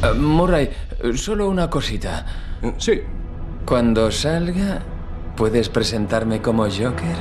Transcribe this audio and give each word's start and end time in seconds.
Eh, 0.00 0.12
Murray, 0.14 0.70
solo 1.16 1.48
una 1.48 1.68
cosita. 1.68 2.24
Sí. 2.78 3.00
Cuando 3.64 4.12
salga, 4.12 4.80
¿puedes 5.36 5.68
presentarme 5.68 6.40
como 6.40 6.62
Joker? 6.64 7.16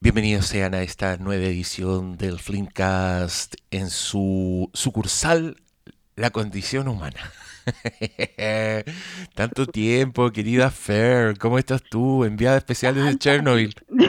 Bienvenidos 0.00 0.46
sean 0.46 0.74
a 0.74 0.82
esta 0.82 1.16
nueva 1.16 1.44
edición 1.46 2.16
del 2.16 2.38
Flimcast 2.38 3.56
en 3.72 3.90
su 3.90 4.70
sucursal 4.72 5.56
La 6.14 6.30
Condición 6.30 6.86
Humana. 6.86 7.32
Tanto 9.34 9.66
tiempo, 9.66 10.30
querida 10.30 10.70
Fer, 10.70 11.36
¿cómo 11.36 11.58
estás 11.58 11.82
tú? 11.82 12.24
Enviada 12.24 12.58
especial 12.58 12.94
desde 12.94 13.18
Chernobyl. 13.18 13.74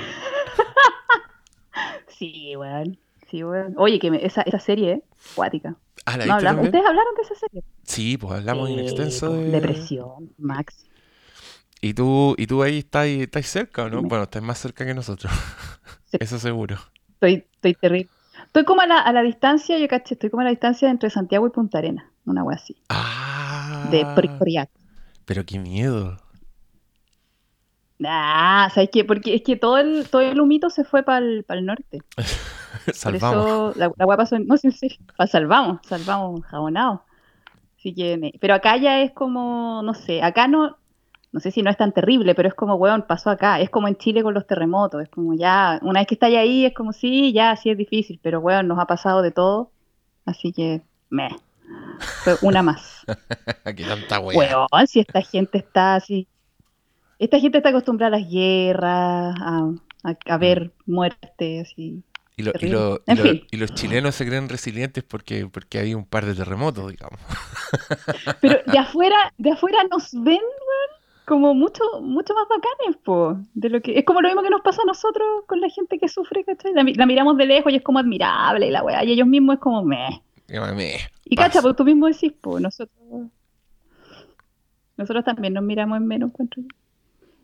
Sí, 2.17 2.55
weón. 2.55 2.97
Sí. 3.29 3.41
Oye, 3.43 3.99
que 3.99 4.11
me- 4.11 4.25
esa, 4.25 4.41
esa 4.43 4.59
serie, 4.59 4.91
¿eh? 4.91 5.03
Cuática. 5.35 5.75
Ah, 6.05 6.17
¿la 6.17 6.25
No, 6.25 6.33
hablamos-? 6.35 6.65
¿Ustedes 6.65 6.85
hablaron 6.85 7.15
de 7.15 7.21
esa 7.23 7.35
serie? 7.35 7.63
Sí, 7.83 8.17
pues 8.17 8.33
hablamos 8.33 8.69
en 8.69 8.75
Sí, 8.79 8.81
extenso 8.85 9.33
de... 9.33 9.49
Depresión, 9.49 10.31
Max. 10.37 10.85
¿Y 11.81 11.93
tú, 11.93 12.35
y 12.37 12.47
tú 12.47 12.63
ahí 12.63 12.79
estás, 12.79 13.07
estás 13.07 13.45
cerca 13.47 13.83
o 13.83 13.89
no? 13.89 14.01
Bueno, 14.03 14.23
estás 14.23 14.41
más 14.43 14.57
cerca 14.59 14.85
que 14.85 14.93
nosotros. 14.93 15.31
Sí. 16.07 16.17
Eso 16.21 16.37
seguro. 16.37 16.77
Estoy, 17.13 17.45
estoy 17.55 17.73
terrible. 17.73 18.09
Estoy 18.45 18.63
como 18.63 18.81
a 18.81 18.87
la, 18.87 18.99
a 18.99 19.11
la 19.11 19.23
distancia, 19.23 19.77
yo 19.79 19.87
caché, 19.87 20.13
estoy 20.13 20.29
como 20.29 20.41
a 20.41 20.43
la 20.43 20.51
distancia 20.51 20.89
entre 20.89 21.09
Santiago 21.09 21.47
y 21.47 21.49
Punta 21.49 21.79
Arena. 21.79 22.11
Una 22.25 22.43
wea 22.43 22.57
así. 22.57 22.75
Ah, 22.89 23.87
De 23.91 24.05
Priporiac. 24.15 24.69
pero 25.25 25.43
qué 25.45 25.57
miedo. 25.57 26.17
Ah, 28.03 28.69
¿sabes 28.73 28.89
qué? 28.91 29.03
Porque 29.05 29.35
es 29.35 29.41
que 29.41 29.55
todo 29.55 29.77
el, 29.77 30.07
todo 30.09 30.21
el 30.21 30.39
humito 30.39 30.69
se 30.69 30.83
fue 30.83 31.03
para 31.03 31.19
el, 31.19 31.45
norte. 31.63 31.99
Por 32.85 32.93
Salvamos. 32.95 33.45
eso 33.45 33.73
la, 33.75 33.91
la 33.97 34.05
wea 34.05 34.17
pasó, 34.17 34.37
no 34.39 34.57
serio, 34.57 34.97
pa- 35.17 35.27
salvamos, 35.27 35.79
salvamos, 35.87 36.43
jabonado. 36.45 37.03
Así 37.77 37.93
que, 37.93 38.33
pero 38.41 38.55
acá 38.55 38.77
ya 38.77 39.01
es 39.01 39.11
como, 39.11 39.81
no 39.83 39.93
sé, 39.93 40.21
acá 40.23 40.47
no, 40.47 40.77
no 41.31 41.39
sé 41.39 41.51
si 41.51 41.61
no 41.61 41.69
es 41.69 41.77
tan 41.77 41.91
terrible, 41.91 42.33
pero 42.33 42.47
es 42.47 42.55
como, 42.55 42.75
weón, 42.75 43.03
pasó 43.07 43.29
acá. 43.29 43.59
Es 43.59 43.69
como 43.69 43.87
en 43.87 43.95
Chile 43.97 44.23
con 44.23 44.33
los 44.33 44.47
terremotos, 44.47 45.03
es 45.03 45.09
como 45.09 45.33
ya, 45.35 45.79
una 45.83 45.99
vez 45.99 46.07
que 46.07 46.15
estáis 46.15 46.37
ahí, 46.37 46.65
es 46.65 46.73
como, 46.73 46.93
sí, 46.93 47.31
ya, 47.33 47.55
sí 47.55 47.69
es 47.69 47.77
difícil, 47.77 48.19
pero 48.23 48.39
weón, 48.39 48.67
nos 48.67 48.79
ha 48.79 48.85
pasado 48.85 49.21
de 49.21 49.31
todo. 49.31 49.71
Así 50.25 50.51
que, 50.51 50.81
me. 51.09 51.29
Fue 52.23 52.35
una 52.41 52.63
más. 52.63 53.05
Qué 53.65 53.83
tanta 53.83 54.19
wea. 54.19 54.37
Weón, 54.71 54.87
si 54.87 54.99
esta 54.99 55.21
gente 55.21 55.59
está 55.59 55.95
así. 55.95 56.27
Esta 57.19 57.39
gente 57.39 57.57
está 57.59 57.69
acostumbrada 57.69 58.15
a 58.15 58.19
las 58.19 58.29
guerras, 58.29 59.35
a, 59.39 59.69
a, 60.03 60.15
a 60.33 60.37
ver 60.37 60.71
muertes 60.85 61.73
y 61.77 62.03
Y, 62.37 62.43
lo- 62.43 62.49
y 62.51 62.53
Terrible. 62.53 62.77
lo- 62.79 62.95
y 63.05 63.11
En 63.11 63.17
lo- 63.17 63.23
fin. 63.23 63.47
y 63.51 63.57
los 63.57 63.73
chilenos 63.75 64.15
se 64.15 64.25
creen 64.25 64.49
resilientes 64.49 65.03
porque, 65.03 65.47
porque 65.47 65.79
hay 65.79 65.93
un 65.93 66.05
par 66.05 66.25
de 66.25 66.33
terremotos, 66.35 66.91
digamos. 66.91 67.19
Pero 68.41 68.59
de 68.65 68.77
afuera, 68.77 69.15
de 69.37 69.51
afuera 69.51 69.77
nos 69.89 70.09
ven, 70.13 70.41
como 71.25 71.53
mucho, 71.53 71.81
mucho 72.01 72.33
más 72.33 72.45
bacanes, 72.49 72.97
po, 73.03 73.37
de 73.53 73.69
lo 73.69 73.81
que, 73.81 73.97
es 73.97 74.03
como 74.05 74.21
lo 74.21 74.27
mismo 74.27 74.43
que 74.43 74.49
nos 74.49 74.61
pasa 74.61 74.81
a 74.81 74.85
nosotros 74.85 75.25
con 75.47 75.61
la 75.61 75.69
gente 75.69 75.97
que 75.97 76.07
sufre, 76.09 76.43
¿cachai? 76.43 76.73
La, 76.73 76.83
la 76.83 77.05
miramos 77.05 77.37
de 77.37 77.45
lejos 77.45 77.71
y 77.71 77.77
es 77.77 77.81
como 77.83 77.99
admirable, 77.99 78.67
y 78.67 78.71
la 78.71 78.83
weá, 78.83 79.03
y 79.05 79.11
ellos 79.13 79.27
mismos 79.27 79.55
es 79.55 79.61
como 79.61 79.83
meh. 79.83 80.21
Llámame. 80.47 80.97
Y 81.23 81.35
cacha, 81.35 81.61
pues 81.61 81.75
tú 81.75 81.83
mismo 81.85 82.05
decís, 82.07 82.33
pues 82.41 82.61
nosotros, 82.61 82.99
nosotros 84.97 85.25
también 85.25 85.53
nos 85.53 85.63
miramos 85.63 85.97
en 85.97 86.07
menos, 86.07 86.29
encuentro 86.29 86.61
yo. 86.61 86.67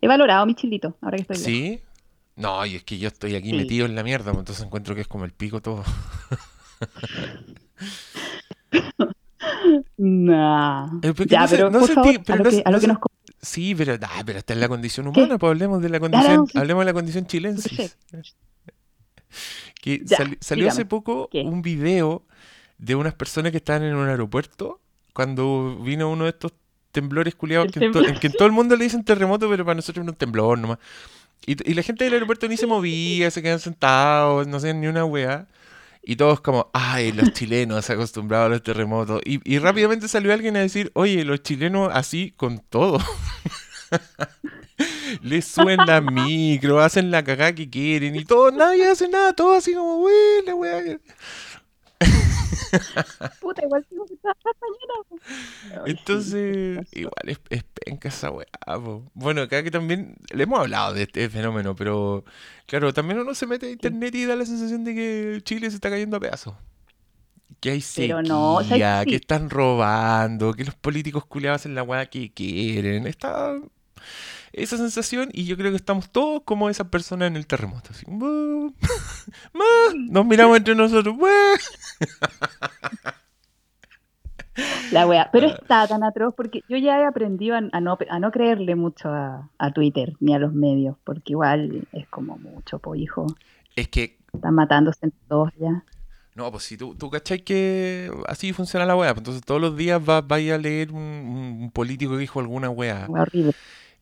He 0.02 0.08
valorado 0.08 0.46
mi 0.46 0.56
chilito, 0.56 0.96
ahora 1.02 1.18
que 1.18 1.34
estoy 1.34 1.38
lejos. 1.38 1.88
No, 2.36 2.66
y 2.66 2.76
es 2.76 2.84
que 2.84 2.98
yo 2.98 3.08
estoy 3.10 3.36
aquí 3.36 3.50
Sí. 3.52 3.56
metido 3.58 3.86
en 3.86 3.96
la 3.96 4.04
mierda, 4.04 4.32
pues 4.32 4.40
entonces 4.40 4.66
encuentro 4.66 4.96
que 4.96 5.02
es 5.02 5.08
como 5.08 5.26
el 5.26 5.32
pico 5.34 5.62
todo. 5.62 5.84
Nah. 9.98 10.88
Eh, 11.04 11.14
Ya, 11.28 11.42
no 11.42 11.48
sé- 11.48 11.56
pero 11.58 11.70
no 11.70 11.80
por 11.80 11.90
sentí- 11.90 11.96
favor, 11.96 12.24
pero 12.26 12.34
a 12.34 12.38
lo 12.38 12.44
no 12.44 12.50
que, 12.50 12.56
sé- 12.56 12.64
a 12.66 12.70
lo 12.70 12.78
no 12.78 12.80
que 12.80 12.82
sé- 12.82 12.88
nos 12.88 13.00
co- 13.00 13.12
Sí, 13.44 13.74
pero, 13.76 13.96
ah, 14.02 14.22
pero 14.26 14.38
esta 14.40 14.54
es 14.54 14.60
la 14.60 14.68
condición 14.68 15.08
humana, 15.08 15.38
pues 15.40 15.50
hablemos 15.50 15.82
de 15.82 15.90
la 15.90 15.98
no, 15.98 16.02
condición, 16.02 16.48
sí. 16.48 16.58
hablemos 16.60 16.82
de 16.82 16.86
la 16.86 16.94
condición 16.94 17.26
chilensis. 17.26 17.98
Que 19.82 20.02
Ya, 20.06 20.18
sali- 20.18 20.38
salió 20.42 20.68
hace 20.70 20.86
poco 20.86 21.28
¿Qué? 21.32 21.42
un 21.42 21.62
video 21.64 22.24
de 22.78 22.94
unas 22.96 23.16
personas 23.16 23.52
que 23.52 23.58
estaban 23.58 23.82
en 23.84 23.96
un 23.96 24.08
aeropuerto 24.08 24.80
cuando 25.14 25.78
vino 25.82 26.10
uno 26.12 26.26
de 26.26 26.32
estos 26.32 26.54
temblores 26.92 27.34
culiados 27.34 27.72
que, 27.72 27.84
en 27.84 27.92
to- 27.92 28.06
en 28.06 28.20
que 28.20 28.28
en 28.28 28.34
todo 28.34 28.46
el 28.46 28.52
mundo 28.52 28.76
le 28.76 28.84
dicen 28.84 29.04
terremoto, 29.04 29.50
pero 29.50 29.66
para 29.66 29.76
nosotros 29.76 30.04
era 30.04 30.12
un 30.12 30.18
temblor 30.18 30.60
nomás. 30.60 30.78
Y, 31.46 31.70
y 31.70 31.74
la 31.74 31.84
gente 31.84 32.04
del 32.04 32.14
aeropuerto 32.14 32.48
ni 32.48 32.58
se 32.58 32.68
movía, 32.68 33.32
se 33.32 33.42
quedan 33.42 33.60
sentados, 33.60 34.48
no 34.48 34.58
hacían 34.58 34.80
ni 34.82 34.88
una 34.88 35.06
weá. 35.06 35.48
Y 36.04 36.16
todos 36.16 36.42
como, 36.42 36.70
ay, 36.74 37.12
los 37.12 37.32
chilenos 37.34 37.90
acostumbrados 37.90 38.48
a 38.48 38.50
los 38.50 38.64
terremotos. 38.64 39.22
Y, 39.26 39.40
y 39.52 39.60
rápidamente 39.60 40.08
salió 40.08 40.34
alguien 40.34 40.56
a 40.58 40.62
decir, 40.62 40.92
oye, 40.94 41.24
los 41.26 41.44
chilenos 41.44 41.90
así 41.94 42.34
con 42.36 42.60
todo. 42.60 43.00
Les 45.22 45.46
suben 45.46 45.80
la 45.86 46.02
micro, 46.02 46.80
hacen 46.80 47.12
la 47.12 47.24
cagada 47.24 47.54
que 47.54 47.70
quieren 47.70 48.16
y 48.16 48.26
todo, 48.26 48.52
nadie 48.52 48.88
hace 48.88 49.08
nada, 49.08 49.34
todo 49.34 49.54
así 49.54 49.74
como, 49.74 50.04
wey, 50.04 50.46
la 50.46 50.56
weá. 50.56 51.00
Puta, 53.40 53.64
igual 53.64 53.86
tengo 53.90 54.06
que 54.06 54.16
trabajar 54.18 54.54
mañana. 54.62 54.94
po. 55.10 55.86
Entonces, 55.88 56.88
igual 56.94 57.14
es, 57.28 57.40
es 57.50 57.64
penca 57.64 58.10
esa 58.10 58.32
weá, 58.32 58.48
po. 58.66 59.04
Bueno, 59.14 59.42
acá 59.42 59.64
que 59.64 59.72
también 59.72 60.16
le 60.34 60.44
hemos 60.44 60.60
hablado 60.60 60.94
de 60.94 61.04
este 61.04 61.30
fenómeno, 61.30 61.76
pero 61.76 62.24
claro, 62.66 62.94
también 62.94 63.20
uno 63.20 63.36
se 63.36 63.48
mete 63.48 63.68
a 63.68 63.72
internet 63.72 64.16
y 64.16 64.26
da 64.26 64.36
la 64.36 64.46
sensación 64.46 64.84
de 64.84 64.96
que 64.96 65.42
Chile 65.44 65.70
se 65.70 65.76
está 65.76 65.90
cayendo 65.90 66.18
a 66.18 66.20
pedazos. 66.20 66.56
Que 67.60 67.72
hay 67.72 67.82
sequía, 67.82 69.04
que 69.04 69.10
Sí. 69.12 69.16
están 69.16 69.50
robando, 69.50 70.54
que 70.54 70.66
los 70.66 70.74
políticos 70.76 71.26
culiados 71.26 71.62
hacen 71.62 71.76
la 71.76 71.84
weá 71.84 72.08
que 72.08 72.32
quieren. 72.34 73.06
Está 73.06 73.60
esa 74.54 74.78
sensación 74.78 75.30
y 75.34 75.46
yo 75.46 75.58
creo 75.58 75.72
que 75.72 75.78
estamos 75.78 76.10
todos 76.12 76.42
como 76.44 76.70
esas 76.70 76.88
personas 76.88 77.28
en 77.28 77.36
el 77.38 77.48
terremoto. 77.48 77.90
Así, 77.92 78.06
"Buh, 78.08 78.74
buh", 79.54 79.94
nos 80.10 80.26
miramos 80.26 80.58
entre 80.58 80.76
nosotros. 80.76 81.16
"Buh". 81.18 81.28
La 84.92 85.08
wea. 85.08 85.30
Pero 85.32 85.48
Ah. 85.48 85.58
está 85.62 85.88
tan 85.88 86.04
atroz 86.04 86.34
porque 86.36 86.62
yo 86.68 86.78
ya 86.78 87.00
he 87.00 87.06
aprendido 87.06 87.56
a, 87.56 87.62
a 87.72 87.80
no, 87.80 87.98
a 88.10 88.20
no 88.20 88.32
creerle 88.32 88.76
mucho 88.76 89.10
a, 89.10 89.50
a 89.58 89.72
Twitter 89.72 90.14
ni 90.20 90.34
a 90.36 90.40
los 90.40 90.54
medios, 90.54 90.98
porque 91.06 91.34
igual 91.34 91.88
es 91.94 92.08
como 92.10 92.38
mucho, 92.38 92.80
po 92.80 92.96
hijo. 92.96 93.28
Es 93.76 93.88
que 93.88 94.18
Están 94.34 94.56
matándose 94.56 95.06
en 95.06 95.14
todos 95.30 95.52
ya. 95.58 95.84
No, 96.36 96.50
pues 96.52 96.64
si 96.64 96.78
tú, 96.78 96.96
tú 96.96 97.10
cachai 97.10 97.42
que 97.44 98.10
así 98.28 98.54
funciona 98.54 98.86
la 98.86 98.96
weá, 98.96 99.10
pues 99.14 99.20
entonces 99.20 99.44
todos 99.44 99.60
los 99.60 99.76
días 99.76 100.04
vas, 100.04 100.26
vas 100.26 100.40
a 100.40 100.58
leer 100.58 100.92
un, 100.92 101.70
político 101.74 102.14
que 102.14 102.20
dijo 102.20 102.40
alguna 102.40 102.70
weá, 102.70 103.06
Wea 103.08 103.24
horrible. 103.24 103.54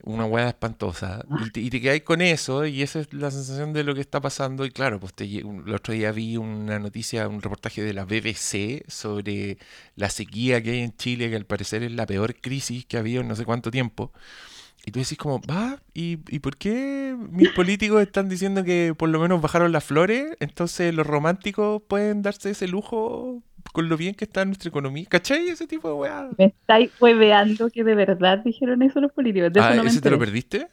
Una 0.04 0.26
weá 0.26 0.50
espantosa, 0.50 1.26
y 1.46 1.50
te, 1.52 1.60
y 1.62 1.70
quedáis 1.70 2.04
con 2.04 2.22
eso, 2.22 2.66
y 2.66 2.82
esa 2.82 3.00
es 3.00 3.14
la 3.14 3.32
sensación 3.32 3.74
de 3.74 3.84
lo 3.84 3.94
que 3.96 4.02
está 4.02 4.22
pasando, 4.22 4.66
y 4.66 4.72
claro, 4.72 5.00
pues 5.00 5.14
te 5.14 5.26
el 5.26 5.74
otro 5.74 5.94
día 5.94 6.12
vi 6.12 6.38
una 6.38 6.80
noticia, 6.80 7.28
un 7.28 7.42
reportaje 7.42 7.82
de 7.84 7.94
la 7.94 8.06
BBC 8.06 8.84
sobre 8.88 9.58
la 9.96 10.10
sequía 10.10 10.62
que 10.64 10.72
hay 10.72 10.80
en 10.80 10.96
Chile, 10.96 11.30
que 11.30 11.36
al 11.36 11.46
parecer 11.46 11.84
es 11.84 11.92
la 11.92 12.06
peor 12.06 12.36
crisis 12.36 12.86
que 12.86 12.98
ha 12.98 13.02
habido 13.02 13.22
en 13.22 13.28
no 13.28 13.36
sé 13.36 13.46
cuánto 13.46 13.72
tiempo. 13.72 14.12
Y 14.86 14.92
tú 14.92 15.00
decís 15.00 15.18
como, 15.18 15.42
va, 15.42 15.82
¿y, 15.94 16.20
y 16.30 16.40
por 16.40 16.58
qué 16.58 17.16
mis 17.32 17.50
políticos 17.50 18.02
están 18.02 18.30
diciendo 18.30 18.64
que 18.64 18.94
por 18.98 19.10
lo 19.10 19.20
menos 19.20 19.42
bajaron 19.42 19.72
las 19.72 19.84
flores? 19.84 20.36
Entonces 20.40 20.94
los 20.94 21.06
románticos 21.06 21.82
pueden 21.88 22.22
darse 22.22 22.52
ese 22.52 22.68
lujo 22.68 23.44
con 23.74 23.90
lo 23.90 23.98
bien 23.98 24.16
que 24.16 24.26
está 24.26 24.46
nuestra 24.46 24.70
economía. 24.70 25.06
¿Cachai? 25.10 25.48
Ese 25.50 25.68
tipo 25.68 25.88
de 25.88 25.94
weá. 25.96 26.30
Me 26.38 26.46
estáis 26.46 26.92
hueveando 27.00 27.70
que 27.70 27.84
de 27.84 27.96
verdad 27.96 28.40
dijeron 28.40 28.82
eso 28.82 29.00
los 29.00 29.12
políticos. 29.12 29.54
De 29.54 29.60
eso 29.60 29.70
Ah, 29.70 29.82
me 29.82 29.88
¿ese 29.90 30.02
te 30.02 30.10
lo 30.10 30.20
perdiste? 30.20 30.68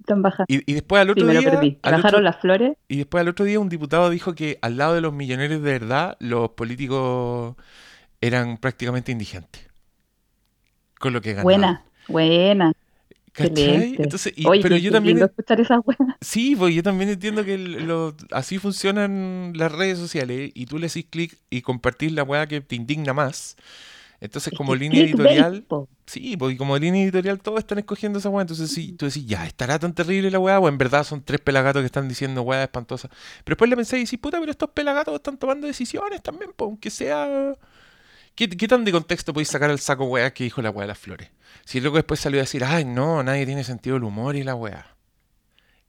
Están 0.00 0.22
bajando. 0.22 0.46
Y, 0.48 0.62
y 0.70 0.74
después 0.74 1.00
al 1.02 1.08
Sí, 1.08 1.12
otro 1.12 1.26
me 1.26 1.34
lo 1.34 1.40
día... 1.40 1.50
perdí. 1.50 1.78
Bajaron 1.82 2.06
otro- 2.06 2.20
las 2.20 2.36
flores. 2.40 2.76
Y 2.88 2.98
después 2.98 3.20
al 3.22 3.28
otro 3.28 3.44
día 3.44 3.58
un 3.58 3.68
diputado 3.68 4.10
dijo 4.10 4.34
que 4.34 4.58
al 4.62 4.76
lado 4.76 4.94
de 4.94 5.00
los 5.00 5.12
millonarios 5.12 5.62
de 5.62 5.72
verdad, 5.72 6.16
los 6.20 6.50
políticos 6.50 7.56
eran 8.20 8.56
prácticamente 8.58 9.12
indigentes. 9.12 9.68
Con 10.98 11.12
lo 11.12 11.20
que 11.20 11.30
ganaban. 11.32 11.44
Buena, 11.44 11.84
buena. 12.08 12.72
¿Cachai? 13.36 13.96
Entonces, 13.98 14.32
y- 14.36 14.46
Oye, 14.46 14.62
pero 14.62 14.76
yo 14.76 14.90
también... 14.90 15.18
escuchar 15.18 15.60
esas. 15.60 15.80
Sí, 16.20 16.56
pues 16.56 16.74
yo 16.74 16.82
también 16.82 17.10
entiendo 17.10 17.44
que 17.44 17.58
lo- 17.58 18.14
así 18.30 18.58
funcionan 18.58 19.52
las 19.54 19.70
redes 19.72 19.98
sociales 19.98 20.50
y 20.54 20.66
tú 20.66 20.78
le 20.78 20.86
haces 20.86 21.04
clic 21.08 21.36
y 21.50 21.60
compartís 21.62 22.12
la 22.12 22.22
weá 22.22 22.46
que 22.46 22.60
te 22.60 22.74
indigna 22.76 23.12
más. 23.12 23.56
Entonces, 24.20 24.52
Es 24.52 24.56
como 24.56 24.72
que 24.72 24.78
línea 24.78 25.02
editorial, 25.02 25.66
sí, 26.06 26.36
y 26.40 26.56
como 26.56 26.78
línea 26.78 27.02
editorial 27.02 27.38
todos 27.40 27.58
están 27.58 27.78
escogiendo 27.78 28.18
esa 28.18 28.30
weá. 28.30 28.42
Entonces, 28.42 28.70
sí, 28.72 28.92
tú 28.92 29.06
decís, 29.06 29.26
ya, 29.26 29.46
¿estará 29.46 29.78
tan 29.78 29.94
terrible 29.94 30.30
la 30.30 30.38
weá? 30.38 30.58
O 30.58 30.68
en 30.68 30.78
verdad 30.78 31.04
son 31.04 31.22
tres 31.22 31.40
pelagatos 31.40 31.82
que 31.82 31.86
están 31.86 32.08
diciendo 32.08 32.42
weá 32.42 32.62
espantosa. 32.64 33.08
Pero 33.44 33.54
después 33.54 33.68
le 33.70 33.76
pensé 33.76 33.98
y 33.98 34.04
decís, 34.04 34.18
puta, 34.18 34.40
pero 34.40 34.50
estos 34.50 34.70
pelagatos 34.70 35.14
están 35.16 35.36
tomando 35.38 35.66
decisiones 35.66 36.22
también, 36.22 36.52
pues, 36.56 36.66
aunque 36.68 36.90
sea. 36.90 37.54
¿Qué, 38.36 38.48
qué 38.48 38.68
tan 38.68 38.84
de 38.84 38.92
contexto 38.92 39.32
podéis 39.32 39.48
sacar 39.48 39.70
al 39.70 39.80
saco 39.80 40.04
weá 40.04 40.32
que 40.32 40.44
dijo 40.44 40.62
la 40.62 40.70
weá 40.70 40.82
de 40.82 40.88
las 40.88 40.98
flores? 40.98 41.30
Si 41.64 41.80
luego 41.80 41.96
después 41.96 42.20
salió 42.20 42.38
a 42.38 42.42
decir, 42.44 42.62
ay, 42.64 42.84
no, 42.84 43.22
nadie 43.22 43.46
tiene 43.46 43.64
sentido 43.64 43.94
del 43.94 44.04
humor 44.04 44.36
y 44.36 44.44
la 44.44 44.54
weá. 44.54 44.94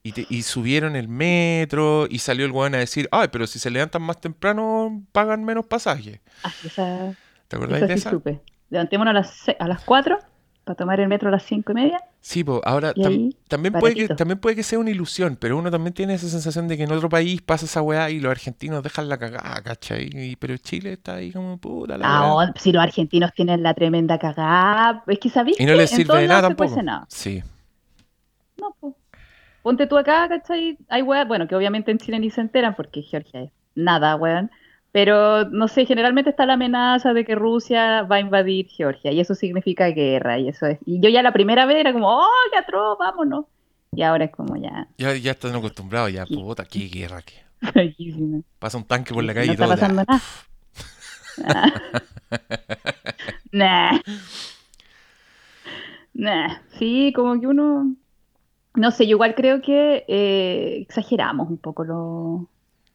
Y, 0.02 0.12
te- 0.12 0.26
y 0.30 0.42
subieron 0.42 0.96
el 0.96 1.08
metro 1.08 2.06
y 2.08 2.18
salió 2.20 2.46
el 2.46 2.52
weón 2.52 2.74
a 2.74 2.78
decir, 2.78 3.08
ay, 3.12 3.28
pero 3.30 3.46
si 3.46 3.58
se 3.58 3.70
levantan 3.70 4.02
más 4.02 4.20
temprano 4.20 5.02
pagan 5.12 5.44
menos 5.44 5.66
pasaje. 5.66 6.20
Ah, 6.42 6.52
esa, 6.64 7.14
¿Te 7.48 7.56
acordás 7.56 7.78
esa 7.78 7.86
de 7.86 7.94
sí 7.94 7.98
esa? 8.00 8.10
supe. 8.10 8.40
Levantémonos 8.70 9.10
a 9.10 9.14
las, 9.14 9.30
se- 9.34 9.56
a 9.58 9.68
las 9.68 9.82
4 9.82 10.18
para 10.68 10.76
tomar 10.76 11.00
el 11.00 11.08
metro 11.08 11.28
a 11.28 11.32
las 11.32 11.42
5 11.44 11.72
y 11.72 11.74
media. 11.74 12.00
Sí, 12.20 12.44
pues 12.44 12.60
ahora 12.64 12.92
Y 12.94 13.02
tam- 13.02 13.08
ahí, 13.08 13.36
también, 13.48 13.72
puede 13.74 13.94
que, 13.94 14.08
también 14.08 14.38
puede 14.38 14.54
que 14.56 14.62
sea 14.62 14.78
una 14.78 14.90
ilusión, 14.90 15.36
pero 15.40 15.56
uno 15.56 15.70
también 15.70 15.94
tiene 15.94 16.14
esa 16.14 16.28
sensación 16.28 16.68
de 16.68 16.76
que 16.76 16.82
en 16.84 16.92
otro 16.92 17.08
país 17.08 17.40
pasa 17.42 17.64
esa 17.64 17.80
weá 17.82 18.10
y 18.10 18.20
los 18.20 18.30
argentinos 18.30 18.82
dejan 18.82 19.08
la 19.08 19.18
cagada, 19.18 19.62
¿cachai? 19.62 20.10
Y- 20.12 20.36
pero 20.36 20.56
Chile 20.58 20.92
está 20.92 21.14
ahí 21.16 21.32
como 21.32 21.56
puta 21.58 21.96
la 21.98 22.04
Ah, 22.06 22.34
weá. 22.36 22.50
oh, 22.50 22.52
si 22.58 22.70
los 22.72 22.82
argentinos 22.82 23.32
tienen 23.34 23.62
la 23.62 23.72
tremenda 23.74 24.18
cagada, 24.18 25.02
es 25.06 25.18
que 25.18 25.30
sabéis 25.30 25.58
Y 25.58 25.64
no 25.66 25.74
les 25.74 25.90
sirve 25.90 26.20
de 26.20 26.28
nada 26.28 26.42
tampoco. 26.48 26.82
nada. 26.82 27.06
Sí. 27.08 27.42
No, 28.60 28.76
pues. 28.80 28.94
Ponte 29.62 29.86
tú 29.86 29.96
acá, 29.98 30.28
¿cachai? 30.28 30.78
Hay 30.88 31.02
weas, 31.02 31.26
bueno, 31.26 31.46
que 31.48 31.54
obviamente 31.56 31.90
en 31.90 31.98
Chile 31.98 32.18
ni 32.18 32.30
se 32.30 32.40
enteran 32.40 32.74
porque 32.76 33.02
Georgia 33.02 33.42
es 33.42 33.50
nada, 33.74 34.16
weón. 34.16 34.50
Pero, 34.98 35.44
no 35.50 35.68
sé, 35.68 35.86
generalmente 35.86 36.28
está 36.30 36.44
la 36.44 36.54
amenaza 36.54 37.12
de 37.12 37.24
que 37.24 37.36
Rusia 37.36 38.02
va 38.02 38.16
a 38.16 38.20
invadir 38.20 38.66
Georgia 38.66 39.12
y 39.12 39.20
eso 39.20 39.36
significa 39.36 39.86
guerra 39.90 40.40
y 40.40 40.48
eso 40.48 40.66
es. 40.66 40.80
Y 40.86 40.98
yo 40.98 41.08
ya 41.08 41.22
la 41.22 41.30
primera 41.32 41.66
vez 41.66 41.76
era 41.76 41.92
como, 41.92 42.08
oh, 42.08 42.26
qué 42.52 42.58
atroz, 42.58 42.98
vámonos. 42.98 43.44
Y 43.92 44.02
ahora 44.02 44.24
es 44.24 44.32
como 44.32 44.56
ya, 44.56 44.88
Ya, 44.98 45.14
ya 45.14 45.30
están 45.30 45.54
acostumbrados, 45.54 46.12
ya, 46.12 46.26
puta, 46.26 46.64
qué 46.64 46.88
guerra, 46.88 47.20
tranquilísimo. 47.72 48.42
pasa 48.58 48.76
un 48.76 48.84
tanque 48.88 49.14
por 49.14 49.22
la 49.22 49.32
No 49.34 49.38
calle 49.38 49.46
y 49.46 49.52
está 49.52 49.64
todo. 49.66 49.74
pasando 49.76 50.02
ya. 50.02 50.18
nada. 51.46 51.72
Nah. 53.52 54.00
Nah. 56.12 56.56
Sí, 56.78 57.12
como 57.14 57.38
que 57.40 57.46
uno. 57.46 57.94
No 58.74 58.90
sé, 58.90 59.06
yo 59.06 59.10
igual 59.12 59.36
creo 59.36 59.62
que 59.62 60.04
eh, 60.08 60.78
exageramos 60.80 61.48
un 61.48 61.58
poco 61.58 61.84
lo, 61.84 62.48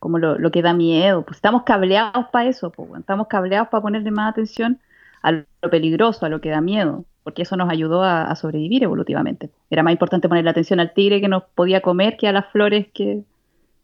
como 0.03 0.19
lo, 0.19 0.37
lo 0.37 0.51
que 0.51 0.61
da 0.61 0.73
miedo. 0.73 1.23
Pues 1.23 1.37
estamos 1.37 1.63
cableados 1.63 2.27
para 2.29 2.49
eso, 2.49 2.71
pues, 2.71 2.89
estamos 2.99 3.27
cableados 3.27 3.69
para 3.69 3.81
ponerle 3.81 4.11
más 4.11 4.29
atención 4.29 4.81
a 5.21 5.31
lo 5.31 5.45
peligroso, 5.71 6.25
a 6.25 6.29
lo 6.29 6.41
que 6.41 6.49
da 6.49 6.59
miedo, 6.59 7.05
porque 7.23 7.43
eso 7.43 7.55
nos 7.55 7.69
ayudó 7.69 8.03
a, 8.03 8.25
a 8.25 8.35
sobrevivir 8.35 8.83
evolutivamente. 8.83 9.49
Era 9.69 9.81
más 9.81 9.93
importante 9.93 10.27
ponerle 10.27 10.49
atención 10.49 10.81
al 10.81 10.93
tigre 10.93 11.21
que 11.21 11.29
nos 11.29 11.43
podía 11.55 11.79
comer 11.79 12.17
que 12.17 12.27
a 12.27 12.33
las 12.33 12.51
flores 12.51 12.87
que, 12.93 13.21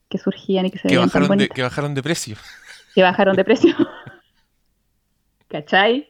que 0.09 0.17
surgían 0.17 0.65
y 0.65 0.71
que 0.71 0.79
se 0.79 0.89
Que 0.89 0.95
veían 0.95 1.09
tan 1.09 1.21
bajaron, 1.21 1.37
de, 1.37 1.43
bonitas 1.45 1.55
que 1.55 1.63
bajaron 1.63 1.95
de 1.95 2.03
precio. 2.03 2.35
que 2.95 3.01
bajaron 3.01 3.35
de 3.37 3.45
precio. 3.45 3.73
¿Cachai? 5.47 6.09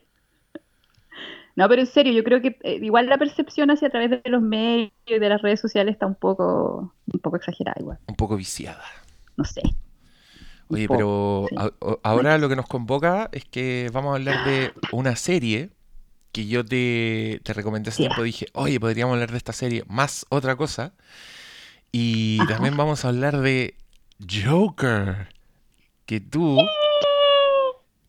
No, 1.55 1.69
pero 1.69 1.81
en 1.81 1.87
serio, 1.87 2.13
yo 2.13 2.23
creo 2.23 2.41
que 2.41 2.57
eh, 2.63 2.79
igual 2.81 3.05
la 3.05 3.19
percepción 3.19 3.69
hacia 3.69 3.89
a 3.89 3.91
través 3.91 4.09
de 4.09 4.21
los 4.25 4.41
medios 4.41 4.91
y 5.05 5.19
de 5.19 5.29
las 5.29 5.43
redes 5.43 5.59
sociales 5.59 5.93
está 5.93 6.07
un 6.07 6.15
poco, 6.15 6.95
un 7.13 7.19
poco 7.19 7.35
exagerada 7.35 7.77
igual. 7.79 7.99
Un 8.07 8.15
poco 8.15 8.35
viciada. 8.35 8.83
No 9.37 9.43
sé. 9.45 9.61
Oye, 10.69 10.87
pero 10.87 11.47
sí. 11.49 11.55
a- 11.57 11.63
a- 11.87 11.97
ahora 12.03 12.37
lo 12.37 12.47
que 12.49 12.55
nos 12.55 12.67
convoca 12.67 13.29
es 13.31 13.43
que 13.45 13.89
vamos 13.93 14.11
a 14.11 14.15
hablar 14.15 14.45
de 14.45 14.71
una 14.91 15.15
serie 15.15 15.69
que 16.31 16.45
yo 16.47 16.63
te, 16.63 17.41
te 17.43 17.53
recomendé 17.53 17.89
hace 17.89 18.03
tiempo. 18.03 18.21
Dije, 18.23 18.45
oye, 18.53 18.79
podríamos 18.79 19.13
hablar 19.13 19.31
de 19.31 19.37
esta 19.37 19.51
serie 19.53 19.83
más 19.87 20.25
otra 20.29 20.55
cosa. 20.55 20.93
Y 21.91 22.37
Ajá. 22.41 22.53
también 22.53 22.77
vamos 22.77 23.03
a 23.03 23.07
hablar 23.09 23.39
de 23.41 23.73
Joker. 24.31 25.29
Que 26.05 26.19
tú... 26.19 26.57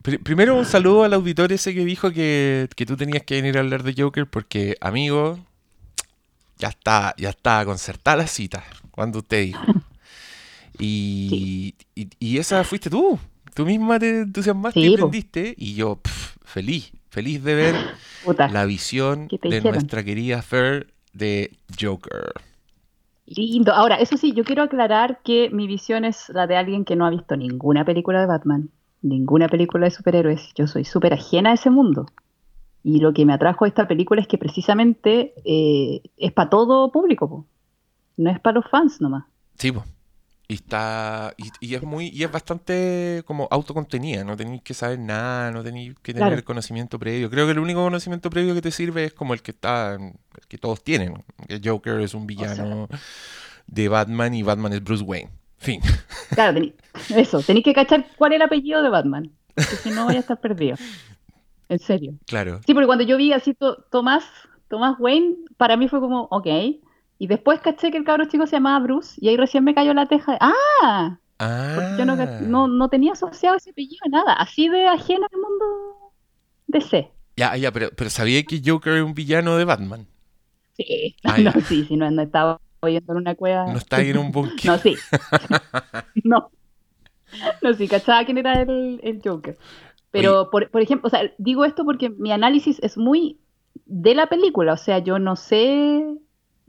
Pri- 0.02 0.18
primero 0.18 0.54
un 0.56 0.64
saludo 0.66 1.04
al 1.04 1.12
auditor 1.14 1.52
ese 1.52 1.74
que 1.74 1.84
dijo 1.84 2.10
que, 2.10 2.68
que 2.76 2.86
tú 2.86 2.96
tenías 2.96 3.22
que 3.22 3.34
venir 3.36 3.56
a 3.56 3.60
hablar 3.60 3.82
de 3.82 3.94
Joker 3.96 4.26
porque, 4.26 4.76
amigo, 4.80 5.38
ya 6.58 6.68
está, 6.68 7.14
ya 7.18 7.30
está 7.30 7.64
concertada 7.64 8.16
la 8.18 8.26
cita 8.26 8.64
cuando 8.90 9.18
usted 9.20 9.44
dijo. 9.44 9.62
Y, 10.81 11.75
y, 11.94 12.09
y 12.19 12.38
esa 12.38 12.65
fuiste 12.65 12.91
tú. 12.91 13.19
Tú 13.55 13.67
misma 13.67 13.99
te 13.99 14.21
entusiasmaste 14.21 14.81
Sí, 14.81 14.87
y 14.87 14.94
aprendiste. 14.94 15.55
Y 15.56 15.75
yo, 15.75 16.00
feliz, 16.43 16.93
feliz 17.11 17.43
de 17.43 17.55
ver 17.55 17.75
Puta, 18.25 18.49
la 18.49 18.65
visión 18.65 19.29
¿Qué 19.29 19.38
te 19.38 19.49
de 19.49 19.61
nuestra 19.61 20.05
querida 20.05 20.43
Fer 20.43 20.93
de 21.12 21.56
Joker. 21.81 22.32
lindo. 23.27 23.73
Ahora, 23.73 23.97
eso 23.97 24.17
sí, 24.17 24.32
yo 24.32 24.44
quiero 24.44 24.62
aclarar 24.62 25.21
que 25.23 25.50
mi 25.50 25.67
visión 25.67 26.05
es 26.05 26.29
la 26.31 26.47
de 26.47 26.56
alguien 26.56 26.85
que 26.85 26.97
no 26.97 27.06
ha 27.06 27.11
visto 27.11 27.37
ninguna 27.37 27.85
película 27.85 28.21
de 28.21 28.27
Batman, 28.27 28.71
ninguna 29.03 29.49
película 29.49 29.87
de 29.87 29.91
superhéroes. 29.91 30.53
Yo 30.55 30.67
soy 30.67 30.85
súper 30.85 31.15
ajena 31.15 31.50
a 31.50 31.55
ese 31.55 31.71
mundo. 31.71 32.06
Y 32.82 33.00
lo 33.00 33.12
que 33.12 33.27
me 33.27 33.35
atrajo 33.35 33.65
a 33.65 33.69
esta 33.69 33.87
película 33.87 34.23
es 34.23 34.29
que 34.29 34.38
precisamente 34.38 35.35
eh, 35.44 36.03
es 36.17 36.32
para 36.32 36.49
todo 36.49 36.91
público, 36.93 37.29
po. 37.29 37.47
no 38.17 38.31
es 38.31 38.41
para 38.41 38.55
los 38.61 38.71
fans 38.71 39.00
nomás. 39.00 39.25
Sí, 39.56 39.71
po. 39.73 39.85
Y 40.50 40.55
está. 40.55 41.32
Y, 41.37 41.50
y 41.61 41.75
es 41.76 41.82
muy. 41.85 42.08
Y 42.08 42.25
es 42.25 42.32
bastante 42.32 43.23
como 43.25 43.47
autocontenida. 43.52 44.25
No 44.25 44.37
tenéis 44.37 44.62
que 44.62 44.75
saber 44.75 44.99
nada, 44.99 45.52
no 45.52 45.62
tenéis 45.62 45.94
que 46.02 46.12
tener 46.12 46.29
Claro. 46.31 46.44
conocimiento 46.44 46.99
previo. 46.99 47.31
Creo 47.31 47.47
que 47.47 47.52
el 47.52 47.61
único 47.61 47.81
conocimiento 47.85 48.31
previo 48.31 48.52
que 48.55 48.61
te 48.61 48.73
sirve 48.73 49.05
es 49.05 49.12
como 49.12 49.32
el 49.32 49.43
que 49.43 49.52
está. 49.52 49.94
el 49.94 50.12
que 50.49 50.58
todos 50.58 50.82
tienen. 50.82 51.23
Que 51.47 51.61
Joker 51.64 52.00
es 52.00 52.14
un 52.14 52.26
villano 52.26 52.88
de 53.69 53.88
Batman 53.88 54.35
y 54.35 54.43
Batman 54.43 54.73
es 54.73 54.82
Bruce 54.82 55.05
Wayne. 55.05 55.31
Fin. 55.58 55.81
Claro, 56.31 56.58
tení- 56.58 56.75
eso, 57.14 57.41
tenéis 57.43 57.64
que 57.64 57.73
cachar 57.75 58.06
cuál 58.17 58.32
es 58.32 58.37
el 58.37 58.43
apellido 58.43 58.82
de 58.82 58.88
Batman, 58.88 59.31
porque 59.55 59.76
si 59.76 59.91
no 59.91 60.06
voy 60.06 60.17
a 60.17 60.20
estar 60.20 60.41
perdido. 60.41 60.76
En 61.69 61.79
serio. 61.79 62.14
Claro. 62.26 62.61
Sí, 62.67 62.75
porque 62.75 62.87
cuando 62.87 63.05
yo 63.05 63.17
vi 63.17 63.32
así 63.32 63.55
to- 63.55 63.85
Tomás, 63.93 64.25
Tomás 64.69 64.96
Wayne, 64.99 65.37
para 65.56 65.76
mí 65.76 65.87
fue 65.87 66.00
como, 66.00 66.23
ok. 66.32 66.46
Y 67.20 67.26
después 67.26 67.61
caché 67.61 67.90
que 67.90 67.99
el 67.99 68.05
cabro 68.05 68.25
chico 68.25 68.46
se 68.46 68.56
llamaba 68.56 68.78
Bruce 68.82 69.14
y 69.20 69.28
ahí 69.28 69.37
recién 69.37 69.62
me 69.62 69.75
cayó 69.75 69.93
la 69.93 70.06
teja. 70.06 70.32
de, 70.32 70.38
¡Ah! 70.40 71.19
Ah. 71.38 71.72
Porque 71.75 71.99
yo 71.99 72.05
no, 72.06 72.17
ca- 72.17 72.40
no, 72.40 72.67
no 72.67 72.88
tenía 72.88 73.12
asociado 73.12 73.56
ese 73.56 73.70
apellido 73.70 74.00
nada. 74.11 74.32
Así 74.32 74.69
de 74.70 74.87
ajena 74.87 75.26
al 75.31 75.38
mundo 75.38 76.12
DC. 76.67 77.11
Ya, 77.37 77.55
ya, 77.58 77.72
pero, 77.72 77.90
pero 77.94 78.08
sabía 78.08 78.43
que 78.44 78.62
Joker 78.64 78.94
es 78.94 79.02
un 79.02 79.12
villano 79.12 79.56
de 79.58 79.64
Batman. 79.67 80.06
Sí. 80.78 81.14
Ah, 81.25 81.37
no, 81.38 81.52
ya. 81.52 81.61
sí, 81.61 81.84
sí, 81.84 81.96
no, 81.96 82.11
no 82.11 82.22
estaba 82.22 82.58
oyendo 82.81 83.12
en 83.12 83.19
una 83.19 83.34
cueva. 83.34 83.67
No 83.70 83.76
está 83.76 83.96
ahí 83.99 84.08
en 84.11 84.19
un 84.19 84.32
bosque. 84.32 84.62
No, 84.67 84.78
sí. 84.78 84.96
no. 86.25 86.50
No, 87.62 87.75
sí, 87.75 87.87
cachaba 87.87 88.25
quién 88.25 88.38
era 88.38 88.62
el, 88.62 88.99
el 89.02 89.20
Joker. 89.22 89.58
Pero, 90.11 90.49
por, 90.50 90.70
por 90.70 90.81
ejemplo, 90.81 91.06
o 91.06 91.11
sea, 91.11 91.31
digo 91.38 91.67
esto 91.67 91.84
porque 91.84 92.08
mi 92.08 92.32
análisis 92.32 92.78
es 92.82 92.96
muy 92.96 93.38
de 93.84 94.14
la 94.14 94.26
película. 94.28 94.72
O 94.72 94.76
sea, 94.78 94.99
yo 95.00 95.19
no 95.19 95.37
sé, 95.37 96.05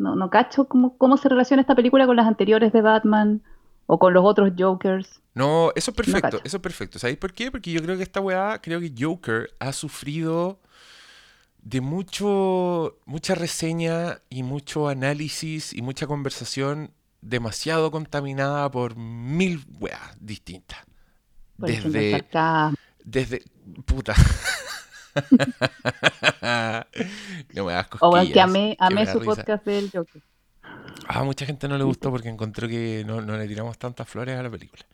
no, 0.02 0.16
no 0.16 0.30
cacho 0.30 0.66
cómo, 0.66 0.98
cómo 0.98 1.18
se 1.18 1.30
relaciona 1.30 1.62
esta 1.62 1.76
película 1.76 2.06
con 2.06 2.16
las 2.16 2.28
anteriores 2.28 2.74
de 2.74 2.82
Batman 2.82 3.42
o 3.86 4.00
con 4.00 4.14
los 4.14 4.26
otros 4.26 4.52
Jokers. 4.58 5.22
No, 5.34 5.72
eso 5.76 5.92
es 5.92 5.98
perfecto, 5.98 6.42
eso 6.44 6.58
es 6.58 6.64
perfecto. 6.64 7.00
¿Sabéis 7.00 7.18
por 7.18 7.34
qué? 7.34 7.52
Porque 7.52 7.72
yo 7.72 7.82
creo 7.82 7.98
que 7.98 8.04
esta 8.04 8.20
weá, 8.20 8.60
creo 8.62 8.80
que 8.80 8.94
Joker 8.98 9.50
ha 9.60 9.72
sufrido 9.72 10.60
de 11.62 11.80
mucho, 11.80 12.98
mucha 13.06 13.36
reseña 13.36 14.20
y 14.30 14.44
mucho 14.44 14.90
análisis 14.90 15.74
y 15.74 15.82
mucha 15.82 16.08
conversación 16.08 16.92
demasiado 17.22 17.92
contaminada 17.92 18.70
por 18.72 18.96
mil 18.96 19.64
weas 19.80 20.18
distintas. 20.20 20.80
Por 21.58 21.70
Desde, 21.70 22.26
desde, 23.04 23.44
puta. 23.86 24.16
no 27.54 27.66
me 27.66 27.74
das 27.74 27.88
O 28.00 28.10
bueno, 28.10 28.32
que 28.32 28.40
cosquillas, 28.40 28.44
amé, 28.44 28.76
amé 28.80 29.06
su 29.06 29.20
risa. 29.20 29.36
podcast 29.36 29.66
del 29.66 29.90
Joker. 29.92 30.22
A 31.08 31.24
mucha 31.24 31.46
gente 31.46 31.68
no 31.68 31.78
le 31.78 31.84
gustó 31.84 32.12
porque 32.12 32.30
encontró 32.30 32.68
que 32.68 33.04
no, 33.06 33.22
no 33.22 33.38
le 33.38 33.48
tiramos 33.48 33.78
tantas 33.78 34.08
flores 34.08 34.38
a 34.38 34.44
la 34.44 34.50
película. 34.50 34.86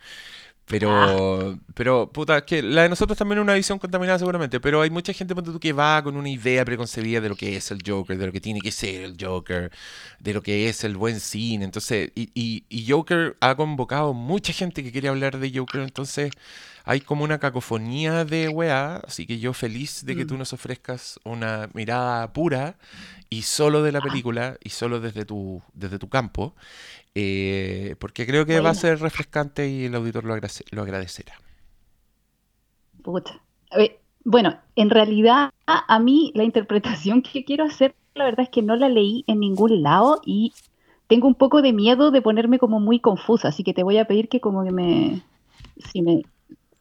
Ah. 0.67 0.69
Pero, 0.69 1.59
pero, 1.73 2.11
puta, 2.11 2.43
que 2.45 2.61
la 2.61 2.83
de 2.83 2.89
nosotros 2.89 3.17
también 3.17 3.39
es 3.39 3.43
una 3.43 3.53
visión 3.53 3.79
contaminada 3.79 4.19
seguramente, 4.19 4.59
pero 4.59 4.81
hay 4.81 4.89
mucha 4.89 5.13
gente, 5.13 5.33
ponte 5.33 5.51
tú, 5.51 5.59
que 5.61 5.71
va 5.71 6.03
con 6.03 6.17
una 6.17 6.29
idea 6.29 6.65
preconcebida 6.65 7.21
de 7.21 7.29
lo 7.29 7.35
que 7.37 7.55
es 7.55 7.71
el 7.71 7.79
Joker, 7.85 8.17
de 8.17 8.25
lo 8.25 8.31
que 8.33 8.41
tiene 8.41 8.59
que 8.59 8.71
ser 8.71 9.03
el 9.05 9.15
Joker, 9.19 9.71
de 10.19 10.33
lo 10.33 10.41
que 10.41 10.67
es 10.67 10.83
el 10.83 10.97
buen 10.97 11.21
cine. 11.21 11.63
Entonces, 11.63 12.11
y, 12.15 12.29
y, 12.33 12.65
y 12.69 12.91
Joker 12.91 13.37
ha 13.39 13.55
convocado 13.55 14.13
mucha 14.13 14.51
gente 14.51 14.83
que 14.83 14.91
quiere 14.91 15.07
hablar 15.07 15.37
de 15.39 15.57
Joker, 15.57 15.81
entonces 15.81 16.31
hay 16.83 17.01
como 17.01 17.23
una 17.23 17.37
cacofonía 17.39 18.23
de 18.25 18.47
weá, 18.49 18.97
así 19.07 19.25
que 19.25 19.39
yo 19.39 19.53
feliz 19.53 20.05
de 20.05 20.15
que 20.15 20.23
Mm. 20.25 20.27
tú 20.27 20.37
nos 20.37 20.51
ofrezcas 20.53 21.19
una 21.23 21.69
mirada 21.73 22.31
pura 22.33 22.75
y 23.29 23.41
solo 23.41 23.79
Ah. 23.79 23.83
de 23.83 23.91
la 23.91 24.01
película 24.01 24.57
y 24.63 24.69
solo 24.69 24.99
desde 25.01 25.25
tu, 25.25 25.61
desde 25.73 25.99
tu 25.99 26.07
campo, 26.07 26.55
eh, 27.19 27.95
porque 27.99 28.25
creo 28.27 28.45
que 28.45 28.59
va 28.59 28.69
a 28.71 28.73
ser 28.75 28.99
refrescante 28.99 29.67
y 29.69 29.85
el 29.85 29.95
auditor 29.95 30.23
lo, 30.23 30.35
agrade- 30.35 30.65
lo 30.71 30.83
agradecerá. 30.83 31.33
Pucha. 33.03 33.41
Ver, 33.75 33.99
bueno, 34.23 34.57
en 34.75 34.89
realidad 34.89 35.49
a, 35.65 35.99
mí 35.99 36.31
la 36.35 36.43
interpretación 36.43 37.21
que 37.21 37.43
quiero 37.43 37.63
hacer, 37.65 37.95
la 38.13 38.25
verdad 38.25 38.41
es 38.41 38.49
que 38.49 38.61
no 38.61 38.75
la 38.75 38.89
leí 38.89 39.23
en 39.27 39.39
ningún 39.39 39.81
lado 39.81 40.21
y 40.25 40.53
tengo 41.07 41.27
un 41.27 41.35
poco 41.35 41.61
de 41.61 41.73
miedo 41.73 42.11
de 42.11 42.21
ponerme 42.21 42.59
como 42.59 42.79
muy 42.79 42.99
confusa, 42.99 43.47
así 43.47 43.63
que 43.63 43.73
te 43.73 43.83
voy 43.83 43.97
a 43.97 44.05
pedir 44.05 44.29
que 44.29 44.39
como 44.41 44.63
que 44.63 44.71
me, 44.71 45.21
si 45.89 46.01
me, 46.01 46.23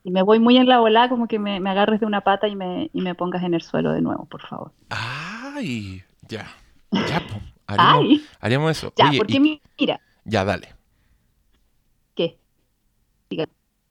si 0.02 0.10
me 0.10 0.22
voy 0.22 0.38
muy 0.40 0.56
en 0.56 0.68
la 0.68 0.80
bola, 0.80 1.08
como 1.08 1.28
que 1.28 1.38
me, 1.38 1.60
me 1.60 1.70
agarres 1.70 2.00
de 2.00 2.06
una 2.06 2.20
pata 2.22 2.48
y 2.48 2.56
me, 2.56 2.90
y 2.92 3.00
me 3.00 3.14
pongas 3.14 3.42
en 3.44 3.54
el 3.54 3.62
suelo 3.62 3.92
de 3.92 4.02
nuevo, 4.02 4.26
por 4.26 4.42
favor. 4.42 4.72
¡Ay! 4.90 6.02
Ya. 6.28 6.46
Ya. 6.90 7.22
Haremos, 7.68 8.00
¡Ay! 8.00 8.22
haremos 8.40 8.70
eso. 8.70 8.92
Ya, 8.96 9.10
Oye, 9.10 9.18
porque 9.18 9.36
y, 9.38 9.40
mi- 9.40 9.62
mira, 9.78 10.00
Ya, 10.26 10.44
dale. 10.44 10.74
¿Qué? 12.16 12.36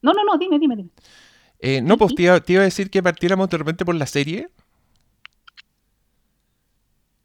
No, 0.01 0.11
no, 0.13 0.23
no, 0.23 0.37
dime, 0.37 0.59
dime, 0.59 0.75
dime. 0.75 0.89
Eh, 1.59 1.81
no, 1.81 1.97
pues 1.97 2.13
te 2.13 2.23
iba, 2.23 2.39
te 2.41 2.53
iba 2.53 2.61
a 2.61 2.65
decir 2.65 2.89
que 2.89 3.01
partiéramos 3.01 3.49
de 3.49 3.57
repente 3.57 3.85
por 3.85 3.95
la 3.95 4.05
serie. 4.05 4.49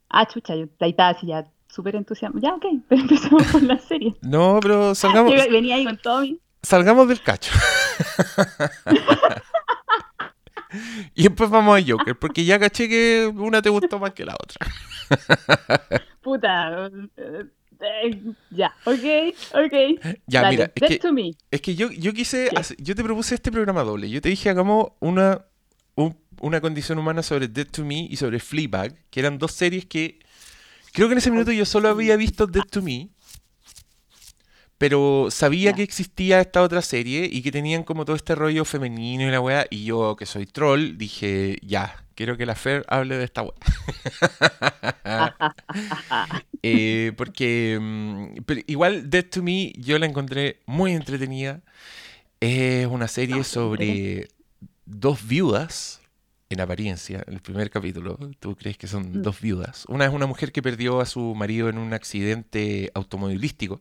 Ah, 0.09 0.27
chucha, 0.27 0.55
yo 0.55 0.67
ahí 0.79 0.91
estaba 0.91 1.11
así 1.11 1.27
ya 1.27 1.47
súper 1.69 1.97
entusiasmado. 1.97 2.41
Ya, 2.41 2.55
ok, 2.55 2.83
pero 2.89 3.01
empezamos 3.03 3.47
por 3.49 3.63
la 3.63 3.79
serie. 3.79 4.15
No, 4.23 4.61
pero 4.63 4.95
salgamos, 4.95 5.35
Yo 5.35 5.51
venía 5.51 5.75
ahí 5.75 5.85
con 5.85 5.99
todo 5.99 6.21
mi... 6.23 6.41
salgamos 6.63 7.09
del 7.09 7.21
cacho. 7.21 7.53
y 11.15 11.25
después 11.25 11.51
vamos 11.51 11.79
a 11.79 11.85
Joker, 11.85 12.17
porque 12.17 12.45
ya 12.45 12.61
caché 12.61 12.89
que 12.89 13.33
una 13.35 13.61
te 13.61 13.71
gustó 13.71 13.99
más 13.99 14.13
que 14.13 14.25
la 14.25 14.35
otra. 14.35 14.67
Puta. 16.23 16.89
Eh, 17.81 18.21
ya, 18.51 18.73
ok, 18.85 19.35
ok. 19.55 19.73
Ya, 20.27 20.43
Dale, 20.43 20.51
mira, 20.57 20.73
es 20.75 20.83
que, 20.83 20.99
to 20.99 21.13
me. 21.13 21.33
es 21.51 21.61
que 21.61 21.75
yo, 21.75 21.91
yo 21.91 22.13
quise, 22.13 22.51
yo 22.79 22.95
te 22.95 23.03
propuse 23.05 23.35
este 23.35 23.51
programa 23.53 23.83
doble. 23.83 24.09
Yo 24.11 24.21
te 24.21 24.29
dije, 24.29 24.51
hagamos 24.51 24.89
una, 25.01 25.45
un- 25.97 26.17
una 26.41 26.61
condición 26.61 26.99
humana 26.99 27.23
sobre 27.23 27.49
Dead 27.49 27.67
to 27.67 27.85
Me 27.85 28.07
y 28.11 28.17
sobre 28.17 28.41
Fleabag, 28.41 28.95
que 29.11 29.21
eran 29.21 29.39
dos 29.39 29.53
series 29.53 29.87
que 29.87 30.19
creo 30.93 31.09
que 31.09 31.13
en 31.13 31.19
ese 31.19 31.31
minuto 31.31 31.53
yo 31.53 31.65
solo 31.65 31.89
había 31.89 32.17
visto 32.17 32.47
Dead 32.47 32.65
to 32.65 32.83
Me, 32.83 33.09
pero 34.81 35.29
sabía 35.31 35.73
Ya. 35.73 35.77
que 35.77 35.83
existía 35.83 36.41
esta 36.41 36.63
otra 36.63 36.81
serie 36.81 37.29
y 37.31 37.43
que 37.43 37.53
tenían 37.53 37.83
como 37.85 38.07
todo 38.07 38.17
este 38.17 38.35
rollo 38.35 38.65
femenino 38.65 39.29
y 39.29 39.31
la 39.31 39.39
weá, 39.39 39.67
y 39.69 39.85
yo 39.85 40.17
que 40.17 40.25
soy 40.25 40.47
troll, 40.47 40.97
dije, 40.97 41.59
ya, 41.61 42.03
quiero 42.15 42.39
que 42.39 42.47
la 42.47 42.55
Fer 42.55 42.87
hable 42.89 43.19
de 43.19 43.25
esta 43.25 43.43
weá. 43.43 43.55
Eh, 46.63 47.13
porque 47.17 47.79
mm, 47.81 48.43
pero 48.45 48.61
igual 48.67 49.09
Dead 49.09 49.25
to 49.25 49.43
Me 49.43 49.73
yo 49.77 49.99
la 49.99 50.07
encontré 50.07 50.61
muy 50.67 50.93
entretenida. 50.93 51.63
Es 52.41 52.87
una 52.87 53.09
serie 53.09 53.45
sobre 53.45 54.29
dos 54.87 55.27
viudas, 55.27 56.01
en 56.51 56.61
apariencia, 56.61 57.23
en 57.27 57.35
el 57.35 57.41
primer 57.41 57.71
capítulo. 57.71 58.19
Tú 58.41 58.57
crees 58.57 58.77
que 58.77 58.87
son 58.89 59.19
Mm. 59.19 59.23
dos 59.23 59.41
viudas. 59.41 59.85
Una 59.89 60.05
es 60.07 60.13
una 60.13 60.27
mujer 60.27 60.53
que 60.53 60.63
perdió 60.63 61.01
a 61.01 61.07
su 61.07 61.35
marido 61.35 61.69
en 61.69 61.79
un 61.79 61.93
accidente 61.95 62.91
automovilístico, 62.95 63.81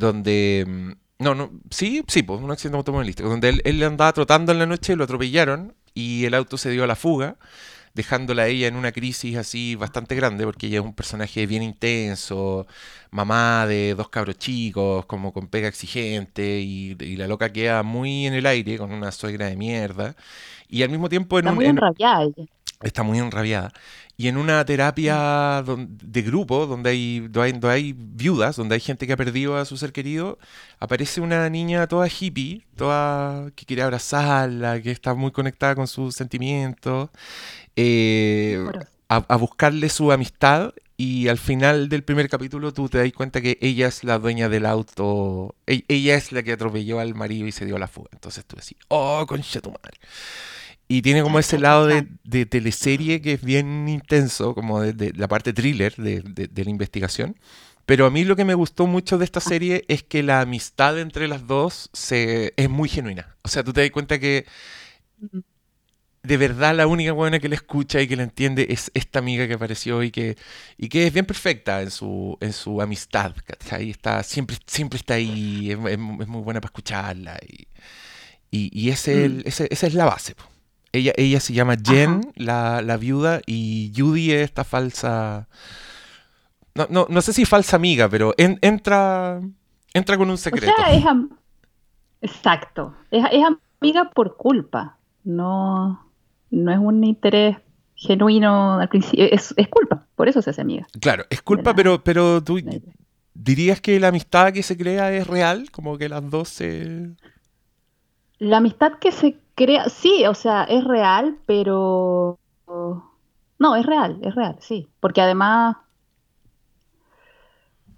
donde... 0.00 0.64
mm, 0.68 0.92
No, 1.20 1.34
no, 1.34 1.50
sí, 1.70 2.02
sí, 2.08 2.22
pues 2.22 2.40
un 2.40 2.50
accidente 2.50 2.78
automovilístico, 2.78 3.28
donde 3.28 3.50
él, 3.50 3.62
él 3.64 3.82
andaba 3.82 4.12
trotando 4.12 4.52
en 4.52 4.58
la 4.58 4.66
noche, 4.66 4.96
lo 4.96 5.04
atropellaron 5.04 5.74
y 5.94 6.24
el 6.24 6.34
auto 6.34 6.56
se 6.58 6.70
dio 6.70 6.84
a 6.84 6.86
la 6.86 6.96
fuga 6.96 7.36
dejándola 7.94 8.42
a 8.44 8.46
ella 8.48 8.68
en 8.68 8.76
una 8.76 8.92
crisis 8.92 9.36
así 9.36 9.74
bastante 9.74 10.14
grande, 10.14 10.44
porque 10.44 10.66
ella 10.68 10.78
es 10.80 10.84
un 10.84 10.94
personaje 10.94 11.46
bien 11.46 11.62
intenso, 11.62 12.66
mamá 13.10 13.66
de 13.66 13.94
dos 13.94 14.08
cabros 14.10 14.38
chicos, 14.38 15.06
como 15.06 15.32
con 15.32 15.48
pega 15.48 15.68
exigente, 15.68 16.60
y, 16.60 16.96
y 17.00 17.16
la 17.16 17.26
loca 17.28 17.52
queda 17.52 17.82
muy 17.82 18.26
en 18.26 18.34
el 18.34 18.46
aire, 18.46 18.78
con 18.78 18.92
una 18.92 19.12
suegra 19.12 19.46
de 19.46 19.56
mierda, 19.56 20.16
y 20.68 20.82
al 20.82 20.90
mismo 20.90 21.08
tiempo 21.08 21.38
en 21.38 21.46
Está 21.46 21.50
un, 21.50 21.56
muy 21.56 21.66
en- 21.66 21.82
enrabiada 21.82 22.22
ella. 22.22 22.44
está 22.82 23.02
muy 23.02 23.18
enrabiada. 23.18 23.72
Y 24.20 24.28
en 24.28 24.36
una 24.36 24.62
terapia 24.66 25.62
don- 25.64 25.96
de 26.02 26.20
grupo, 26.20 26.66
donde 26.66 26.90
hay, 26.90 27.20
donde 27.30 27.68
hay, 27.70 27.94
viudas, 27.96 28.56
donde 28.56 28.74
hay 28.74 28.80
gente 28.80 29.06
que 29.06 29.14
ha 29.14 29.16
perdido 29.16 29.56
a 29.56 29.64
su 29.64 29.78
ser 29.78 29.92
querido, 29.92 30.38
aparece 30.78 31.22
una 31.22 31.48
niña 31.48 31.86
toda 31.86 32.06
hippie, 32.06 32.66
toda 32.76 33.50
que 33.56 33.64
quiere 33.64 33.82
abrazarla, 33.82 34.82
que 34.82 34.90
está 34.90 35.14
muy 35.14 35.30
conectada 35.30 35.74
con 35.74 35.86
sus 35.86 36.14
sentimientos, 36.14 37.08
eh, 37.76 38.62
a, 39.08 39.16
a 39.26 39.36
buscarle 39.36 39.88
su 39.88 40.12
amistad. 40.12 40.72
Y 40.98 41.28
al 41.28 41.38
final 41.38 41.88
del 41.88 42.02
primer 42.02 42.28
capítulo 42.28 42.74
tú 42.74 42.90
te 42.90 42.98
das 42.98 43.10
cuenta 43.14 43.40
que 43.40 43.56
ella 43.62 43.88
es 43.88 44.04
la 44.04 44.18
dueña 44.18 44.50
del 44.50 44.66
auto, 44.66 45.54
e- 45.66 45.84
ella 45.88 46.14
es 46.14 46.30
la 46.30 46.42
que 46.42 46.52
atropelló 46.52 47.00
al 47.00 47.14
marido 47.14 47.46
y 47.46 47.52
se 47.52 47.64
dio 47.64 47.76
a 47.76 47.78
la 47.78 47.88
fuga. 47.88 48.10
Entonces 48.12 48.44
tú 48.44 48.56
decís, 48.56 48.76
oh, 48.88 49.24
concha 49.26 49.62
tu 49.62 49.70
madre. 49.70 49.96
Y 50.90 51.02
tiene 51.02 51.22
como 51.22 51.38
ese 51.38 51.58
lado 51.58 51.86
de, 51.86 52.08
de 52.24 52.46
teleserie 52.46 53.20
que 53.22 53.34
es 53.34 53.42
bien 53.44 53.88
intenso, 53.88 54.54
como 54.56 54.80
de, 54.80 54.92
de 54.92 55.12
la 55.14 55.28
parte 55.28 55.52
thriller 55.52 55.94
de, 55.96 56.20
de- 56.22 56.64
la 56.64 56.70
investigación. 56.70 57.36
Pero 57.86 58.06
a 58.06 58.10
mí 58.10 58.24
lo 58.24 58.34
que 58.36 58.44
me 58.44 58.54
gustó 58.54 58.86
mucho 58.88 59.16
de 59.18 59.24
esta 59.24 59.40
serie 59.40 59.84
es 59.88 60.02
que 60.02 60.22
la 60.24 60.40
amistad 60.40 60.98
entre 60.98 61.28
las 61.28 61.46
dos 61.46 61.90
se, 61.92 62.54
es 62.56 62.68
muy 62.70 62.88
genuina. 62.88 63.36
O 63.42 63.48
sea, 63.48 63.62
tú 63.64 63.72
te 63.72 63.82
das 63.82 63.90
cuenta 63.92 64.18
que 64.18 64.46
Mm. 65.20 65.40
de 66.22 66.36
verdad 66.36 66.74
la 66.76 66.86
única 66.86 67.12
buena 67.12 67.38
que 67.40 67.48
la 67.48 67.54
escucha 67.56 68.00
y 68.00 68.08
que 68.08 68.16
la 68.16 68.24
entiende 68.24 68.66
es 68.70 68.90
esta 68.94 69.18
amiga 69.20 69.46
que 69.48 69.54
apareció 69.54 70.02
y 70.02 70.10
que, 70.10 70.36
y 70.78 70.88
que 70.88 71.06
es 71.06 71.12
bien 71.12 71.26
perfecta 71.26 71.82
en 71.82 71.90
su, 71.90 72.36
en 72.40 72.52
su 72.52 72.80
amistad. 72.82 73.34
¿cachai? 73.46 73.90
Está, 73.90 74.22
siempre, 74.22 74.56
siempre 74.66 74.98
está 74.98 75.14
ahí, 75.14 75.70
es, 75.72 75.78
es- 75.92 75.98
muy 75.98 76.42
buena 76.42 76.60
para 76.60 76.68
escucharla. 76.70 77.38
Y, 77.48 77.68
y, 78.50 78.70
y 78.80 78.90
ese, 78.90 79.24
el- 79.26 79.42
ese- 79.46 79.68
esa 79.70 79.86
es 79.86 79.94
la 79.94 80.04
base. 80.06 80.34
po. 80.34 80.44
Ella, 80.92 81.12
ella 81.16 81.38
se 81.40 81.52
llama 81.52 81.76
Jen, 81.82 82.20
la, 82.34 82.82
la 82.82 82.96
viuda, 82.96 83.40
y 83.46 83.92
Judy 83.96 84.32
es 84.32 84.42
esta 84.42 84.64
falsa. 84.64 85.48
No, 86.74 86.86
no, 86.90 87.06
no 87.08 87.20
sé 87.22 87.32
si 87.32 87.44
falsa 87.44 87.76
amiga, 87.76 88.08
pero 88.08 88.34
en- 88.36 88.58
entra, 88.62 89.40
entra 89.94 90.16
con 90.16 90.28
un 90.28 90.34
O 90.34 90.36
secreto. 90.36 90.72
sea, 90.76 90.92
es 90.92 91.04
am- 91.06 91.30
exacto. 92.20 92.94
Es, 93.10 93.24
es 93.32 93.42
amiga 93.80 94.10
por 94.10 94.36
culpa. 94.36 94.98
No, 95.24 96.10
no 96.50 96.72
es 96.72 96.78
un 96.78 97.04
interés 97.04 97.56
genuino 97.94 98.80
al 98.80 98.88
principio. 98.88 99.26
Es, 99.30 99.52
es 99.56 99.68
culpa. 99.68 100.06
Por 100.16 100.28
eso 100.28 100.42
se 100.42 100.50
hace 100.50 100.60
amiga. 100.62 100.86
Claro, 101.00 101.24
es 101.30 101.42
culpa, 101.42 101.70
la- 101.70 101.76
pero, 101.76 102.02
pero 102.02 102.42
tú 102.42 102.58
dirías 103.34 103.80
que 103.80 104.00
la 104.00 104.08
amistad 104.08 104.52
que 104.52 104.62
se 104.62 104.76
crea 104.76 105.12
es 105.12 105.26
real, 105.26 105.70
como 105.70 105.98
que 105.98 106.08
las 106.08 106.28
dos 106.30 106.48
se... 106.48 107.10
La 108.38 108.56
amistad 108.56 108.92
que 109.00 109.12
se 109.12 109.36
crea, 109.54 109.88
sí, 109.88 110.26
o 110.26 110.34
sea, 110.34 110.64
es 110.64 110.84
real, 110.84 111.38
pero 111.46 112.38
no, 113.58 113.76
es 113.76 113.86
real, 113.86 114.18
es 114.22 114.34
real, 114.34 114.56
sí. 114.60 114.88
Porque 115.00 115.20
además, 115.20 115.76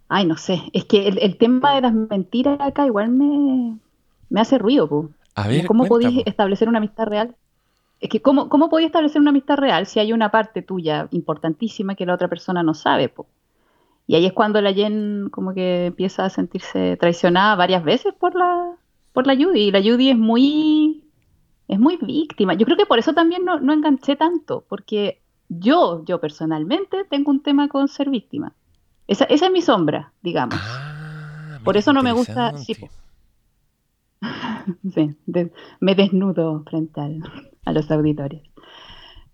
ay, 0.08 0.26
no 0.26 0.36
sé, 0.36 0.62
es 0.72 0.84
que 0.84 1.08
el, 1.08 1.18
el 1.18 1.36
tema 1.36 1.74
de 1.74 1.82
las 1.82 1.94
mentiras 1.94 2.60
acá 2.60 2.86
igual 2.86 3.10
me, 3.10 3.78
me 4.28 4.40
hace 4.40 4.58
ruido, 4.58 4.88
po. 4.88 5.10
A 5.34 5.48
ver, 5.48 5.66
¿Cómo 5.66 5.86
podéis 5.86 6.24
po. 6.24 6.30
establecer 6.30 6.68
una 6.68 6.78
amistad 6.78 7.06
real? 7.06 7.36
Es 8.00 8.08
que, 8.08 8.20
¿cómo, 8.20 8.48
cómo 8.48 8.68
podéis 8.68 8.88
establecer 8.88 9.20
una 9.20 9.30
amistad 9.30 9.56
real 9.56 9.86
si 9.86 10.00
hay 10.00 10.12
una 10.12 10.30
parte 10.30 10.62
tuya 10.62 11.06
importantísima 11.12 11.94
que 11.94 12.06
la 12.06 12.14
otra 12.14 12.28
persona 12.28 12.62
no 12.62 12.74
sabe, 12.74 13.08
po? 13.08 13.26
Y 14.06 14.16
ahí 14.16 14.26
es 14.26 14.32
cuando 14.32 14.60
la 14.60 14.72
Jen 14.72 15.28
como 15.30 15.54
que 15.54 15.86
empieza 15.86 16.24
a 16.24 16.30
sentirse 16.30 16.96
traicionada 16.96 17.54
varias 17.54 17.84
veces 17.84 18.12
por 18.14 18.34
la, 18.34 18.72
por 19.12 19.26
la 19.26 19.36
Judy. 19.36 19.60
Y 19.60 19.70
la 19.70 19.80
Judy 19.80 20.10
es 20.10 20.18
muy, 20.18 21.01
es 21.72 21.78
muy 21.80 21.96
víctima. 21.96 22.54
Yo 22.54 22.64
creo 22.66 22.76
que 22.76 22.86
por 22.86 22.98
eso 22.98 23.12
también 23.14 23.44
no, 23.44 23.58
no 23.60 23.72
enganché 23.72 24.14
tanto, 24.16 24.64
porque 24.68 25.20
yo, 25.48 26.04
yo 26.04 26.20
personalmente 26.20 27.04
tengo 27.08 27.30
un 27.30 27.42
tema 27.42 27.68
con 27.68 27.88
ser 27.88 28.10
víctima. 28.10 28.52
Esa, 29.06 29.24
esa 29.24 29.46
es 29.46 29.52
mi 29.52 29.62
sombra, 29.62 30.12
digamos. 30.22 30.58
Ah, 30.62 31.58
Por 31.64 31.76
eso 31.76 31.92
no 31.92 32.02
me 32.02 32.12
gusta- 32.12 32.52
sí, 32.58 32.72
interesante. 32.72 33.02
Sí, 34.94 35.16
de- 35.26 35.52
me 35.80 35.94
desnudo 35.94 36.62
frente 36.68 37.00
al- 37.00 37.22
a 37.64 37.72
los 37.72 37.90
auditores. 37.90 38.42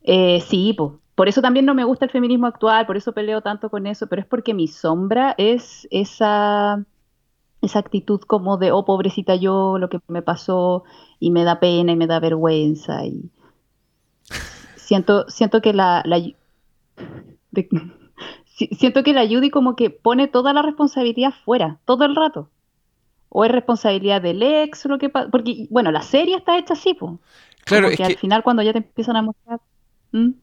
Eh, 0.02 0.40
sí, 0.40 0.72
po. 0.74 1.00
por 1.14 1.28
eso 1.28 1.42
también 1.42 1.66
no 1.66 1.74
me 1.74 1.84
gusta 1.84 2.04
el 2.06 2.10
feminismo 2.12 2.46
actual, 2.46 2.86
por 2.86 2.96
eso 2.96 3.12
peleo 3.12 3.42
tanto 3.42 3.68
con 3.70 3.86
eso, 3.86 4.06
pero 4.06 4.22
es 4.22 4.28
porque 4.28 4.54
mi 4.54 4.68
sombra 4.68 5.34
es 5.36 5.86
esa, 5.90 6.84
esa 7.60 7.78
actitud 7.80 8.20
como 8.20 8.56
de, 8.56 8.70
oh, 8.72 8.84
pobrecita 8.84 9.34
yo, 9.36 9.78
lo 9.78 9.88
que 9.88 9.98
me 10.08 10.22
pasó, 10.22 10.84
y 11.18 11.30
me 11.30 11.44
da 11.44 11.58
pena 11.60 11.92
y 11.92 11.96
me 11.96 12.06
da 12.06 12.20
vergüenza, 12.20 13.04
y 13.04 13.30
siento, 14.76 15.28
siento 15.28 15.60
que 15.60 15.72
la, 15.72 16.02
la 16.04 16.18
de- 17.50 17.68
si- 18.46 18.68
siento 18.68 19.02
que 19.02 19.12
la 19.12 19.26
Judy 19.26 19.50
como 19.50 19.76
que 19.76 19.90
pone 19.90 20.28
toda 20.28 20.52
la 20.52 20.62
responsabilidad 20.62 21.32
fuera, 21.44 21.78
todo 21.84 22.04
el 22.04 22.14
rato. 22.16 22.50
O 23.30 23.44
es 23.44 23.52
responsabilidad 23.52 24.22
del 24.22 24.42
ex, 24.42 24.86
lo 24.86 24.96
que 24.96 25.10
pasa. 25.10 25.28
Porque, 25.30 25.66
bueno, 25.68 25.92
la 25.92 26.00
serie 26.00 26.34
está 26.36 26.56
hecha 26.58 26.72
así, 26.72 26.94
pues. 26.94 27.12
Claro, 27.64 27.88
es 27.88 27.98
que 27.98 28.04
al 28.04 28.16
final 28.16 28.42
cuando 28.42 28.62
ya 28.62 28.72
te 28.72 28.78
empiezan 28.78 29.16
a 29.16 29.22
mostrar. 29.22 29.60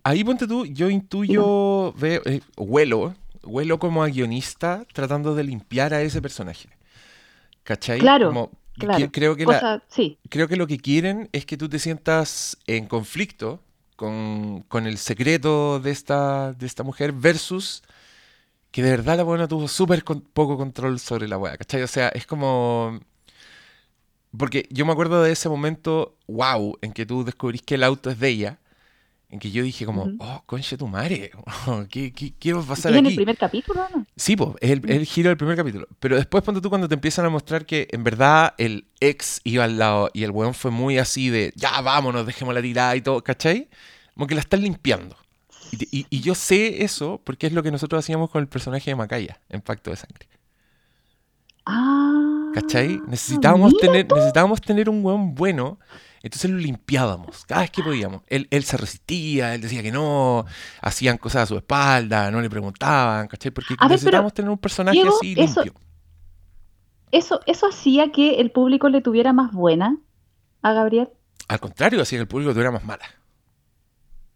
Ahí 0.03 0.24
ponte 0.24 0.45
tú, 0.48 0.67
yo 0.67 0.91
intuyo, 0.91 1.91
veo, 1.93 2.22
eh, 2.25 2.41
huelo, 2.57 3.15
huelo 3.43 3.79
como 3.79 4.03
a 4.03 4.07
guionista 4.10 4.86
tratando 4.93 5.34
de 5.34 5.43
limpiar 5.43 5.95
a 5.95 6.01
ese 6.03 6.22
personaje. 6.22 6.69
¿Cachai? 7.65 8.01
Claro, 8.01 8.29
Como, 8.29 8.51
claro. 8.77 9.13
creo 9.13 9.38
que 9.38 9.48
la, 9.48 9.67
Cosa, 9.67 9.84
sí, 9.89 10.19
creo 10.29 10.48
que 10.50 10.57
lo 10.57 10.67
que 10.67 10.79
quieren 10.79 11.29
es 11.34 11.45
que 11.45 11.57
tú 11.57 11.69
te 11.69 11.79
sientas 11.79 12.57
en 12.67 12.88
conflicto 12.88 13.62
con, 13.98 14.63
con 14.69 14.88
el 14.88 14.98
secreto 15.00 15.79
de 15.81 15.91
esta, 15.91 16.53
de 16.53 16.65
esta 16.67 16.84
mujer 16.84 17.13
versus 17.13 17.84
que 18.72 18.84
de 18.84 18.91
verdad 18.91 19.17
la 19.17 19.24
buena 19.24 19.48
tuvo 19.48 19.67
súper 19.69 20.03
con- 20.03 20.22
poco 20.22 20.57
control 20.57 21.00
sobre 21.00 21.27
la 21.27 21.38
weá, 21.39 21.57
¿cachai? 21.57 21.84
O 21.84 21.88
sea, 21.88 22.10
es 22.10 22.27
como... 22.27 23.00
Porque 24.38 24.67
yo 24.69 24.86
me 24.86 24.91
acuerdo 24.91 25.24
de 25.24 25.31
ese 25.31 25.48
momento, 25.50 26.17
wow, 26.27 26.77
en 26.81 26.91
que 26.93 27.05
tú 27.05 27.24
descubrís 27.24 27.62
que 27.62 27.75
el 27.75 27.84
auto 27.84 28.10
es 28.10 28.19
de 28.19 28.29
ella, 28.29 28.60
en 29.29 29.39
que 29.39 29.51
yo 29.51 29.63
dije 29.63 29.86
como, 29.86 30.13
oh, 30.19 30.43
conche 30.48 30.77
tu 30.77 30.88
madre, 30.88 31.31
¿qué, 31.91 32.13
qué, 32.13 32.34
qué 32.39 32.53
va 32.53 32.62
a 32.62 32.65
¿Es 32.67 32.67
pasar 32.67 32.95
en 32.95 33.05
el 33.05 33.13
aquí? 33.13 33.15
primer 33.15 33.38
capítulo? 33.38 33.88
¿no? 33.93 34.04
Sí, 34.17 34.36
pues, 34.38 34.51
es 34.62 34.72
el, 34.72 34.89
es 34.89 34.95
el 34.98 35.05
giro 35.05 35.27
del 35.29 35.38
primer 35.38 35.57
capítulo. 35.57 35.88
Pero 36.00 36.15
después, 36.15 36.43
cuando 36.43 36.62
tú 36.62 36.69
cuando 36.69 36.88
te 36.88 36.93
empiezan 36.95 37.25
a 37.25 37.29
mostrar 37.29 37.65
que 37.65 37.88
en 37.91 38.03
verdad 38.03 38.53
el 38.57 38.88
ex 39.01 39.41
iba 39.43 39.65
al 39.65 39.77
lado 39.77 40.10
y 40.13 40.24
el 40.24 40.31
weón 40.31 40.53
fue 40.53 40.72
muy 40.72 40.98
así 40.98 41.29
de, 41.29 41.51
ya 41.55 41.81
vámonos, 41.81 42.25
dejémosla 42.25 42.62
tirada 42.62 42.95
y 42.95 43.01
todo, 43.01 43.22
¿cachai? 43.24 43.67
Como 44.13 44.27
que 44.27 44.36
la 44.36 44.41
están 44.41 44.62
limpiando. 44.62 45.17
Y, 45.72 46.00
y- 46.00 46.05
y 46.10 46.22
yo 46.22 46.34
sé 46.36 46.84
eso 46.84 47.19
porque 47.25 47.48
es 47.48 47.53
lo 47.53 47.62
que 47.63 47.72
nosotros 47.72 48.00
hacíamos 48.00 48.29
con 48.29 48.41
el 48.41 48.48
personaje 48.48 48.89
de 48.91 48.95
Macaya 48.95 49.41
en 49.50 49.60
Pacto 49.62 49.89
de 49.89 49.98
Sangre. 49.98 50.27
Ah. 51.65 52.51
¿Cachai? 52.53 53.01
Necesitábamos 53.07 53.74
mira 53.74 53.88
tener, 53.88 54.07
necesitábamos 54.12 54.62
tener 54.62 54.89
un 54.89 55.03
weón 55.03 55.36
bueno, 55.36 55.77
entonces 56.25 56.50
lo 56.50 56.58
limpiábamos 56.58 57.46
cada 57.46 57.62
vez 57.62 57.72
que 57.72 57.84
podíamos. 57.84 58.22
Él, 58.27 58.48
él 58.50 58.63
se 58.63 58.77
resistía, 58.77 59.53
él 59.53 59.62
decía 59.62 59.84
que 59.84 59.91
no, 59.91 60.46
hacían 60.82 61.17
cosas 61.17 61.44
a 61.44 61.46
su 61.46 61.55
espalda, 61.58 62.32
no 62.32 62.41
le 62.41 62.50
preguntaban, 62.50 63.27
¿cachai? 63.27 63.51
Porque 63.51 63.75
A 63.77 63.86
ver, 63.86 63.91
necesitábamos 63.91 64.34
tener 64.34 64.50
un 64.50 64.58
personaje 64.58 64.98
Diego, 64.98 65.15
así 65.15 65.36
limpio. 65.36 65.74
Eso, 67.12 67.39
eso 67.46 67.67
hacía 67.67 68.12
que 68.12 68.41
el 68.41 68.50
público 68.51 68.89
le 68.89 69.01
tuviera 69.01 69.32
más 69.34 69.51
buena 69.53 69.98
a 70.63 70.74
Gabriel. 70.74 71.10
Al 71.48 71.60
contrario, 71.60 72.01
hacía 72.01 72.17
que 72.17 72.22
el 72.24 72.27
público 72.27 72.51
tuviera 72.51 72.72
más 72.72 72.84
mala. 72.84 73.05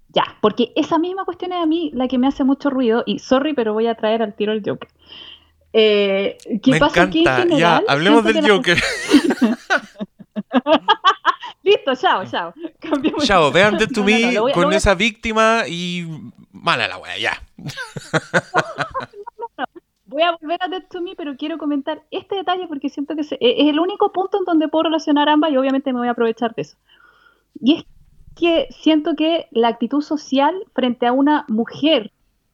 Ya, 0.10 0.24
porque 0.41 0.72
esa 0.75 0.98
misma 1.00 1.25
cuestión 1.25 1.51
es 1.53 1.60
a 1.62 1.65
mí 1.65 1.91
la 1.93 2.08
que 2.08 2.17
me 2.17 2.27
hace 2.27 2.43
mucho 2.43 2.69
ruido. 2.69 3.03
Y 3.05 3.19
sorry, 3.19 3.53
pero 3.53 3.74
voy 3.74 3.88
a 3.88 3.96
traer 3.96 4.22
al 4.22 4.36
tiro 4.36 4.53
el 4.53 4.62
Joker. 4.65 4.88
Eh, 5.74 6.38
¿Qué 6.63 6.72
Me 6.72 6.79
pasa 6.79 7.03
aquí 7.03 7.19
en 7.19 7.27
encanta. 7.27 7.41
general? 7.41 7.84
ya, 7.88 7.91
hablemos 7.91 8.24
del 8.24 8.34
que 8.36 8.41
la- 8.41 8.48
Joker. 8.48 8.77
Listo, 11.63 11.96
chao, 11.96 12.25
chao. 12.25 12.54
Cambiemos. 12.80 13.25
Chao, 13.25 13.51
vean 13.51 13.78
Dead 13.78 13.89
to 13.94 14.01
No, 14.01 14.08
no, 14.10 14.16
Me 14.28 14.34
no, 14.34 14.48
a- 14.48 14.51
con 14.51 14.74
esa 14.74 14.96
víctima 14.96 15.63
y 15.68 16.06
mala 16.51 16.88
la 16.88 16.98
wea, 16.98 17.18
ya. 17.18 17.42
Voy 20.06 20.24
a 20.24 20.32
volver 20.32 20.58
a 20.62 20.68
Dead 20.68 20.84
to 20.89 21.01
Me, 21.01 21.16
pero 21.16 21.36
quiero 21.38 21.58
comentar 21.60 22.01
este 22.10 22.36
detalle 22.36 22.68
porque 22.68 22.89
siento 22.89 23.16
que 23.16 23.24
se- 23.24 23.36
e- 23.36 23.62
es 23.62 23.68
el 23.70 23.80
único 23.80 24.12
punto 24.12 24.39
en 24.39 24.46
donde 24.46 24.68
puedo 24.68 24.84
relacionar 24.84 25.30
ambas 25.30 25.51
y 25.51 25.58
obviamente 25.58 25.94
me 25.94 26.00
voy 26.00 26.08
a 26.08 26.12
aprovechar 26.12 26.56
de 26.56 26.63
eso. 26.63 26.78
Y 27.62 27.75
es 27.75 27.84
que 28.36 28.68
siento 28.72 29.16
que 29.16 29.48
la 29.51 29.68
actitud 29.68 30.01
social 30.01 30.56
frente 30.74 31.06
a 31.06 31.12
una 31.12 31.46
mujer 31.48 32.12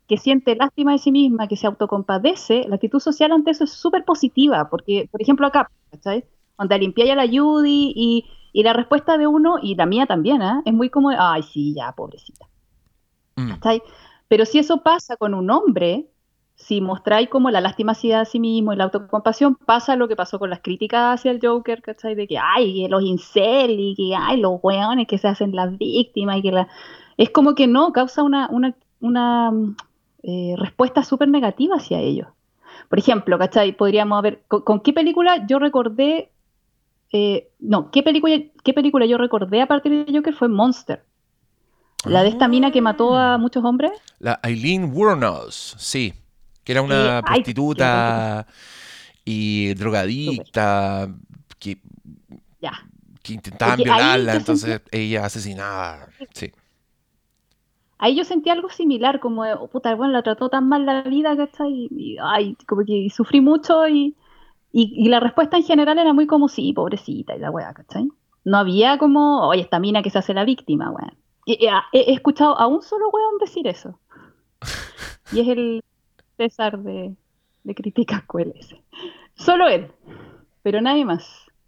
que 0.08 0.18
siente 0.18 0.56
lástima 0.56 0.92
de 0.92 0.98
sí 1.00 1.12
misma, 1.12 1.48
que 1.48 1.56
se 1.56 1.66
autocompadece, 1.66 2.66
la 2.68 2.76
actitud 2.76 3.00
social 3.00 3.32
ante 3.32 3.52
eso 3.52 3.64
es 3.64 3.72
súper 3.72 4.04
positiva, 4.04 4.70
porque, 4.70 5.08
por 5.12 5.22
ejemplo, 5.22 5.48
acá, 5.48 5.72
¿cachai? 5.92 6.26
Donde 6.58 6.78
limpiáis 6.78 7.12
a 7.12 7.16
la 7.16 7.26
Judy 7.28 7.94
y, 7.96 8.26
y 8.56 8.64
la 8.64 8.72
respuesta 8.72 9.18
de 9.18 9.28
uno, 9.28 9.58
y 9.62 9.76
la 9.76 9.86
mía 9.86 10.06
también, 10.06 10.42
¿ah? 10.42 10.62
es 10.64 10.74
muy 10.74 10.90
como, 10.90 11.10
ay, 11.10 11.44
sí, 11.44 11.74
ya, 11.76 11.92
pobrecita. 11.92 12.46
Mm. 13.36 13.50
¿cachai? 13.50 13.84
Pero 14.30 14.46
si 14.46 14.60
eso 14.60 14.82
pasa 14.82 15.18
con 15.18 15.34
un 15.34 15.52
hombre, 15.52 16.08
si 16.56 16.80
mostráis 16.80 17.28
como 17.28 17.52
la 17.52 17.60
lástima 17.60 17.92
hacia 17.92 18.24
sí 18.24 18.40
mismo 18.40 18.72
y 18.72 18.78
la 18.78 18.86
autocompasión, 18.86 19.56
pasa 19.56 19.98
lo 19.98 20.08
que 20.08 20.16
pasó 20.16 20.40
con 20.40 20.50
las 20.50 20.62
críticas 20.62 21.20
hacia 21.20 21.32
el 21.32 21.46
Joker, 21.46 21.82
¿cachai? 21.82 22.16
De 22.16 22.28
que, 22.28 22.38
ay, 22.38 22.88
los 22.88 23.04
incel 23.04 23.78
y 23.78 23.94
que, 23.94 24.16
ay, 24.18 24.40
los 24.40 24.58
weones 24.64 25.06
que 25.06 25.18
se 25.18 25.28
hacen 25.28 25.54
las 25.54 25.78
víctimas 25.78 26.38
y 26.38 26.42
que 26.42 26.54
la... 26.54 26.70
Es 27.18 27.32
como 27.32 27.56
que 27.56 27.68
no, 27.68 27.92
causa 27.92 28.24
una, 28.24 28.48
una, 28.50 28.74
una 29.02 29.52
eh, 30.24 30.56
respuesta 30.58 31.04
súper 31.04 31.28
negativa 31.28 31.76
hacia 31.76 32.00
ellos. 32.00 32.30
Por 32.88 33.00
ejemplo, 33.00 33.38
¿cachai? 33.38 33.74
Podríamos 33.74 34.22
ver, 34.22 34.44
¿con, 34.48 34.62
con 34.62 34.80
qué 34.80 34.94
película 34.94 35.46
yo 35.46 35.60
recordé... 35.60 36.32
eh, 37.16 37.50
no, 37.60 37.92
¿qué 37.92 38.04
película, 38.04 38.36
¿qué 38.64 38.74
película 38.74 39.06
yo 39.06 39.18
recordé 39.18 39.62
a 39.62 39.68
partir 39.68 40.06
de 40.06 40.14
Joker 40.14 40.34
fue 40.34 40.50
Monster? 40.50 41.06
La 42.04 42.22
de 42.24 42.30
esta 42.30 42.48
mina 42.48 42.72
que 42.72 42.82
mató 42.82 43.16
a 43.18 43.38
muchos 43.38 43.64
hombres. 43.64 43.92
La 44.20 44.40
Eileen 44.44 44.92
Wuornos, 44.94 45.76
sí. 45.78 46.14
Que 46.64 46.74
era 46.74 46.82
una 46.82 47.20
Eh, 47.20 47.22
ay, 47.26 47.42
prostituta 47.42 48.46
y 49.24 49.74
drogadicta 49.76 51.10
que, 51.58 51.78
Ya. 52.62 52.74
que 53.24 53.34
intentaban 53.34 53.78
violarla, 53.78 54.36
entonces 54.36 54.82
ella 54.92 55.26
asesinaba. 55.26 56.10
Sí. 56.34 56.52
Ahí 57.98 58.16
yo 58.16 58.24
sentí 58.26 58.50
algo 58.50 58.70
similar, 58.70 59.20
como, 59.20 59.44
oh, 59.44 59.68
puta, 59.70 59.96
bueno, 59.96 60.14
la 60.14 60.22
trató 60.22 60.50
tan 60.50 60.68
mal 60.68 60.86
la 60.86 61.02
vida, 61.04 61.36
¿cachai? 61.38 61.72
Y, 61.72 61.88
y, 61.92 62.18
ay, 62.22 62.56
como 62.68 62.84
que 62.86 63.08
sufrí 63.10 63.42
mucho 63.42 63.88
y, 63.88 64.16
y, 64.78 64.94
y 65.06 65.10
la 65.10 65.20
respuesta 65.22 65.56
en 65.58 65.64
general 65.64 65.98
era 66.00 66.12
muy 66.14 66.28
como, 66.28 66.50
sí, 66.50 66.74
pobrecita, 66.74 67.36
y 67.36 67.40
la 67.40 67.50
weá, 67.52 67.74
¿cachai? 67.74 68.10
No 68.44 68.58
había 68.58 68.98
como, 68.98 69.48
oye, 69.48 69.62
esta 69.62 69.80
mina 69.80 70.04
que 70.04 70.10
se 70.10 70.18
hace 70.20 70.34
la 70.34 70.44
víctima, 70.46 70.92
weón. 70.92 71.18
Ah, 71.72 71.84
He, 71.94 72.00
he 72.12 72.14
escuchado 72.14 72.58
a 72.60 72.68
un 72.68 72.82
solo 72.82 73.10
weón 73.10 73.38
decir 73.40 73.68
eso. 73.68 74.00
Y 75.32 75.40
es 75.40 75.48
el 75.48 75.84
César 76.38 76.78
de, 76.80 77.16
de 77.64 77.76
Críticas 77.76 78.24
QLS. 78.28 78.76
Solo 79.36 79.68
él, 79.68 79.92
pero 80.62 80.82
nadie 80.82 81.06
más. 81.06 81.26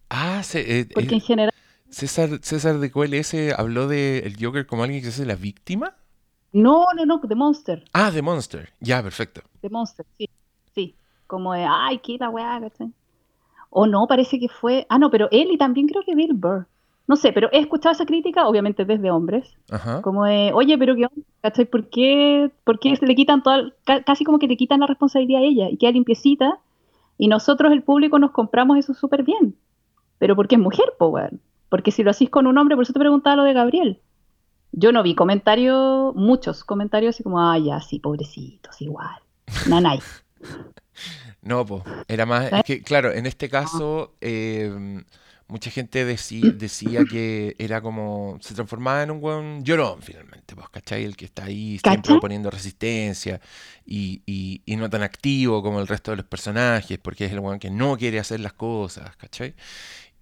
Ah, 0.10 0.44
se- 0.44 0.80
eh, 0.82 0.88
Porque 0.94 1.16
eh, 1.16 1.18
en 1.18 1.22
general, 1.22 1.54
César, 1.90 2.30
César 2.42 2.78
de 2.80 2.92
QLS 2.92 3.54
habló 3.58 3.88
de 3.88 4.20
el 4.20 4.36
Joker 4.40 4.66
como 4.68 4.84
alguien 4.84 5.02
que 5.02 5.12
se 5.12 5.22
hace 5.22 5.26
la 5.26 5.36
víctima. 5.36 5.96
no, 6.54 6.86
no, 6.96 7.06
no, 7.06 7.18
de 7.20 7.36
Monster. 7.36 7.84
Ah, 7.94 8.12
de 8.12 8.22
Monster. 8.22 8.74
Ya, 8.80 9.02
perfecto. 9.02 9.42
De 9.62 9.70
Monster, 9.70 10.06
sí. 10.18 10.30
Como 11.28 11.54
de, 11.54 11.66
ay, 11.70 12.00
qué 12.00 12.18
la 12.20 12.30
weá, 12.30 12.60
¿cachai? 12.60 12.92
O 13.70 13.86
no, 13.86 14.08
parece 14.08 14.40
que 14.40 14.48
fue. 14.50 14.86
Ah, 14.90 14.98
no, 14.98 15.12
pero 15.12 15.28
él 15.32 15.52
y 15.52 15.58
también 15.58 15.88
creo 15.88 16.04
que 16.04 16.16
Bill 16.16 16.34
Burr. 16.34 16.66
No 17.08 17.16
sé, 17.16 17.32
pero 17.32 17.50
he 17.54 17.60
escuchado 17.60 17.94
esa 17.94 18.06
crítica, 18.06 18.48
obviamente 18.48 18.84
desde 18.84 19.12
hombres, 19.12 19.56
Ajá. 19.72 20.02
como 20.02 20.26
de, 20.26 20.52
oye, 20.54 20.78
pero 20.78 20.94
qué 20.94 21.06
onda, 21.06 21.28
¿cachai? 21.42 21.66
¿Por 21.66 21.90
qué, 21.90 22.52
por 22.66 22.80
qué 22.80 22.98
le 23.02 23.16
quitan 23.16 23.42
toda, 23.44 23.72
casi 24.06 24.26
como 24.26 24.40
que 24.40 24.48
le 24.48 24.58
quitan 24.58 24.82
la 24.82 24.88
responsabilidad 24.88 25.42
a 25.42 25.46
ella 25.46 25.70
y 25.70 25.78
queda 25.78 25.92
limpiecita? 25.92 26.60
Y 27.18 27.30
nosotros, 27.30 27.72
el 27.72 27.82
público, 27.82 28.20
nos 28.20 28.32
compramos 28.32 28.78
eso 28.78 28.94
súper 28.94 29.24
bien. 29.24 29.56
Pero 30.20 30.36
porque 30.36 30.56
es 30.56 30.62
mujer, 30.62 30.86
po, 31.00 31.08
weón. 31.08 31.40
Porque 31.70 31.92
si 31.92 32.04
lo 32.04 32.12
hacís 32.12 32.30
con 32.30 32.46
un 32.46 32.58
hombre, 32.58 32.76
por 32.76 32.84
eso 32.84 32.94
te 32.94 33.00
preguntaba 33.00 33.38
lo 33.38 33.44
de 33.44 33.54
Gabriel. 33.54 34.02
Yo 34.74 34.92
no 34.92 35.02
vi 35.02 35.16
comentarios, 35.16 36.14
muchos 36.16 36.64
comentarios 36.66 37.16
así 37.16 37.24
como, 37.24 37.42
ay, 37.42 37.66
ya, 37.66 37.80
sí, 37.80 38.00
pobrecitos, 38.00 38.82
igual. 38.82 39.18
Nanay. 39.70 40.00
No, 41.42 41.66
pues, 41.66 41.84
era 42.08 42.26
más, 42.26 42.54
es 42.56 42.64
que 42.64 42.82
claro, 42.84 43.12
en 43.14 43.26
este 43.26 43.50
caso 43.50 44.16
eh, 44.22 45.04
mucha 45.48 45.72
gente 45.72 46.04
decía 46.06 47.06
que 47.08 47.56
era 47.60 47.82
como, 47.82 48.38
se 48.42 48.54
transformaba 48.54 49.04
en 49.04 49.12
un 49.12 49.22
buen 49.22 49.64
llorón 49.64 50.02
finalmente, 50.02 50.56
pues, 50.56 50.70
¿cachai? 50.70 51.06
El 51.06 51.16
que 51.16 51.26
está 51.26 51.46
ahí 51.46 51.80
siempre 51.80 52.14
¿Cachai? 52.14 52.16
oponiendo 52.16 52.50
resistencia 52.52 53.40
y, 53.86 54.22
y- 54.26 54.62
y 54.66 54.76
no 54.76 54.90
tan 54.90 55.04
activo 55.04 55.64
como 55.64 55.80
el 55.80 55.88
resto 55.88 56.12
de 56.12 56.18
los 56.18 56.26
personajes, 56.26 56.98
porque 57.00 57.26
es 57.26 57.32
el 57.32 57.40
weón 57.40 57.60
que 57.60 57.70
no 57.70 57.98
quiere 57.98 58.20
hacer 58.20 58.40
las 58.42 58.54
cosas, 58.54 59.16
¿cachai? 59.18 59.56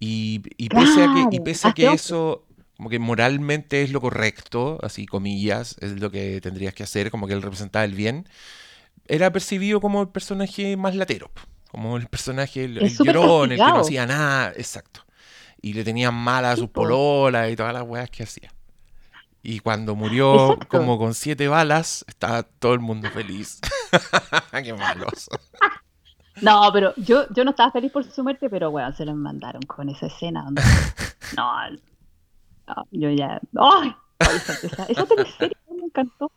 Y, 0.00 0.42
y 0.56 0.70
pese 0.70 1.02
a 1.02 1.08
que, 1.10 1.26
y 1.30 1.40
pese 1.40 1.68
a 1.68 1.72
que 1.72 1.92
eso 1.94 2.44
como 2.76 2.90
que 2.90 2.98
moralmente 2.98 3.82
es 3.82 3.90
lo 3.90 4.02
correcto, 4.02 4.78
así 4.82 5.06
comillas, 5.06 5.76
es 5.80 5.98
lo 6.00 6.10
que 6.10 6.40
tendrías 6.42 6.74
que 6.74 6.82
hacer, 6.82 7.10
como 7.10 7.26
que 7.26 7.32
él 7.32 7.40
representaba 7.42 7.84
el 7.86 7.94
bien, 7.94 8.28
era 9.08 9.30
percibido 9.32 9.80
como 9.80 10.02
el 10.02 10.08
personaje 10.08 10.76
más 10.76 10.94
latero, 10.94 11.30
como 11.70 11.96
el 11.96 12.06
personaje, 12.06 12.64
el, 12.64 12.78
el 12.78 12.96
llorón, 12.96 13.52
el 13.52 13.58
que 13.58 13.64
no 13.64 13.80
hacía 13.80 14.06
nada, 14.06 14.52
exacto. 14.56 15.00
Y 15.60 15.72
le 15.72 15.84
tenían 15.84 16.14
mal 16.14 16.44
a 16.44 16.54
sus 16.56 16.66
po. 16.66 16.82
pololas 16.82 17.50
y 17.50 17.56
todas 17.56 17.72
las 17.72 17.82
weas 17.82 18.10
que 18.10 18.22
hacía. 18.22 18.50
Y 19.42 19.60
cuando 19.60 19.94
murió 19.94 20.52
Exacto. 20.54 20.78
como 20.78 20.98
con 20.98 21.14
siete 21.14 21.46
balas, 21.46 22.04
estaba 22.08 22.42
todo 22.42 22.74
el 22.74 22.80
mundo 22.80 23.08
feliz. 23.10 23.60
Qué 24.64 24.74
malos. 24.74 25.28
No, 26.42 26.68
pero 26.72 26.92
yo, 26.96 27.26
yo 27.32 27.44
no 27.44 27.50
estaba 27.50 27.70
feliz 27.70 27.92
por 27.92 28.04
su 28.04 28.22
muerte, 28.24 28.50
pero 28.50 28.70
bueno, 28.70 28.92
se 28.92 29.04
los 29.04 29.14
mandaron 29.14 29.62
con 29.62 29.88
esa 29.88 30.06
escena 30.06 30.42
donde. 30.42 30.62
No, 31.36 31.52
no, 32.68 32.86
yo 32.92 33.10
ya. 33.10 33.40
¡Ay! 33.58 33.94
Ay, 34.20 34.36
esa, 34.36 34.52
esa, 34.64 34.84
esa 34.84 35.06
teleserie 35.06 35.56
me 35.74 35.86
encantó. 35.86 36.30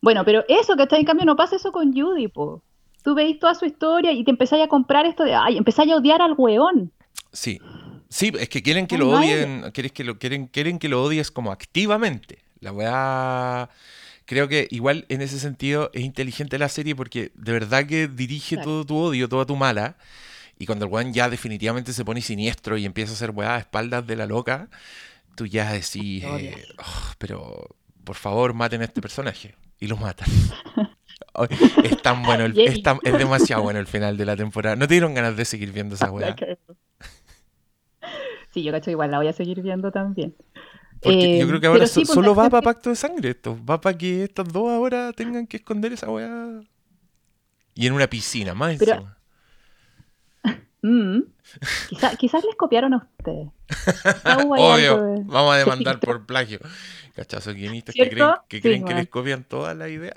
Bueno, 0.00 0.24
pero 0.24 0.44
eso, 0.48 0.76
que 0.76 0.84
está 0.84 0.96
en 0.96 1.04
cambio, 1.04 1.24
no 1.26 1.36
pasa 1.36 1.56
eso 1.56 1.72
con 1.72 1.92
Judy, 1.92 2.28
po. 2.28 2.62
Tú 3.02 3.14
veis 3.14 3.38
toda 3.38 3.54
su 3.54 3.64
historia 3.64 4.12
y 4.12 4.24
te 4.24 4.30
empezáis 4.30 4.62
a 4.64 4.68
comprar 4.68 5.06
esto 5.06 5.24
de. 5.24 5.34
¡Ay! 5.34 5.56
Empezáis 5.56 5.90
a 5.92 5.96
odiar 5.96 6.20
al 6.22 6.34
weón. 6.36 6.92
Sí. 7.32 7.60
Sí, 8.08 8.32
es 8.38 8.48
que 8.48 8.62
quieren 8.62 8.86
que 8.86 8.96
lo 8.96 9.06
no 9.12 9.18
odien, 9.18 9.70
quieren 9.72 9.92
que 9.92 10.02
lo, 10.04 10.18
quieren, 10.18 10.46
quieren 10.46 10.78
que 10.78 10.88
lo 10.88 11.02
odies 11.02 11.30
como 11.30 11.52
activamente. 11.52 12.38
La 12.60 12.72
weá. 12.72 13.68
Creo 14.24 14.48
que 14.48 14.66
igual 14.70 15.04
en 15.08 15.20
ese 15.22 15.38
sentido 15.38 15.90
es 15.94 16.02
inteligente 16.02 16.58
la 16.58 16.68
serie 16.68 16.94
porque 16.96 17.32
de 17.34 17.52
verdad 17.52 17.86
que 17.86 18.08
dirige 18.08 18.56
Claro. 18.56 18.70
todo 18.70 18.86
tu 18.86 18.96
odio, 18.98 19.28
toda 19.28 19.46
tu 19.46 19.56
mala. 19.56 19.96
Y 20.58 20.66
cuando 20.66 20.86
el 20.86 20.90
weón 20.92 21.12
ya 21.12 21.28
definitivamente 21.30 21.92
se 21.92 22.04
pone 22.04 22.20
siniestro 22.20 22.76
y 22.76 22.84
empieza 22.84 23.12
a 23.12 23.14
hacer 23.14 23.30
weá 23.30 23.54
a 23.56 23.58
espaldas 23.58 24.06
de 24.06 24.16
la 24.16 24.26
loca, 24.26 24.68
tú 25.36 25.46
ya 25.46 25.72
decís, 25.72 26.24
eh. 26.24 26.64
"Oh, 26.78 27.12
pero 27.18 27.68
por 28.04 28.16
favor 28.16 28.54
maten 28.54 28.80
a 28.82 28.84
este 28.84 29.00
personaje. 29.00 29.54
Y 29.80 29.86
lo 29.86 29.96
matan. 29.96 30.28
Es 31.84 32.02
tan 32.02 32.22
bueno, 32.24 32.46
el- 32.46 32.58
es, 32.58 32.82
tan- 32.82 32.98
es 33.04 33.12
demasiado 33.16 33.62
bueno 33.62 33.78
el 33.78 33.86
final 33.86 34.16
de 34.16 34.24
la 34.26 34.34
temporada. 34.36 34.74
¿No 34.74 34.88
te 34.88 34.94
dieron 34.94 35.14
ganas 35.14 35.36
de 35.36 35.44
seguir 35.44 35.70
viendo 35.72 35.94
esa 35.94 36.10
weá? 36.10 36.34
Sí, 38.50 38.62
yo 38.62 38.72
cacho 38.72 38.90
igual 38.90 39.10
la 39.10 39.18
voy 39.18 39.28
a 39.28 39.32
seguir 39.32 39.60
viendo 39.62 39.92
también. 39.92 40.34
Porque 41.00 41.36
Eh, 41.36 41.38
yo 41.38 41.46
creo 41.46 41.60
que 41.60 41.66
ahora 41.68 41.78
pero 41.80 41.86
sí, 41.88 42.00
so- 42.04 42.06
pues, 42.06 42.14
solo 42.14 42.34
va 42.34 42.50
para 42.50 42.62
pacto 42.62 42.90
de 42.90 42.96
sangre 42.96 43.30
esto. 43.30 43.56
Va 43.64 43.80
para 43.80 43.96
que 43.96 44.24
estas 44.24 44.48
dos 44.52 44.68
ahora 44.70 45.12
tengan 45.12 45.46
que 45.46 45.58
esconder 45.58 45.92
esa 45.92 46.10
weá. 46.10 46.60
Y 47.74 47.86
en 47.86 47.92
una 47.92 48.08
piscina, 48.08 48.54
más 48.54 48.76
Pero- 48.78 48.92
encima. 48.94 49.17
Mm. 50.82 51.20
Quizá- 51.88 52.16
quizás 52.16 52.44
les 52.44 52.54
copiaron 52.56 52.94
a 52.94 52.98
ustedes. 52.98 53.48
Obvio, 54.58 55.02
de- 55.02 55.22
vamos 55.24 55.52
a 55.52 55.56
de 55.58 55.64
demandar 55.64 55.98
por 56.00 56.24
plagio. 56.26 56.60
Cachazo 57.16 57.52
guionistas 57.52 57.94
que 57.96 58.08
creen 58.08 58.30
que, 58.48 58.56
Sí, 58.58 58.62
creen 58.62 58.84
que 58.84 58.94
les 58.94 59.08
copian 59.08 59.42
toda 59.42 59.74
la 59.74 59.88
idea 59.88 60.12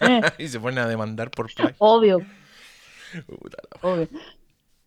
Eh, 0.00 0.20
y 0.38 0.48
se 0.48 0.58
ponen 0.58 0.78
a 0.78 0.88
demandar 0.88 1.30
por 1.30 1.52
plagio. 1.52 1.76
obvio, 1.78 2.20
Puta 3.26 3.58
obvio. 3.82 4.08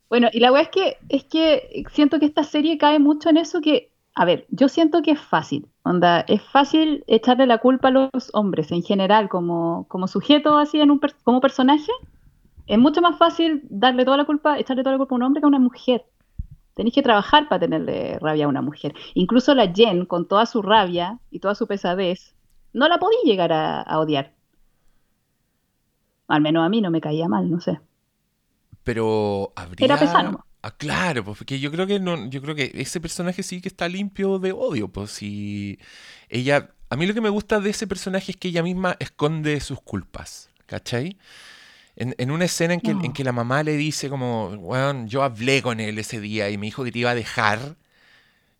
Bueno, 0.09 0.29
y 0.31 0.39
la 0.39 0.51
weá 0.51 0.63
es 0.63 0.69
que, 0.69 0.97
es 1.09 1.23
que 1.25 1.83
siento 1.91 2.19
que 2.19 2.25
esta 2.25 2.43
serie 2.43 2.77
cae 2.77 2.97
mucho 2.99 3.29
en 3.29 3.37
eso 3.37 3.61
que, 3.61 3.91
a 4.15 4.25
ver, 4.25 4.45
yo 4.49 4.69
siento 4.69 5.01
que 5.01 5.11
es 5.11 5.19
fácil, 5.21 5.67
onda, 5.83 6.21
es 6.21 6.41
fácil 6.41 7.03
echarle 7.07 7.45
la 7.47 7.57
culpa 7.59 7.87
a 7.89 7.91
los 7.91 8.09
hombres 8.33 8.71
en 8.71 8.81
general 8.83 9.27
como, 9.29 9.85
como 9.89 10.07
sujeto 10.07 10.57
así 10.57 10.79
en 10.79 10.89
un 10.91 10.99
como 11.23 11.41
personaje. 11.41 11.91
Es 12.67 12.77
mucho 12.77 13.01
más 13.01 13.17
fácil 13.17 13.61
darle 13.69 14.05
toda 14.05 14.17
la 14.17 14.25
culpa, 14.25 14.57
echarle 14.57 14.83
toda 14.83 14.93
la 14.93 14.97
culpa 14.97 15.15
a 15.15 15.17
un 15.17 15.23
hombre 15.23 15.41
que 15.41 15.45
a 15.45 15.49
una 15.49 15.59
mujer. 15.59 16.05
Tenéis 16.75 16.95
que 16.95 17.03
trabajar 17.03 17.47
para 17.47 17.59
tenerle 17.59 18.17
rabia 18.19 18.45
a 18.45 18.47
una 18.47 18.61
mujer. 18.61 18.95
Incluso 19.13 19.53
la 19.53 19.71
Jen, 19.71 20.05
con 20.05 20.27
toda 20.27 20.45
su 20.45 20.61
rabia 20.61 21.19
y 21.29 21.39
toda 21.39 21.55
su 21.55 21.67
pesadez, 21.67 22.35
no 22.71 22.87
la 22.87 22.97
podía 22.97 23.19
llegar 23.23 23.51
a, 23.53 23.81
a 23.81 23.99
odiar. 23.99 24.33
Al 26.27 26.41
menos 26.41 26.65
a 26.65 26.69
mí 26.69 26.81
no 26.81 26.89
me 26.89 27.01
caía 27.01 27.27
mal, 27.27 27.49
no 27.51 27.59
sé. 27.59 27.79
Pero 28.83 29.53
habría. 29.55 29.85
Era 29.85 29.97
pesado. 29.97 30.43
Ah, 30.65 30.71
claro, 30.71 31.25
pues 31.25 31.37
porque 31.37 31.59
yo 31.59 31.69
creo 31.71 31.85
que 31.85 31.99
no, 31.99 32.29
yo 32.29 32.41
creo 32.41 32.55
que 32.55 32.71
ese 32.75 33.01
personaje 33.01 33.43
sí 33.43 33.59
que 33.59 33.67
está 33.67 33.89
limpio 33.89 34.39
de 34.39 34.53
odio, 34.53 34.87
pues 34.87 35.11
si 35.11 35.77
ella, 36.29 36.69
a 36.89 36.95
mí 36.95 37.05
lo 37.05 37.13
que 37.13 37.19
me 37.19 37.27
gusta 37.27 37.59
de 37.59 37.69
ese 37.69 37.85
personaje 37.85 38.31
es 38.31 38.37
que 38.37 38.47
ella 38.47 38.63
misma 38.63 38.95
esconde 38.99 39.59
sus 39.59 39.81
culpas, 39.81 40.49
¿cachai? 40.65 41.17
En, 41.95 42.15
en 42.17 42.31
una 42.31 42.45
escena 42.45 42.73
en 42.73 42.81
que, 42.81 42.93
No. 42.93 43.03
en 43.03 43.13
que 43.13 43.23
la 43.23 43.31
mamá 43.31 43.61
le 43.63 43.77
dice 43.77 44.09
como, 44.09 44.49
bueno, 44.57 45.05
yo 45.05 45.23
hablé 45.23 45.61
con 45.61 45.79
él 45.79 45.99
ese 45.99 46.19
día 46.19 46.49
y 46.49 46.57
me 46.57 46.65
dijo 46.67 46.83
que 46.83 46.91
te 46.91 46.99
iba 46.99 47.11
a 47.11 47.15
dejar. 47.15 47.75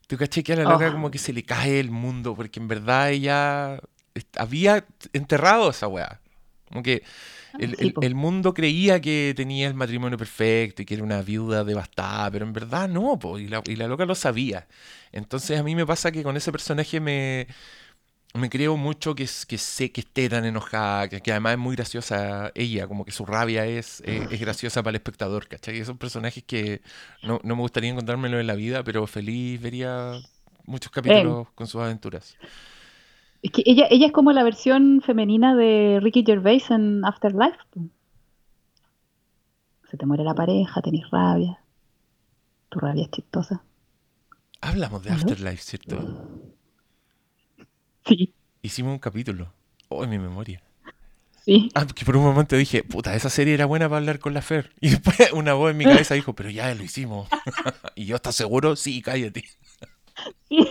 ¿Tú 0.08 0.18
cachai 0.18 0.44
que 0.44 0.54
a 0.54 0.58
la 0.58 0.64
loca 0.64 0.88
Oh. 0.90 0.92
como 0.92 1.10
que 1.12 1.18
se 1.18 1.34
le 1.34 1.44
cae 1.44 1.80
el 1.80 1.90
mundo? 1.90 2.36
Porque 2.36 2.60
en 2.60 2.68
verdad 2.68 3.12
ella 3.12 3.80
había 4.38 4.86
enterrado 5.14 5.70
esa 5.72 5.88
weá. 5.88 6.20
Como 6.70 6.84
que 6.84 7.04
el, 7.60 7.76
Sí, 7.76 7.86
el- 7.88 7.94
el 8.02 8.16
mundo 8.16 8.54
creía 8.54 9.00
que 9.00 9.34
tenía 9.36 9.68
el 9.68 9.74
matrimonio 9.76 10.18
perfecto 10.18 10.82
y 10.82 10.86
que 10.86 10.96
era 10.96 11.04
una 11.04 11.22
viuda 11.22 11.64
devastada, 11.64 12.30
pero 12.32 12.46
en 12.46 12.54
verdad 12.54 12.90
no, 12.90 13.18
po, 13.20 13.40
y, 13.40 13.48
la, 13.48 13.62
y 13.66 13.76
la 13.76 13.88
loca 13.88 14.06
lo 14.06 14.16
sabía. 14.16 14.68
Entonces 15.12 15.60
a 15.60 15.64
mí 15.64 15.76
me 15.76 15.86
pasa 15.86 16.12
que 16.12 16.24
con 16.24 16.36
ese 16.38 16.52
personaje 16.52 17.00
me, 17.00 17.48
me 18.34 18.50
creo 18.50 18.78
mucho 18.78 19.14
que, 19.14 19.28
sé 19.28 19.92
que 19.92 20.02
esté 20.02 20.28
tan 20.28 20.44
enojada, 20.44 21.08
que, 21.08 21.22
que 21.22 21.32
además 21.32 21.54
es 21.54 21.60
muy 21.60 21.76
graciosa 21.76 22.52
ella, 22.56 22.88
como 22.88 23.06
que 23.06 23.12
su 23.12 23.26
rabia 23.26 23.66
es, 23.66 24.02
eh, 24.06 24.28
es 24.32 24.40
graciosa 24.40 24.82
para 24.82 24.92
el 24.92 24.96
espectador, 24.96 25.48
¿cachai? 25.48 25.78
Esos 25.78 25.98
personajes 25.98 26.44
que 26.44 26.82
no, 27.22 27.40
no 27.44 27.56
me 27.56 27.62
gustaría 27.62 27.92
encontrármelo 27.92 28.40
en 28.40 28.48
la 28.48 28.56
vida, 28.56 28.84
pero 28.84 29.06
feliz 29.06 29.62
vería 29.62 30.14
muchos 30.66 30.92
capítulos 30.92 31.48
con 31.54 31.68
sus 31.68 31.82
aventuras. 31.82 32.36
Es 33.44 33.52
que 33.52 33.62
ella, 33.66 33.86
ella 33.92 34.08
es 34.08 34.12
como 34.12 34.32
la 34.32 34.44
versión 34.44 35.02
femenina 35.06 35.56
de 35.56 36.00
Ricky 36.02 36.24
Gervais 36.26 36.72
en 36.72 37.06
Afterlife. 37.06 37.58
Se 39.92 39.98
te 39.98 40.06
muere 40.08 40.24
la 40.24 40.34
pareja, 40.34 40.82
tenés 40.82 41.08
rabia. 41.12 41.60
Tu 42.70 42.80
rabia 42.80 43.04
es 43.04 43.12
chistosa. 43.12 43.62
Hablamos 44.62 45.04
de 45.04 45.12
¿Aló? 45.12 45.20
Afterlife, 45.20 45.62
¿cierto? 45.62 46.43
Sí, 48.08 48.34
Hicimos 48.62 48.94
un 48.94 49.00
capítulo. 49.00 49.52
Oh, 49.90 50.04
en 50.04 50.10
mi 50.10 50.18
memoria. 50.20 50.62
sí. 51.46 51.70
Ah, 51.76 51.86
que 51.86 52.06
por 52.06 52.16
un 52.18 52.24
momento 52.24 52.56
dije, 52.56 52.84
puta, 52.84 53.14
esa 53.16 53.30
serie 53.30 53.54
era 53.54 53.66
buena 53.66 53.88
para 53.90 53.98
hablar 54.00 54.20
con 54.20 54.34
la 54.34 54.42
Fer. 54.42 54.72
Y 54.82 54.90
después 54.90 55.32
una 55.34 55.54
voz 55.54 55.72
en 55.72 55.78
mi 55.78 55.84
cabeza 55.86 56.14
dijo, 56.16 56.34
pero 56.34 56.50
ya 56.50 56.74
lo 56.74 56.84
hicimos. 56.84 57.28
y 57.96 58.06
yo, 58.06 58.16
¿estás 58.16 58.36
seguro? 58.36 58.76
Sí, 58.76 59.02
cállate. 59.02 59.44
sí. 60.50 60.68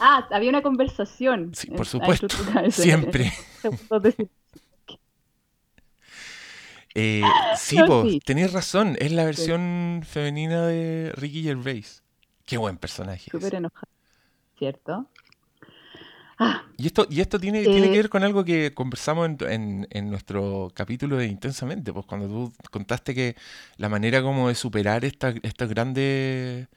ah, 0.00 0.26
había 0.30 0.50
una 0.50 0.62
conversación. 0.62 1.52
Sí, 1.54 1.68
por 1.70 1.86
supuesto. 1.86 2.26
Siempre. 2.70 3.32
Eh, 6.94 7.22
sí, 7.56 7.76
No, 7.76 7.86
po, 7.86 8.02
sí. 8.08 8.20
tenés 8.24 8.52
razón. 8.52 8.96
Es 8.98 9.12
la 9.12 9.24
versión 9.24 10.02
femenina 10.08 10.66
de 10.66 11.12
Ricky 11.14 11.42
Gervais. 11.44 12.02
Qué 12.44 12.56
buen 12.56 12.76
personaje. 12.78 13.30
Súper 13.30 13.48
ese. 13.48 13.56
enojada. 13.58 13.88
¿Cierto? 14.58 15.06
Ah, 16.38 16.62
Y 16.76 16.86
esto, 16.86 17.06
y 17.10 17.20
esto 17.20 17.40
tiene, 17.40 17.62
tiene 17.64 17.86
Eh, 17.86 17.90
que 17.90 17.96
ver 17.98 18.08
con 18.08 18.22
algo 18.22 18.44
que 18.44 18.72
conversamos 18.74 19.26
en, 19.28 19.36
en- 19.50 19.88
en 19.90 20.10
nuestro 20.10 20.70
capítulo 20.74 21.16
de 21.16 21.26
Intensamente, 21.26 21.92
pues 21.92 22.06
cuando 22.06 22.28
tú 22.28 22.52
contaste 22.70 23.14
que 23.14 23.34
la 23.76 23.88
manera 23.88 24.22
como 24.22 24.48
de 24.48 24.54
superar 24.54 25.04
esta- 25.04 25.34
estas 25.42 25.68
grandes, 25.68 26.68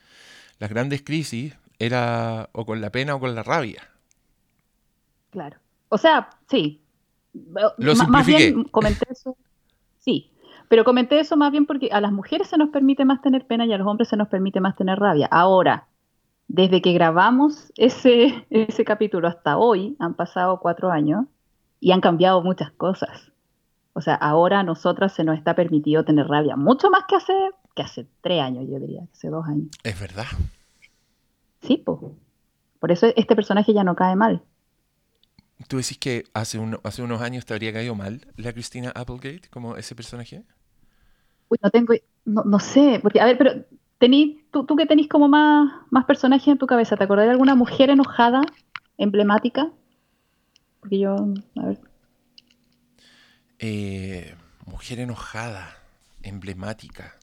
las 0.59 0.69
grandes 0.71 1.03
crisis 1.03 1.55
era 1.79 2.49
o 2.53 2.65
con 2.65 2.81
la 2.81 2.91
pena 2.91 3.15
o 3.15 3.19
con 3.19 3.35
la 3.35 3.43
rabia. 3.43 3.83
claro. 5.29 5.57
O 5.89 5.97
sea, 5.97 6.29
sí. 6.49 6.81
Lo 7.77 7.95
más 7.95 8.25
bien 8.25 8.63
comenté 8.65 9.05
eso. 9.11 9.37
Sí, 9.99 10.31
pero 10.69 10.83
comenté 10.83 11.19
eso 11.19 11.37
más 11.37 11.51
bien 11.51 11.65
porque 11.65 11.89
a 11.91 12.01
las 12.01 12.11
mujeres 12.11 12.47
se 12.49 12.57
nos 12.57 12.69
permite 12.69 13.05
más 13.05 13.21
tener 13.21 13.45
pena 13.47 13.65
y 13.65 13.73
a 13.73 13.77
los 13.77 13.87
hombres 13.87 14.09
se 14.09 14.17
nos 14.17 14.27
permite 14.29 14.59
más 14.59 14.75
tener 14.75 14.99
rabia. 14.99 15.27
Ahora, 15.31 15.87
desde 16.53 16.81
que 16.81 16.91
grabamos 16.91 17.71
ese, 17.77 18.45
ese 18.49 18.83
capítulo 18.83 19.27
hasta 19.29 19.57
hoy, 19.57 19.95
han 19.99 20.15
pasado 20.15 20.59
cuatro 20.59 20.91
años 20.91 21.25
y 21.79 21.91
han 21.93 22.01
cambiado 22.01 22.41
muchas 22.41 22.71
cosas. 22.71 23.31
O 23.93 24.01
sea, 24.01 24.15
ahora 24.15 24.59
a 24.59 24.63
nosotras 24.63 25.13
se 25.13 25.23
nos 25.23 25.37
está 25.37 25.55
permitido 25.55 26.03
tener 26.03 26.27
rabia, 26.27 26.57
mucho 26.57 26.89
más 26.89 27.03
que 27.07 27.15
hace, 27.15 27.33
que 27.73 27.83
hace 27.83 28.07
tres 28.21 28.41
años, 28.41 28.65
yo 28.69 28.79
diría, 28.79 29.01
que 29.01 29.13
hace 29.13 29.29
dos 29.29 29.45
años. 29.47 29.67
Es 29.83 29.97
verdad. 29.99 30.25
Sí, 31.61 31.77
po. 31.77 32.15
Por 32.79 32.91
eso 32.91 33.07
este 33.15 33.35
personaje 33.35 33.73
ya 33.73 33.83
no 33.83 33.95
cae 33.95 34.15
mal. 34.17 34.41
¿Tú 35.69 35.77
decís 35.77 35.97
que 35.97 36.25
hace, 36.33 36.59
un- 36.59 36.79
hace 36.83 37.01
unos 37.01 37.21
años 37.21 37.45
te 37.45 37.53
habría 37.53 37.71
caído 37.71 37.95
mal 37.95 38.21
la 38.35 38.51
Christina 38.51 38.91
Applegate 38.93 39.47
como 39.49 39.77
ese 39.77 39.95
personaje? 39.95 40.43
Uy, 41.49 41.57
no 41.61 41.69
tengo, 41.69 41.93
no, 42.25 42.43
no 42.43 42.59
sé, 42.59 42.99
porque, 43.01 43.21
a 43.21 43.25
ver, 43.25 43.37
pero 43.37 43.51
tení, 44.01 44.43
tú, 44.51 44.65
tú 44.65 44.75
que 44.75 44.85
tenés 44.85 45.07
como 45.07 45.29
más, 45.29 45.71
más 45.91 46.03
personajes 46.03 46.49
en 46.49 46.57
tu 46.57 46.67
cabeza, 46.67 46.97
¿te 46.97 47.05
acordás 47.05 47.25
de 47.27 47.31
alguna 47.31 47.55
mujer 47.55 47.89
enojada, 47.89 48.41
emblemática? 48.97 49.69
Porque 50.81 50.99
yo, 50.99 51.15
a 51.57 51.65
ver, 51.67 51.79
Eh, 53.59 54.35
mujer 54.65 54.99
enojada, 54.99 55.77
emblemática. 56.23 57.15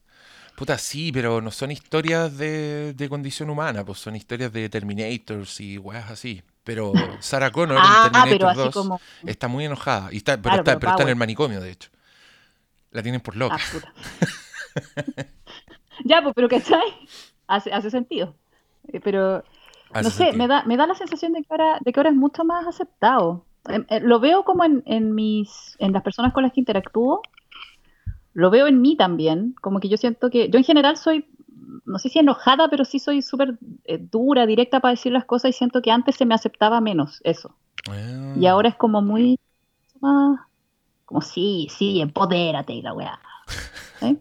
Puta, 0.56 0.78
sí, 0.78 1.10
pero 1.12 1.40
no 1.40 1.50
son 1.50 1.70
historias 1.70 2.36
de, 2.36 2.92
de 2.94 3.08
condición 3.08 3.50
humana, 3.50 3.84
pues 3.84 3.98
son 3.98 4.16
historias 4.16 4.52
de 4.52 4.68
Terminators 4.68 5.60
y 5.60 5.78
weas 5.78 6.10
así. 6.10 6.42
Pero 6.64 6.92
Sarah 7.20 7.50
Connor 7.50 7.78
Ah, 7.80 8.04
en 8.06 8.12
Terminator 8.12 8.38
pero 8.38 8.48
así 8.50 8.58
2 8.58 8.74
como- 8.74 9.00
está 9.26 9.48
muy 9.48 9.64
enojada. 9.64 10.08
Y 10.12 10.18
está, 10.18 10.32
pero, 10.36 10.42
Claro, 10.42 10.56
está, 10.62 10.64
pero 10.72 10.80
pero 10.80 10.90
está 10.92 11.02
en 11.04 11.08
el 11.10 11.16
manicomio, 11.16 11.60
de 11.60 11.70
hecho. 11.70 11.90
La 12.90 13.02
tienen 13.02 13.20
por 13.20 13.36
loca. 13.36 13.56
ah, 13.56 13.60
puta. 13.72 13.92
ya, 16.04 16.22
pues, 16.22 16.34
pero 16.34 16.48
¿cachai? 16.48 16.94
Hace, 17.46 17.72
hace 17.72 17.90
sentido. 17.90 18.34
Eh, 18.92 19.00
Pero, 19.00 19.42
Hace 19.92 20.04
no 20.04 20.10
sé, 20.10 20.16
sentido. 20.16 20.38
me 20.38 20.48
da, 20.48 20.62
me 20.64 20.76
da 20.76 20.86
la 20.86 20.94
sensación 20.94 21.32
de 21.32 21.40
que 21.42 21.46
ahora, 21.50 21.78
de 21.80 21.92
que 21.92 22.00
ahora 22.00 22.10
es 22.10 22.16
mucho 22.16 22.44
más 22.44 22.66
aceptado. 22.66 23.44
Em, 23.68 23.84
eh, 23.88 24.00
lo 24.00 24.20
veo 24.20 24.44
como 24.44 24.64
en, 24.64 24.82
en 24.86 25.14
mis, 25.14 25.76
en 25.78 25.92
las 25.92 26.02
personas 26.02 26.32
con 26.32 26.42
las 26.42 26.52
que 26.52 26.60
interactúo, 26.60 27.22
lo 28.34 28.50
veo 28.50 28.66
en 28.66 28.80
mí 28.80 28.96
también, 28.96 29.54
como 29.60 29.80
que 29.80 29.88
yo 29.88 29.96
siento 29.96 30.30
que, 30.30 30.48
yo 30.48 30.58
en 30.58 30.64
general 30.64 30.96
soy, 30.96 31.26
no 31.84 31.98
sé 31.98 32.08
si 32.08 32.18
enojada, 32.18 32.68
pero 32.68 32.84
sí 32.84 32.98
soy 32.98 33.22
súper 33.22 33.58
eh, 33.84 33.98
dura, 33.98 34.46
directa 34.46 34.80
para 34.80 34.92
decir 34.92 35.12
las 35.12 35.24
cosas 35.24 35.50
y 35.50 35.52
siento 35.54 35.82
que 35.82 35.90
antes 35.90 36.16
se 36.16 36.24
me 36.24 36.34
aceptaba 36.34 36.80
menos 36.80 37.20
eso. 37.24 37.56
Ah. 37.90 38.34
Y 38.38 38.46
ahora 38.46 38.68
es 38.68 38.76
como 38.76 39.02
muy 39.02 39.38
más, 40.00 40.40
como 41.04 41.20
sí, 41.20 41.68
sí, 41.70 42.00
empodérate 42.00 42.72
y 42.74 42.82
la 42.82 42.92
weá. 42.92 43.18
¿Eh? 44.02 44.16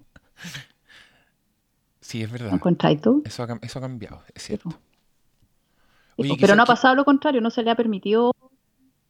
Sí, 2.07 2.23
es 2.23 2.31
verdad. 2.31 2.51
¿No 2.51 2.55
encontráis 2.55 3.01
tú? 3.01 3.21
Eso 3.25 3.43
ha, 3.43 3.47
cam- 3.49 3.59
eso 3.61 3.79
ha 3.79 3.81
cambiado, 3.81 4.23
es 4.33 4.41
cierto. 4.43 4.69
Oye, 6.15 6.37
pero 6.39 6.55
no 6.55 6.63
ha 6.63 6.65
pasado 6.65 6.95
lo 6.95 7.03
contrario, 7.03 7.41
no 7.41 7.49
se 7.51 7.63
le 7.63 7.69
ha 7.69 7.75
permitido, 7.75 8.31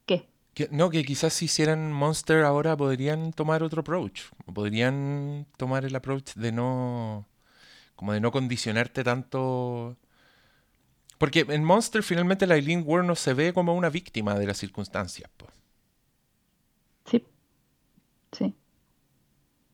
¿qué? 0.08 0.28
Que- 0.56 0.68
no, 0.72 0.90
que 0.90 1.04
quizás 1.06 1.34
si 1.34 1.46
hicieran 1.46 1.92
Monster 1.94 2.44
ahora 2.44 2.76
podrían 2.76 3.34
tomar 3.34 3.62
otro 3.62 3.82
approach. 3.82 4.22
Podrían 4.52 5.46
tomar 5.58 5.86
el 5.86 5.96
approach 5.96 6.34
de 6.34 6.52
no. 6.52 7.28
como 7.96 8.14
de 8.14 8.22
no 8.22 8.32
condicionarte 8.32 9.04
tanto. 9.04 9.98
Porque 11.20 11.46
en 11.48 11.64
Monster 11.64 12.02
finalmente 12.02 12.48
la 12.48 12.56
Eileen 12.56 12.82
Ward 12.84 13.06
no 13.06 13.14
se 13.16 13.36
ve 13.36 13.54
como 13.54 13.76
una 13.76 13.90
víctima 13.92 14.34
de 14.34 14.48
las 14.48 14.58
circunstancias. 14.58 15.30
po. 15.38 15.46
Sí, 17.06 17.24
sí. 18.32 18.56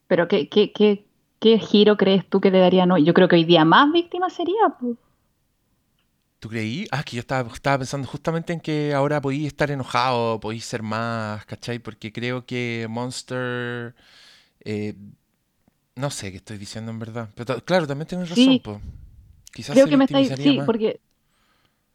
Pero 0.07 0.27
¿qué, 0.27 0.47
qué, 0.49 0.71
qué, 0.71 1.05
qué 1.43 1.59
giro 1.59 1.97
crees 1.97 2.27
tú 2.29 2.39
que 2.41 2.51
le 2.51 2.59
darían 2.59 2.91
hoy? 2.91 3.03
Yo 3.05 3.13
creo 3.13 3.27
que 3.27 3.35
hoy 3.35 3.43
día 3.45 3.65
más 3.65 3.91
víctima 3.91 4.29
sería. 4.29 4.69
pues. 4.79 4.97
¿Tú 6.39 6.49
creí? 6.49 6.87
Ah, 6.91 7.03
que 7.03 7.15
yo 7.17 7.21
estaba, 7.21 7.49
estaba 7.53 7.77
pensando 7.79 8.07
justamente 8.07 8.51
en 8.53 8.59
que 8.59 8.93
ahora 8.93 9.21
podéis 9.21 9.47
estar 9.47 9.71
enojado, 9.71 10.39
podéis 10.39 10.65
ser 10.65 10.83
más, 10.83 11.45
¿cachai? 11.45 11.79
Porque 11.79 12.11
creo 12.11 12.45
que 12.45 12.87
Monster... 12.89 13.95
eh, 14.61 14.95
no 15.95 16.09
sé 16.09 16.31
qué 16.31 16.37
estoy 16.37 16.57
diciendo 16.57 16.91
en 16.91 16.99
verdad. 16.99 17.29
Pero 17.35 17.61
claro, 17.63 17.87
también 17.87 18.07
tienes 18.07 18.29
razón, 18.29 18.43
Sí, 18.43 18.59
po. 18.59 18.81
Quizás 19.53 19.73
creo 19.73 19.85
se 19.85 19.89
que 19.91 19.97
me 19.97 20.05
estáis. 20.05 20.29
Sí, 20.37 20.57
más. 20.57 20.65
porque. 20.65 20.99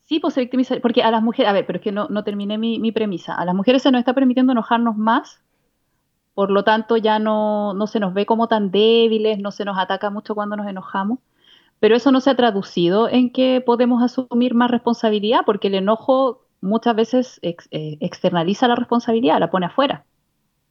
Sí, 0.04 0.20
pues 0.20 0.34
se 0.34 0.40
victimiza. 0.40 0.76
Porque 0.80 1.02
a 1.02 1.10
las 1.10 1.22
mujeres. 1.22 1.50
A 1.50 1.52
ver, 1.52 1.66
pero 1.66 1.78
es 1.78 1.82
que 1.82 1.92
no, 1.92 2.08
no 2.08 2.24
terminé 2.24 2.58
mi, 2.58 2.78
mi 2.78 2.92
premisa. 2.92 3.34
A 3.34 3.44
las 3.44 3.54
mujeres 3.54 3.82
se 3.82 3.90
nos 3.90 3.98
está 3.98 4.14
permitiendo 4.14 4.52
enojarnos 4.52 4.96
más. 4.96 5.40
Por 6.38 6.52
lo 6.52 6.62
tanto, 6.62 6.96
ya 6.96 7.18
no, 7.18 7.74
no 7.74 7.88
se 7.88 7.98
nos 7.98 8.14
ve 8.14 8.24
como 8.24 8.46
tan 8.46 8.70
débiles, 8.70 9.40
no 9.40 9.50
se 9.50 9.64
nos 9.64 9.76
ataca 9.76 10.08
mucho 10.08 10.36
cuando 10.36 10.54
nos 10.54 10.68
enojamos. 10.68 11.18
Pero 11.80 11.96
eso 11.96 12.12
no 12.12 12.20
se 12.20 12.30
ha 12.30 12.36
traducido 12.36 13.08
en 13.08 13.32
que 13.32 13.60
podemos 13.60 14.04
asumir 14.04 14.54
más 14.54 14.70
responsabilidad, 14.70 15.40
porque 15.44 15.66
el 15.66 15.74
enojo 15.74 16.46
muchas 16.60 16.94
veces 16.94 17.40
eh, 17.42 17.56
externaliza 17.98 18.68
la 18.68 18.76
responsabilidad, 18.76 19.40
la 19.40 19.50
pone 19.50 19.66
afuera. 19.66 20.04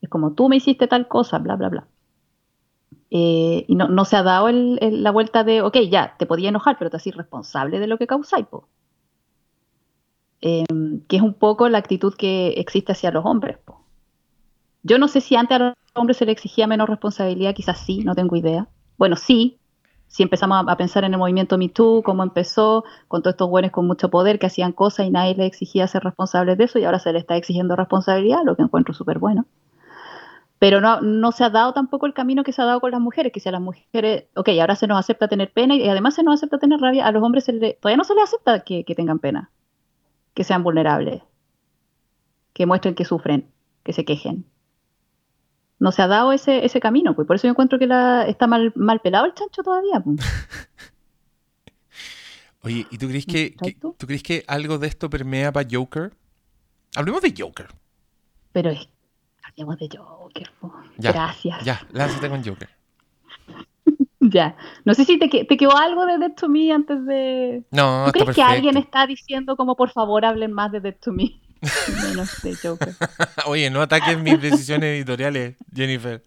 Es 0.01 0.07
como 0.09 0.31
tú 0.35 0.47
me 0.47 0.55
hiciste 0.55 0.87
tal 0.87 1.09
cosa, 1.09 1.37
bla, 1.39 1.57
bla, 1.57 1.67
bla. 1.67 1.87
Eh, 3.11 3.65
y 3.67 3.75
no, 3.75 3.89
no 3.89 4.05
se 4.05 4.15
ha 4.15 4.23
dado 4.23 4.47
la 4.49 5.11
vuelta 5.11 5.43
de, 5.43 5.63
ok, 5.63 5.79
ya, 5.91 6.15
te 6.17 6.25
podía 6.25 6.47
enojar, 6.47 6.77
pero 6.77 6.89
te 6.89 6.95
haces 6.95 7.13
responsable 7.13 7.81
de 7.81 7.87
lo 7.87 7.97
que 7.97 8.07
causáis. 8.07 8.47
Em, 10.39 11.01
que 11.07 11.17
es 11.17 11.21
un 11.21 11.33
poco 11.33 11.67
la 11.67 11.79
actitud 11.79 12.13
que 12.15 12.51
existe 12.51 12.93
hacia 12.93 13.11
los 13.11 13.25
hombres. 13.25 13.57
Yo 14.87 14.97
no 14.97 15.09
sé 15.09 15.19
si 15.19 15.35
antes 15.35 15.57
a 15.57 15.59
los 15.59 15.73
hombres 15.95 16.15
se 16.15 16.25
les 16.25 16.31
exigía 16.31 16.65
menos 16.65 16.87
responsabilidad, 16.87 17.53
quizás 17.53 17.77
sí, 17.77 18.05
no 18.05 18.15
tengo 18.15 18.37
idea. 18.37 18.69
Bueno, 18.97 19.17
sí, 19.17 19.59
si 20.07 20.23
empezamos 20.23 20.63
a, 20.65 20.77
pensar 20.77 21.03
en 21.03 21.11
el 21.13 21.19
movimiento 21.19 21.57
Me 21.57 21.67
Too, 21.67 22.03
cómo 22.05 22.23
empezó, 22.23 22.85
con 23.09 23.21
todos 23.21 23.33
estos 23.33 23.49
buenos 23.49 23.71
con 23.71 23.85
mucho 23.85 24.09
poder 24.09 24.39
que 24.39 24.45
hacían 24.45 24.71
cosas 24.71 25.05
y 25.05 25.09
nadie 25.11 25.35
les 25.35 25.47
exigía 25.47 25.87
ser 25.87 26.03
responsables 26.03 26.57
de 26.57 26.63
eso 26.63 26.79
y 26.79 26.85
ahora 26.85 26.99
se 26.99 27.11
les 27.11 27.23
está 27.23 27.35
exigiendo 27.35 27.75
responsabilidad, 27.75 28.45
lo 28.45 28.55
que 28.55 28.61
encuentro 28.63 28.93
súper 28.93 29.19
bueno. 29.19 29.45
Pero 30.59 30.79
no, 30.79 31.01
no 31.01 31.33
se 31.33 31.43
ha 31.43 31.49
dado 31.49 31.73
tampoco 31.73 32.05
el 32.05 32.13
camino 32.13 32.43
que 32.45 32.53
se 32.53 32.61
ha 32.61 32.65
dado 32.65 32.79
con 32.79 32.91
las 32.91 33.01
mujeres, 33.01 33.33
que 33.33 33.41
si 33.41 33.49
a 33.49 33.51
las 33.51 33.61
mujeres, 33.61 34.25
ok, 34.35 34.49
ahora 34.61 34.75
se 34.77 34.87
nos 34.87 34.97
acepta 34.99 35.27
tener 35.27 35.51
pena 35.51 35.75
y 35.75 35.87
además 35.89 36.15
se 36.15 36.23
nos 36.23 36.35
acepta 36.35 36.59
tener 36.59 36.79
rabia, 36.79 37.05
a 37.05 37.11
los 37.11 37.21
hombres 37.23 37.43
se 37.43 37.51
le- 37.51 37.73
todavía 37.73 37.97
no 37.97 38.05
se 38.05 38.15
les 38.15 38.23
acepta 38.23 38.61
que, 38.61 38.85
que 38.85 38.95
tengan 38.95 39.19
pena, 39.19 39.51
que 40.33 40.45
sean 40.45 40.63
vulnerables, 40.63 41.23
que 42.53 42.65
muestren 42.65 42.95
que 42.95 43.05
sufren, 43.05 43.51
que 43.83 43.93
se 43.93 44.05
quejen. 44.05 44.45
No 45.79 45.91
se 45.91 46.01
ha 46.01 46.07
dado 46.07 46.31
ese, 46.33 46.65
ese 46.65 46.79
camino, 46.79 47.15
pues 47.15 47.27
por 47.27 47.35
eso 47.35 47.47
yo 47.47 47.51
encuentro 47.51 47.77
que 47.77 47.85
la, 47.87 48.25
está 48.27 48.47
mal, 48.47 48.71
mal 48.75 48.99
pelado 48.99 49.25
el 49.25 49.33
chancho 49.33 49.61
todavía. 49.63 49.99
pues. 49.99 50.17
Oye, 52.63 52.85
¿y 52.89 52.97
tú 52.97 53.07
crees 53.07 53.25
que, 53.25 53.51
que- 53.51 53.55
¿Sabes 53.59 53.79
tú? 53.79 53.95
crees 53.97 54.23
que 54.23 54.43
algo 54.47 54.77
de 54.77 54.87
esto 54.87 55.09
permea 55.09 55.51
para 55.51 55.67
Joker? 55.71 56.11
Hablemos 56.95 57.21
de 57.21 57.33
Joker. 57.37 57.67
Pero 58.51 58.71
es, 58.71 58.89
hablemos 59.43 59.77
de 59.77 59.89
Joker. 59.95 60.49
po. 60.59 60.73
Ya, 60.97 61.11
Gracias. 61.11 61.63
Ya, 61.63 61.87
lánzate 61.91 62.29
con 62.29 62.43
Joker. 62.43 62.69
Ya. 64.19 64.57
No 64.83 64.93
sé 64.93 65.05
si 65.05 65.17
te, 65.19 65.29
te 65.29 65.57
quedó 65.57 65.77
algo 65.77 66.05
de 66.05 66.17
Dead 66.17 66.33
to 66.33 66.49
Me 66.49 66.73
antes 66.73 67.05
de... 67.05 67.63
No, 67.71 68.01
¿Tú 68.05 68.07
está 68.07 68.19
crees 68.23 68.35
que 68.35 68.41
alguien 68.43 68.75
está 68.75 69.07
diciendo 69.07 69.55
como 69.55 69.75
por 69.77 69.89
favor 69.91 70.25
hablen 70.25 70.51
más 70.51 70.69
de 70.71 70.81
Dead 70.81 70.95
to 70.99 71.13
Me? 71.13 71.39
Menos 72.03 72.41
de 72.41 72.55
Joker. 72.55 72.93
Oye, 73.45 73.69
no 73.69 73.81
ataques 73.81 74.17
mis 74.19 74.41
decisiones 74.41 74.95
editoriales, 74.95 75.55
Jennifer. 75.73 76.23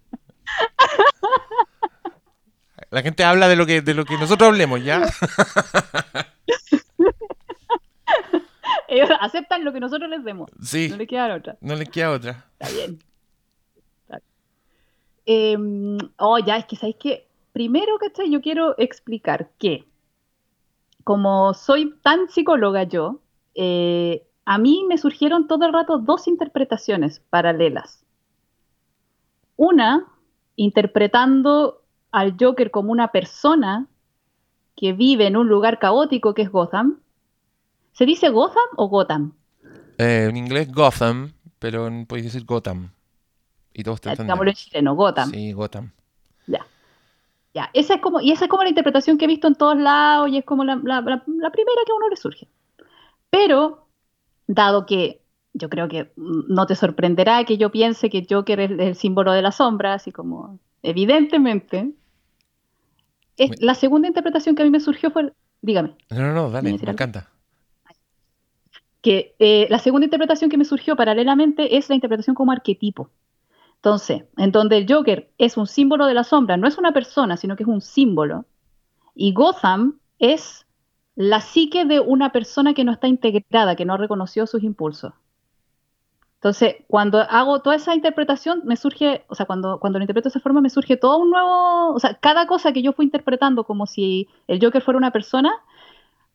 La 2.91 3.03
gente 3.03 3.23
habla 3.25 3.49
de 3.49 3.57
lo 3.57 3.67
que, 3.67 3.83
de 3.83 3.95
lo 3.95 4.05
que 4.05 4.19
nosotros 4.19 4.49
hablemos, 4.49 4.83
¿ya? 4.83 5.03
Ellos 8.89 9.09
aceptan 9.21 9.65
lo 9.65 9.73
que 9.73 9.79
nosotros 9.81 10.11
les 10.11 10.25
demos. 10.25 10.51
Sí, 10.63 10.89
No 10.89 10.97
les 10.97 11.07
queda 11.09 11.35
otra. 11.35 11.57
no 11.61 11.77
les 11.77 11.89
queda 11.89 12.11
otra. 12.11 12.45
Está 12.59 12.75
bien. 12.75 12.99
Está 14.03 14.19
bien. 14.19 14.25
Eh, 15.27 15.57
oh, 16.17 16.39
ya, 16.39 16.57
es 16.57 16.65
que 16.65 16.75
sabéis 16.77 16.97
que 16.99 17.29
primero, 17.53 17.97
¿cachai? 17.99 18.31
Yo 18.33 18.41
quiero 18.41 18.75
explicar 18.79 19.51
que 19.59 19.85
como 21.05 21.55
soy 21.55 21.95
tan 22.03 22.29
psicóloga 22.29 22.83
yo, 22.85 23.21
eh, 23.55 24.27
a 24.53 24.59
mí 24.59 24.85
me 24.89 24.99
surgieron 24.99 25.47
todo 25.47 25.65
el 25.65 25.73
rato 25.73 25.99
dos 25.99 26.27
interpretaciones 26.27 27.21
paralelas. 27.31 28.05
Una, 29.57 30.07
interpretando 30.57 31.83
al 32.11 32.35
Joker 32.41 32.73
como 32.73 32.91
una 32.91 33.13
persona 33.13 33.87
que 34.77 34.93
vive 34.93 35.29
en 35.29 35.37
un 35.37 35.49
lugar 35.49 35.79
caótico 35.79 36.35
que 36.35 36.43
es 36.43 36.51
Gotham. 36.51 36.99
¿Se 37.93 38.07
dice 38.07 38.29
Gotham 38.31 38.65
o 38.77 38.89
Gotham? 38.89 39.35
Eh, 39.99 40.27
en 40.29 40.37
inglés 40.37 40.73
Gotham, 40.73 41.33
pero 41.61 41.87
en- 41.87 42.07
podéis 42.07 42.25
decir 42.33 42.45
Gotham. 42.45 42.91
Y 43.73 43.85
todos 43.85 44.01
te 44.01 44.11
Digámoslo 44.17 44.51
en 44.51 44.57
chileno, 44.57 44.97
Gotham. 44.97 45.31
Sí, 45.31 45.53
Gotham. 45.53 45.93
Ya. 46.49 46.67
Ya, 47.55 47.71
esa 47.73 47.95
es 47.95 48.01
como, 48.01 48.21
y 48.21 48.33
esa 48.33 48.47
es 48.47 48.51
como 48.51 48.65
la 48.65 48.69
interpretación 48.71 49.17
que 49.17 49.27
he 49.27 49.29
visto 49.29 49.47
en 49.47 49.55
todos 49.55 49.77
lados 49.77 50.29
y 50.31 50.39
es 50.39 50.45
como 50.45 50.65
la, 50.65 50.75
la- 50.83 51.03
la- 51.03 51.23
la 51.27 51.51
primera 51.51 51.81
que 51.87 51.93
a 51.93 51.97
uno 51.97 52.09
le 52.09 52.17
surge. 52.17 52.49
Pero, 53.29 53.87
dado 54.55 54.87
que 54.87 55.21
yo 55.53 55.69
creo 55.69 55.89
que 55.89 56.13
mm, 56.17 56.53
no 56.53 56.67
te 56.67 56.75
sorprenderá 56.75 57.45
que 57.45 57.59
yo 57.59 57.71
piense 57.71 58.11
que 58.11 58.27
Joker 58.29 58.61
es 58.61 58.71
el 58.71 58.95
símbolo 58.95 59.33
de 59.33 59.43
la 59.43 59.53
sombra, 59.53 59.95
así 59.95 60.13
como 60.13 60.59
evidentemente, 60.83 61.93
es, 63.37 63.63
la 63.63 63.75
segunda 63.75 64.09
interpretación 64.09 64.55
que 64.55 64.63
a 64.63 64.65
mí 64.65 64.71
me 64.71 64.81
surgió 64.81 65.11
fue, 65.11 65.33
dígame, 65.63 65.97
No, 66.11 66.19
no, 66.19 66.33
no, 66.33 66.51
dale, 66.51 66.73
¿Me 66.73 66.77
encanta. 66.77 67.31
que 69.03 69.35
eh, 69.39 69.67
la 69.71 69.79
segunda 69.79 70.05
interpretación 70.05 70.51
que 70.51 70.59
me 70.59 70.65
surgió 70.65 70.97
paralelamente 70.97 71.77
es 71.77 71.89
la 71.89 71.95
interpretación 71.95 72.35
como 72.35 72.53
arquetipo. 72.53 73.11
Entonces, 73.77 74.25
en 74.37 74.53
donde 74.53 74.77
el 74.77 74.87
Joker 74.87 75.31
es 75.39 75.57
un 75.57 75.67
símbolo 75.67 76.05
de 76.05 76.13
la 76.13 76.25
sombra, 76.25 76.59
no 76.59 76.69
es 76.69 76.77
una 76.77 76.93
persona, 76.93 77.39
sino 77.39 77.57
que 77.57 77.63
es 77.63 77.69
un 77.69 77.81
símbolo. 77.81 78.45
Y 79.15 79.33
Gotham 79.33 79.99
es 80.19 80.67
la 81.21 81.43
psique 81.43 81.85
de 81.85 82.01
una 82.01 82.33
persona 82.33 82.73
que 82.73 82.83
no 82.83 82.93
está 82.93 83.07
integrada, 83.07 83.77
que 83.77 83.85
no 83.85 83.99
reconoció 83.99 84.47
sus 84.47 84.63
impulsos. 84.63 85.13
Entonces, 86.37 86.77
cuando 86.89 87.19
hago 87.19 87.61
toda 87.61 87.77
esa 87.77 87.95
interpretación, 87.95 88.63
me 88.65 88.75
surge, 88.77 89.27
o 89.29 89.35
sea, 89.35 89.45
cuando, 89.45 89.79
cuando 89.81 89.99
lo 89.99 90.05
interpreto 90.05 90.31
de 90.31 90.31
esa 90.31 90.41
forma, 90.41 90.63
me 90.63 90.71
surge 90.71 90.97
todo 90.97 91.19
un 91.19 91.29
nuevo, 91.29 91.93
o 91.93 91.99
sea, 91.99 92.15
cada 92.15 92.47
cosa 92.47 92.73
que 92.73 92.81
yo 92.81 92.95
fui 92.95 93.05
interpretando 93.05 93.65
como 93.65 93.87
si 93.87 94.29
el 94.49 94.65
Joker 94.65 94.81
fuera 94.81 94.97
una 94.97 95.11
persona, 95.11 95.53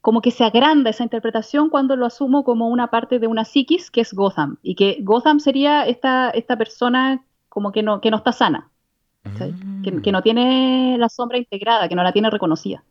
como 0.01 0.21
que 0.21 0.29
se 0.29 0.43
agranda 0.43 0.91
esa 0.91 1.01
interpretación 1.01 1.71
cuando 1.71 1.95
lo 1.95 2.05
asumo 2.05 2.43
como 2.43 2.67
una 2.67 2.91
parte 2.91 3.17
de 3.17 3.25
una 3.25 3.43
psiquis 3.43 3.89
que 3.89 4.01
es 4.01 4.13
Gotham, 4.13 4.57
y 4.61 4.75
que 4.75 4.99
Gotham 5.01 5.39
sería 5.39 5.87
esta, 5.87 6.29
esta 6.29 6.59
persona 6.59 7.25
como 7.49 7.71
que 7.71 7.81
no, 7.81 8.01
que 8.01 8.11
no 8.11 8.17
está 8.17 8.33
sana, 8.33 8.69
que, 9.83 10.01
que 10.03 10.11
no 10.11 10.21
tiene 10.21 10.95
la 10.99 11.09
sombra 11.09 11.39
integrada, 11.39 11.89
que 11.89 11.95
no 11.95 12.03
la 12.03 12.13
tiene 12.13 12.29
reconocida. 12.29 12.83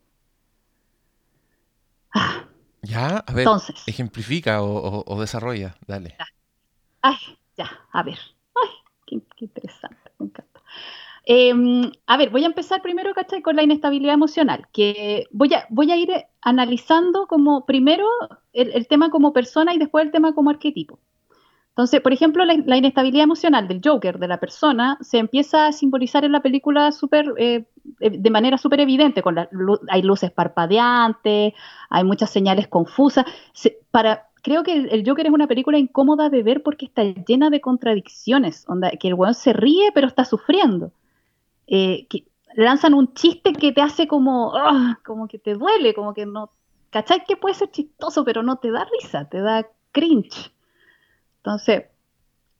Ah, 2.14 2.44
Ya, 2.82 3.18
a 3.18 3.32
ver, 3.34 3.50
Entonces, 3.52 3.76
ejemplifica 3.86 4.62
o, 4.62 4.70
o- 5.00 5.04
o 5.12 5.20
desarrolla, 5.20 5.76
dale. 5.86 6.20
ay, 7.02 7.16
ya, 7.56 7.70
a 7.92 8.02
ver, 8.02 8.18
ay, 8.54 8.68
qué, 9.06 9.20
qué 9.36 9.44
interesante, 9.46 10.10
me 10.18 10.26
encanta. 10.26 10.62
Em, 11.26 11.92
a 12.06 12.16
ver, 12.18 12.30
voy 12.30 12.44
a 12.44 12.48
empezar 12.48 12.82
primero, 12.82 13.14
¿cachai? 13.14 13.42
Con 13.42 13.56
la 13.56 13.62
inestabilidad 13.64 14.14
emocional, 14.14 14.68
que 14.72 15.26
voy 15.32 15.54
a, 15.54 15.66
voy 15.70 15.92
a 15.92 15.96
ir 15.96 16.10
analizando 16.42 17.26
como 17.28 17.66
primero 17.66 18.06
el, 18.52 18.72
el 18.72 18.88
tema 18.88 19.10
como 19.10 19.32
persona 19.32 19.74
y 19.74 19.78
después 19.78 20.06
el 20.06 20.12
tema 20.12 20.34
como 20.34 20.50
arquetipo. 20.50 21.00
Entonces, 21.74 22.00
por 22.02 22.12
ejemplo, 22.12 22.44
la, 22.44 22.76
inestabilidad 22.76 23.24
emocional 23.24 23.66
del 23.66 23.80
Joker, 23.84 24.20
de 24.20 24.28
la 24.28 24.38
persona, 24.38 24.96
se 25.00 25.18
empieza 25.18 25.66
a 25.66 25.72
simbolizar 25.72 26.24
en 26.24 26.30
la 26.30 26.40
película 26.40 26.92
súper, 26.92 27.34
eh, 27.36 27.64
eh, 27.98 28.10
de 28.10 28.30
manera 28.30 28.58
súper 28.58 28.78
evidente, 28.78 29.22
con 29.22 29.34
la 29.34 29.48
hay 29.88 30.02
luces 30.02 30.30
parpadeantes, 30.30 31.52
hay 31.90 32.04
muchas 32.04 32.30
señales 32.30 32.68
confusas. 32.68 33.24
Creo 34.44 34.62
que 34.62 34.76
el, 34.76 35.02
Joker 35.04 35.26
es 35.26 35.32
una 35.32 35.48
película 35.48 35.76
incómoda 35.76 36.28
de 36.28 36.44
ver 36.44 36.62
porque 36.62 36.86
está 36.86 37.02
llena 37.02 37.50
de 37.50 37.60
contradicciones, 37.60 38.66
que 39.00 39.08
el 39.08 39.14
weón 39.14 39.34
se 39.34 39.52
ríe 39.52 39.90
pero 39.92 40.06
está 40.06 40.24
sufriendo. 40.24 40.92
Eh, 41.66 42.06
que 42.08 42.24
lanzan 42.54 42.94
un 42.94 43.14
chiste 43.14 43.52
que 43.52 43.72
te 43.72 43.80
hace 43.80 44.06
como, 44.06 44.54
ah, 44.54 45.00
como 45.04 45.26
que 45.26 45.40
te 45.40 45.54
duele, 45.54 45.92
como 45.92 46.14
que 46.14 46.24
no, 46.24 46.50
¿cachai? 46.90 47.24
Que 47.24 47.36
puede 47.36 47.56
ser 47.56 47.72
chistoso, 47.72 48.24
pero 48.24 48.44
no 48.44 48.58
te 48.58 48.70
da 48.70 48.86
risa, 49.00 49.28
te 49.28 49.40
da 49.40 49.66
cringe. 49.90 50.53
Entonces, 51.44 51.84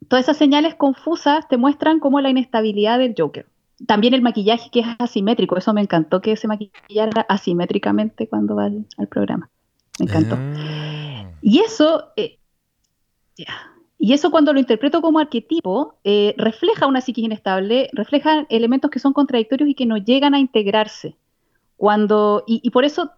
todas 0.09 0.27
esas 0.27 0.37
señales 0.37 0.75
confusas 0.75 1.49
te 1.49 1.57
muestran 1.57 2.01
como 2.01 2.21
la 2.21 2.29
inestabilidad 2.29 2.99
del 2.99 3.15
Joker. 3.17 3.47
También 3.87 4.13
el 4.13 4.21
maquillaje 4.21 4.69
que 4.71 4.81
es 4.81 4.87
asimétrico, 4.99 5.57
eso 5.57 5.73
me 5.73 5.81
encantó 5.81 6.21
que 6.21 6.37
se 6.37 6.47
maquillara 6.47 7.23
asimétricamente 7.31 8.29
cuando 8.29 8.57
va 8.57 8.67
al, 8.67 8.85
al 8.99 9.09
programa. 9.09 9.49
Me 9.99 10.05
encantó. 10.05 10.37
Ah. 10.39 11.31
Y 11.41 11.61
eso, 11.61 12.09
eh, 12.17 12.39
y 13.99 14.13
eso 14.13 14.31
cuando 14.31 14.53
lo 14.53 14.61
interpreto 14.61 15.01
como 15.01 15.19
arquetipo, 15.19 15.97
eh, 16.05 16.35
refleja 16.37 16.87
una 16.87 17.01
psiquis 17.01 17.25
inestable, 17.25 17.89
refleja 17.95 18.47
elementos 18.51 18.91
que 18.91 18.99
son 18.99 19.15
contradictorios 19.15 19.71
y 19.71 19.75
que 19.75 19.87
no 19.87 19.97
llegan 19.97 20.35
a 20.35 20.41
integrarse. 20.41 21.17
Cuando, 21.79 22.45
y, 22.47 22.61
y 22.63 22.69
por 22.69 22.85
eso 22.85 23.13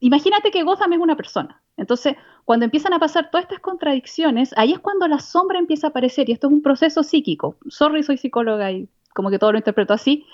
imagínate 0.00 0.50
que 0.50 0.62
Gotham 0.62 0.92
es 0.94 0.98
una 0.98 1.16
persona. 1.16 1.62
Entonces, 1.76 2.16
cuando 2.44 2.64
empiezan 2.64 2.92
a 2.92 2.98
pasar 2.98 3.30
todas 3.30 3.44
estas 3.44 3.60
contradicciones, 3.60 4.52
ahí 4.56 4.72
es 4.72 4.78
cuando 4.80 5.06
la 5.08 5.18
sombra 5.18 5.58
empieza 5.58 5.86
a 5.86 5.90
aparecer 5.90 6.28
y 6.28 6.32
esto 6.32 6.48
es 6.48 6.52
un 6.52 6.62
proceso 6.62 7.02
psíquico. 7.02 7.56
Sorry, 7.68 8.02
soy 8.02 8.18
psicóloga 8.18 8.70
y 8.72 8.88
como 9.14 9.30
que 9.30 9.38
todo 9.38 9.52
lo 9.52 9.58
interpreto 9.58 9.94
así. 9.94 10.26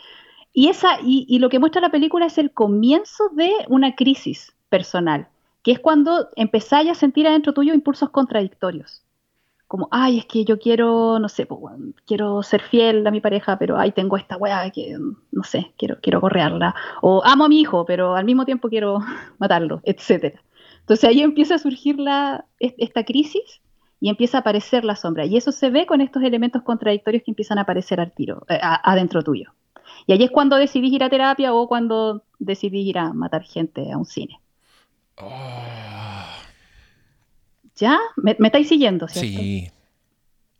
Y, 0.52 0.68
esa, 0.68 0.98
y, 1.02 1.38
lo 1.38 1.50
que 1.50 1.58
muestra 1.58 1.82
la 1.82 1.90
película 1.90 2.26
es 2.26 2.38
el 2.38 2.50
comienzo 2.50 3.28
de 3.28 3.52
una 3.68 3.94
crisis 3.94 4.54
personal, 4.70 5.28
que 5.62 5.72
es 5.72 5.78
cuando 5.78 6.30
empezáis 6.34 6.90
a 6.90 6.94
sentir 6.94 7.26
adentro 7.26 7.52
tuyo 7.52 7.74
impulsos 7.74 8.08
contradictorios. 8.08 9.02
Como, 9.68 9.88
ay, 9.90 10.18
es 10.18 10.26
que 10.26 10.44
yo 10.44 10.58
quiero, 10.58 11.18
no 11.18 11.28
sé, 11.28 11.44
pues, 11.46 11.60
quiero 12.06 12.42
ser 12.42 12.62
fiel 12.62 13.06
a 13.06 13.10
mi 13.10 13.20
pareja, 13.20 13.58
pero 13.58 13.78
ay, 13.78 13.92
tengo 13.92 14.16
esta 14.16 14.36
weá 14.36 14.70
que, 14.70 14.96
no 15.32 15.42
sé, 15.42 15.72
quiero, 15.76 15.98
quiero 16.00 16.20
correarla. 16.20 16.74
O 17.02 17.22
amo 17.24 17.44
a 17.44 17.48
mi 17.48 17.60
hijo, 17.60 17.84
pero 17.84 18.14
al 18.14 18.24
mismo 18.24 18.44
tiempo 18.44 18.68
quiero 18.68 19.00
matarlo, 19.38 19.80
etcétera. 19.84 20.40
Entonces 20.80 21.08
ahí 21.10 21.20
empieza 21.20 21.56
a 21.56 21.58
surgir 21.58 21.96
esta 22.60 23.04
crisis 23.04 23.60
y 24.00 24.08
empieza 24.08 24.38
a 24.38 24.40
aparecer 24.40 24.84
la 24.84 24.94
sombra. 24.94 25.24
Y 25.24 25.36
eso 25.36 25.50
se 25.50 25.70
ve 25.70 25.84
con 25.84 26.00
estos 26.00 26.22
elementos 26.22 26.62
contradictorios 26.62 27.24
que 27.24 27.32
empiezan 27.32 27.58
a 27.58 27.62
aparecer 27.62 28.00
al 28.00 28.12
tiro, 28.12 28.44
eh, 28.48 28.60
adentro 28.62 29.22
tuyo. 29.22 29.52
Y 30.06 30.12
ahí 30.12 30.22
es 30.22 30.30
cuando 30.30 30.56
decidís 30.56 30.92
ir 30.92 31.02
a 31.02 31.10
terapia 31.10 31.52
o 31.52 31.66
cuando 31.66 32.22
decidís 32.38 32.86
ir 32.86 32.98
a 32.98 33.12
matar 33.12 33.42
gente 33.42 33.90
a 33.90 33.98
un 33.98 34.04
cine. 34.04 34.40
Oh. 35.20 36.35
¿Ya? 37.76 37.98
¿Me, 38.16 38.36
estáis 38.38 38.68
siguiendo, 38.68 39.06
cierto? 39.08 39.40
Sí. 39.40 39.70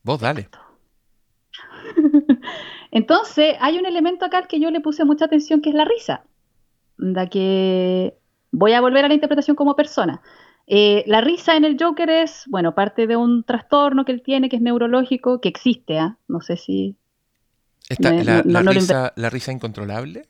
Vos 0.02 0.20
dale. 0.20 0.48
Entonces, 2.90 3.57
hay 3.61 3.79
un 3.79 3.87
elemento 3.87 4.24
acá 4.24 4.38
al 4.38 4.46
que 4.46 4.61
yo 4.61 4.70
le 4.70 4.81
puse 4.81 5.05
mucha 5.05 5.24
atención 5.24 5.61
que 5.61 5.70
es 5.70 5.74
la 5.74 5.85
risa. 5.85 6.24
Da 6.98 7.26
que 7.26 8.16
Voy 8.57 8.72
a 8.72 8.81
volver 8.81 9.05
a 9.05 9.09
la 9.09 9.14
interpretación 9.14 9.55
como 9.55 9.76
persona. 9.76 10.22
Eh, 10.66 11.05
la 11.07 11.20
risa 11.20 11.57
en 11.57 11.66
el 11.66 11.76
Joker 11.79 12.09
es, 12.09 12.44
bueno, 12.46 12.74
parte 12.74 13.07
de 13.07 13.14
un 13.14 13.44
trastorno 13.44 14.07
que 14.07 14.12
él 14.12 14.22
tiene, 14.22 14.48
que 14.48 14.57
es 14.57 14.62
neurológico, 14.62 15.42
que 15.42 15.50
existe, 15.50 15.98
¿ah? 15.98 16.16
No 16.26 16.40
sé 16.40 16.57
si... 16.57 16.96
la, 18.00 18.62
risa, 19.29 19.52
incontrolable? 19.52 20.26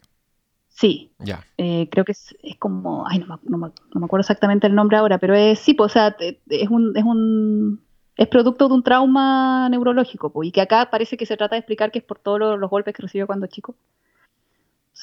Sí. 0.77 1.11
Ya. 1.21 1.43
Eh, 1.57 1.89
creo 1.91 2.05
que 2.05 2.13
es, 2.13 2.37
como, 2.59 3.07
ay, 3.09 3.25
no 3.45 3.57
me, 3.57 3.67
acuerdo 4.05 4.21
exactamente 4.21 4.67
el 4.67 4.75
nombre 4.75 4.99
ahora, 4.99 5.17
pero 5.17 5.35
es, 5.35 5.59
sí, 5.59 5.73
pues, 5.73 5.91
o 5.91 5.95
sea, 5.95 6.17
es 6.19 6.69
un, 6.69 6.95
es 6.95 7.03
un, 7.03 7.81
es 8.15 8.29
producto 8.29 8.69
de 8.69 8.75
un 8.75 8.83
trauma 8.83 9.71
neurológico, 9.71 10.31
pues, 10.31 10.49
y 10.49 10.53
que 10.53 10.61
acá 10.61 10.91
parece 10.91 11.17
que 11.17 11.25
se 11.25 11.39
trata 11.39 11.55
de 11.55 11.61
explicar 11.61 11.91
que 11.91 12.01
es 12.01 12.05
por 12.05 12.19
todos 12.19 12.39
los, 12.39 12.71
golpes 12.71 12.95
que 12.95 13.01
recibió 13.01 13.27
cuando 13.27 13.47
chico. 13.47 13.75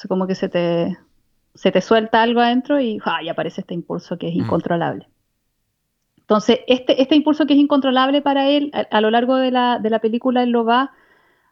O 0.04 0.08
como 0.08 0.28
que 0.28 0.36
se 0.36 0.48
te, 0.48 0.96
se 1.54 1.72
te 1.72 1.80
suelta 1.80 2.22
algo 2.22 2.40
adentro 2.40 2.80
y, 2.80 3.00
aparece 3.28 3.62
este 3.62 3.74
impulso 3.74 4.16
que 4.16 4.28
es 4.28 4.34
mm. 4.36 4.40
incontrolable. 4.42 5.08
Entonces, 6.18 6.60
este, 6.68 7.02
este 7.02 7.16
impulso 7.16 7.46
que 7.46 7.54
es 7.54 7.58
incontrolable 7.58 8.22
para 8.22 8.48
él, 8.48 8.70
a, 8.72 9.00
lo 9.00 9.10
largo 9.10 9.34
de 9.34 9.50
la, 9.50 9.98
película, 10.00 10.44
él 10.44 10.50
lo 10.50 10.64
va 10.64 10.92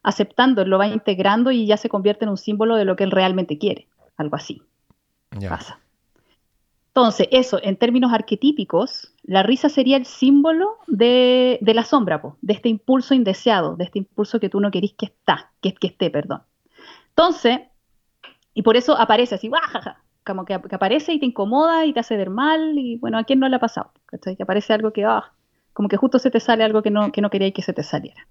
aceptando, 0.04 0.62
él 0.62 0.70
lo 0.70 0.78
va 0.78 0.86
integrando 0.86 1.50
y 1.50 1.66
ya 1.66 1.76
se 1.76 1.88
convierte 1.88 2.24
en 2.24 2.30
un 2.30 2.36
símbolo 2.36 2.76
de 2.76 2.84
lo 2.84 2.94
que 2.94 3.02
él 3.02 3.10
realmente 3.10 3.58
quiere. 3.58 3.88
Algo 4.22 4.36
así. 4.36 4.62
Pasa. 5.48 5.78
Entonces, 6.88 7.26
eso, 7.30 7.58
en 7.62 7.76
términos 7.76 8.12
arquetípicos, 8.12 9.12
la 9.22 9.42
risa 9.42 9.68
sería 9.68 9.96
el 9.96 10.04
símbolo 10.04 10.76
de, 10.86 11.58
la 11.62 11.84
sombra, 11.84 12.22
de 12.42 12.52
este 12.52 12.68
impulso 12.68 13.14
indeseado, 13.14 13.76
de 13.76 13.84
este 13.84 13.98
impulso 13.98 14.38
que 14.38 14.48
tú 14.48 14.60
no 14.60 14.70
querís 14.70 14.92
que 14.92 15.06
está, 15.06 15.50
que, 15.62 15.74
que 15.74 15.86
esté, 15.88 16.10
perdón. 16.10 16.42
Entonces, 17.08 17.60
y 18.54 18.62
por 18.62 18.76
eso 18.76 18.96
aparece 18.96 19.34
así, 19.34 19.50
como 20.24 20.44
que, 20.44 20.54
aparece 20.54 21.14
y 21.14 21.18
te 21.18 21.26
incomoda 21.26 21.86
y 21.86 21.92
te 21.92 22.00
hace 22.00 22.16
ver 22.16 22.30
mal. 22.30 22.78
Y 22.78 22.98
bueno, 22.98 23.18
¿a 23.18 23.24
quién 23.24 23.40
no 23.40 23.48
le 23.48 23.56
ha 23.56 23.60
pasado? 23.60 23.90
Que 24.10 24.42
aparece 24.42 24.72
algo 24.72 24.92
que, 24.92 25.04
ah, 25.04 25.32
como 25.72 25.88
que 25.88 25.96
justo 25.96 26.18
se 26.18 26.30
te 26.30 26.40
sale 26.40 26.62
algo 26.62 26.82
que 26.82 26.90
no, 26.90 27.10
que 27.10 27.20
no 27.20 27.30
quería 27.30 27.50
que 27.52 27.62
se 27.62 27.72
te 27.72 27.82
saliera. 27.82 28.28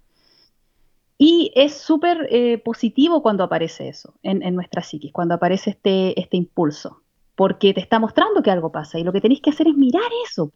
Y 1.24 1.52
es 1.54 1.74
súper 1.74 2.26
eh, 2.32 2.58
positivo 2.58 3.22
cuando 3.22 3.44
aparece 3.44 3.86
eso 3.86 4.14
en, 4.24 4.56
nuestra 4.56 4.82
psiquis, 4.82 5.12
cuando 5.12 5.34
aparece 5.34 5.70
este, 5.70 6.20
este 6.20 6.36
impulso, 6.36 7.02
porque 7.36 7.72
te 7.72 7.78
está 7.78 8.00
mostrando 8.00 8.42
que 8.42 8.50
algo 8.50 8.72
pasa 8.72 8.98
y 8.98 9.04
lo 9.04 9.12
que 9.12 9.20
tenéis 9.20 9.40
que 9.40 9.50
hacer 9.50 9.68
es 9.68 9.76
mirar 9.76 10.10
eso. 10.28 10.50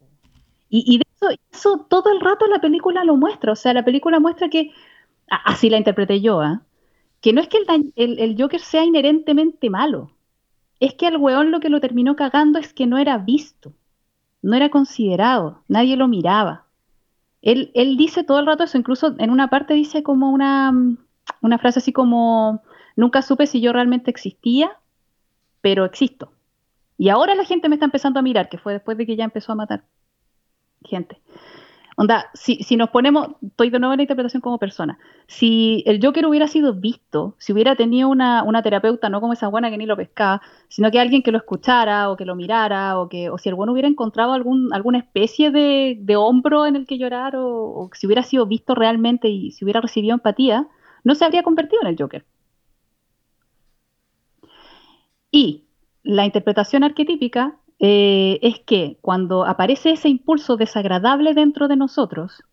Y, 0.69 0.99
eso, 0.99 1.29
eso, 1.53 1.85
todo 1.89 2.11
el 2.11 2.19
rato 2.19 2.47
la 2.47 2.59
película 2.59 3.05
lo 3.05 3.15
muestra, 3.15 3.53
o 3.53 3.55
sea, 3.55 3.73
la 3.73 3.85
película 3.85 4.19
muestra 4.19 4.49
que, 4.49 4.71
así 5.29 5.69
la 5.69 5.77
interpreté 5.77 6.19
yo, 6.19 6.43
¿eh? 6.43 6.59
que 7.21 7.31
no 7.31 7.39
es 7.39 7.47
que 7.47 7.59
el, 7.95 8.35
Joker 8.37 8.59
sea 8.59 8.83
inherentemente 8.83 9.69
malo, 9.69 10.11
es 10.81 10.95
que 10.95 11.07
al 11.07 11.15
weón 11.15 11.49
lo 11.49 11.61
que 11.61 11.69
lo 11.69 11.79
terminó 11.79 12.17
cagando 12.17 12.59
es 12.59 12.73
que 12.73 12.87
no 12.87 12.97
era 12.97 13.17
visto, 13.17 13.71
no 14.41 14.53
era 14.53 14.67
considerado, 14.67 15.63
nadie 15.69 15.95
lo 15.95 16.09
miraba. 16.09 16.66
Él, 17.47 17.71
él 17.75 17.95
dice 17.95 18.25
todo 18.25 18.39
el 18.39 18.45
rato 18.45 18.65
eso, 18.65 18.77
incluso 18.77 19.15
en 19.19 19.29
una 19.29 19.49
parte 19.49 19.73
dice 19.73 20.03
como 20.03 20.31
una, 20.31 20.73
una 21.39 21.57
frase 21.57 21.79
así 21.79 21.93
como, 21.93 22.61
nunca 22.97 23.21
supe 23.21 23.47
si 23.47 23.61
yo 23.61 23.71
realmente 23.71 24.11
existía, 24.11 24.69
pero 25.61 25.85
existo. 25.85 26.33
Y 26.97 27.07
ahora 27.07 27.35
la 27.35 27.45
gente 27.45 27.69
me 27.69 27.75
está 27.75 27.85
empezando 27.85 28.19
a 28.19 28.21
mirar, 28.21 28.49
que 28.49 28.57
fue 28.57 28.73
después 28.73 28.97
de 28.97 29.05
que 29.05 29.15
ya 29.15 29.23
empezó 29.23 29.53
a 29.53 29.55
matar 29.55 29.85
gente. 30.83 31.21
Onda, 31.99 32.29
si, 32.35 32.57
si 32.57 32.77
nos 32.77 32.91
ponemos, 32.91 33.29
estoy 33.41 33.71
de 33.71 33.79
nuevo 33.79 33.91
en 33.93 33.97
la 33.97 34.03
interpretación 34.03 34.39
como 34.39 34.59
persona, 34.59 34.99
si 35.25 35.83
el 35.87 35.99
Joker 35.99 36.27
hubiera 36.27 36.47
sido 36.47 36.75
visto, 36.75 37.35
si 37.39 37.53
hubiera 37.53 37.75
tenido 37.75 38.07
una, 38.07 38.61
terapeuta, 38.61 39.09
no 39.09 39.19
como 39.19 39.33
esa 39.33 39.47
buena 39.47 39.71
que 39.71 39.79
ni 39.79 39.87
lo 39.87 39.97
pescaba, 39.97 40.43
sino 40.67 40.91
que 40.91 40.99
alguien 40.99 41.23
que 41.23 41.31
lo 41.31 41.39
escuchara 41.39 42.11
o 42.11 42.15
que 42.15 42.25
lo 42.25 42.35
mirara, 42.35 42.99
o 42.99 43.09
que 43.09 43.31
o 43.31 43.39
si 43.39 43.49
el 43.49 43.55
bueno 43.55 43.71
hubiera 43.71 43.87
encontrado 43.87 44.33
algún, 44.33 44.71
alguna 44.73 44.99
especie 44.99 45.49
de, 45.49 46.15
hombro 46.15 46.67
en 46.67 46.75
el 46.75 46.85
que 46.85 46.99
llorar, 46.99 47.35
o, 47.35 47.47
o 47.47 47.89
si 47.93 48.05
hubiera 48.05 48.21
sido 48.21 48.45
visto 48.45 48.75
realmente 48.75 49.29
y 49.29 49.51
si 49.51 49.65
hubiera 49.65 49.81
recibido 49.81 50.13
empatía, 50.13 50.67
no 51.03 51.15
se 51.15 51.25
habría 51.25 51.41
convertido 51.41 51.81
en 51.81 51.87
el 51.87 51.95
Joker. 51.97 52.25
Y 55.31 55.65
la 56.03 56.25
interpretación 56.25 56.83
arquetípica 56.83 57.57
eh, 57.79 58.39
es 58.41 58.59
que 58.59 58.97
cuando 59.01 59.45
aparece 59.45 59.91
ese 59.91 60.09
impulso 60.09 60.57
desagradable 60.57 61.33
dentro 61.33 61.67
de 61.67 61.75
nosotros, 61.75 62.43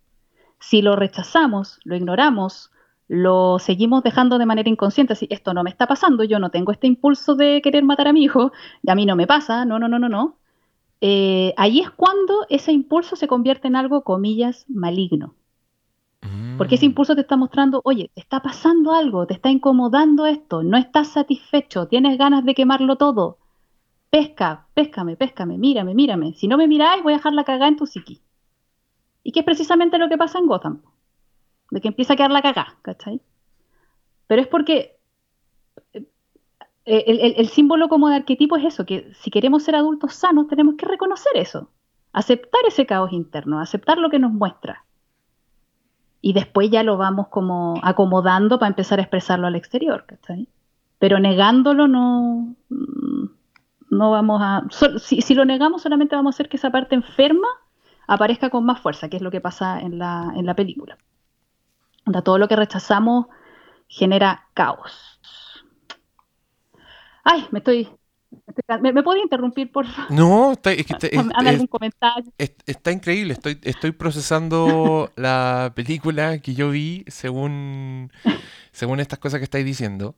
si 0.61 0.83
lo 0.83 0.97
rechazamos, 0.97 1.81
lo 1.85 1.97
ignoramos, 1.97 2.71
lo 3.09 3.59
seguimos 3.59 4.03
dejando 4.03 4.39
de 4.39 4.47
manera 4.47 4.69
inconsciente, 4.69 5.15
si 5.15 5.27
esto 5.31 5.55
no 5.55 5.63
me 5.63 5.71
está 5.71 5.87
pasando, 5.87 6.25
yo 6.25 6.39
no 6.39 6.51
tengo 6.51 6.73
este 6.73 6.87
impulso 6.87 7.35
de 7.37 7.61
querer 7.63 7.85
matar 7.85 8.09
a 8.09 8.13
mi 8.13 8.23
hijo, 8.23 8.53
y 8.83 8.91
a 8.91 8.95
mí 8.95 9.07
no 9.07 9.17
me 9.17 9.27
pasa, 9.27 9.65
no, 9.65 9.79
no, 9.79 9.89
no, 9.89 9.99
no, 9.99 10.09
no. 10.09 10.39
Eh, 11.01 11.53
ahí 11.57 11.81
es 11.81 11.91
cuando 11.91 12.47
ese 12.49 12.73
impulso 12.73 13.17
se 13.17 13.29
convierte 13.29 13.69
en 13.69 13.77
algo, 13.77 14.05
comillas, 14.05 14.65
maligno. 14.69 15.35
Porque 16.57 16.77
ese 16.77 16.87
mm. 16.87 16.91
impulso 16.91 17.15
te 17.15 17.21
está 17.21 17.37
mostrando, 17.37 17.83
oye, 17.85 18.11
te 18.15 18.21
está 18.23 18.41
pasando 18.41 18.93
algo, 18.93 19.27
te 19.27 19.35
está 19.35 19.51
incomodando 19.51 20.25
esto, 20.25 20.63
no 20.63 20.79
estás 20.79 21.09
satisfecho, 21.09 21.89
tienes 21.89 22.17
ganas 22.17 22.45
de 22.45 22.55
quemarlo 22.55 22.97
todo 22.97 23.39
pesca, 24.14 24.68
péscame, 24.74 25.16
péscame, 25.16 25.59
mírame, 25.59 25.92
mírame. 25.92 26.35
Si 26.35 26.46
no 26.46 26.57
me 26.57 26.68
miráis, 26.68 27.03
voy 27.03 27.14
a 27.14 27.16
dejar 27.16 27.33
la 27.33 27.42
cagada 27.42 27.66
en 27.66 27.77
tu 27.77 27.85
psiqui. 27.85 28.22
Y 29.24 29.33
que 29.33 29.40
es 29.40 29.44
precisamente 29.44 29.98
lo 29.98 30.09
que 30.09 30.16
pasa 30.16 30.38
en 30.38 30.46
Gotham. 30.46 30.83
De 31.72 31.81
que 31.81 31.88
empieza 31.88 32.12
a 32.12 32.16
quedar 32.16 32.31
la 32.31 32.40
cagada, 32.40 32.77
¿cachai? 32.83 33.20
Pero 34.29 34.40
es 34.40 34.46
porque 34.46 35.00
eh, 36.85 37.35
el, 37.37 37.48
símbolo 37.48 37.88
como 37.88 38.09
de 38.09 38.14
arquetipo 38.14 38.57
es 38.57 38.64
eso, 38.66 38.87
que 38.87 39.12
si 39.14 39.33
queremos 39.33 39.64
ser 39.64 39.74
adultos 39.74 40.14
sanos 40.14 40.46
tenemos 40.46 40.77
que 40.77 40.87
reconocer 40.87 41.33
eso, 41.35 41.70
aceptar 42.12 42.61
ese 42.68 42.87
caos 42.87 43.12
interno, 43.12 43.59
aceptar 43.59 43.98
lo 43.98 44.11
que 44.11 44.20
nos 44.20 44.31
muestra. 44.31 44.85
Y 46.20 46.35
después 46.35 46.70
ya 46.70 46.85
lo 46.85 46.98
vamos 46.98 47.27
como 47.29 47.81
acomodando 47.83 48.61
para 48.61 48.68
empezar 48.68 49.00
a 49.00 49.03
expresarlo 49.03 49.48
al 49.48 49.57
exterior, 49.57 50.05
¿cachai? 50.07 50.46
Pero 51.00 51.18
negándolo 51.18 51.88
no, 51.88 52.55
no 53.94 54.11
vamos 54.11 54.40
a. 54.42 54.64
si, 54.98 55.35
lo 55.35 55.44
negamos, 55.44 55.83
solamente 55.83 56.16
vamos 56.16 56.35
a 56.35 56.37
hacer 56.37 56.48
que 56.48 56.57
esa 56.57 56.70
parte 56.70 56.94
enferma 56.94 57.48
aparezca 58.07 58.50
con 58.50 58.64
más 58.64 58.80
fuerza, 58.80 59.09
que 59.09 59.16
es 59.16 59.22
lo 59.22 59.30
que 59.30 59.40
pasa 59.40 59.80
en 59.80 59.98
la, 59.98 60.33
en 60.37 60.46
la 60.46 60.54
película. 60.54 60.98
todo 62.24 62.38
lo 62.38 62.48
que 62.48 62.57
rechazamos 62.57 63.26
genera 63.88 64.46
caos. 64.54 65.20
Ay, 67.22 67.47
me 67.51 67.61
estoy. 67.61 67.88
¿Me, 68.82 68.92
me 68.92 69.03
puede 69.03 69.20
interrumpir, 69.20 69.70
por 69.70 69.86
favor? 69.86 70.11
No, 70.11 70.53
está, 70.53 70.72
es 70.72 70.86
que 70.86 71.16
algún 71.34 71.66
comentario? 71.68 72.32
está 72.36 72.90
increíble. 72.90 73.32
Estoy, 73.32 73.59
estoy 73.62 73.92
procesando 73.92 75.11
la 75.16 75.72
película 75.74 76.38
que 76.38 76.55
yo 76.55 76.70
vi 76.70 77.05
según, 77.07 78.11
según 78.72 78.99
estas 78.99 79.20
cosas 79.20 79.38
que 79.38 79.45
estáis 79.45 79.64
diciendo. 79.64 80.16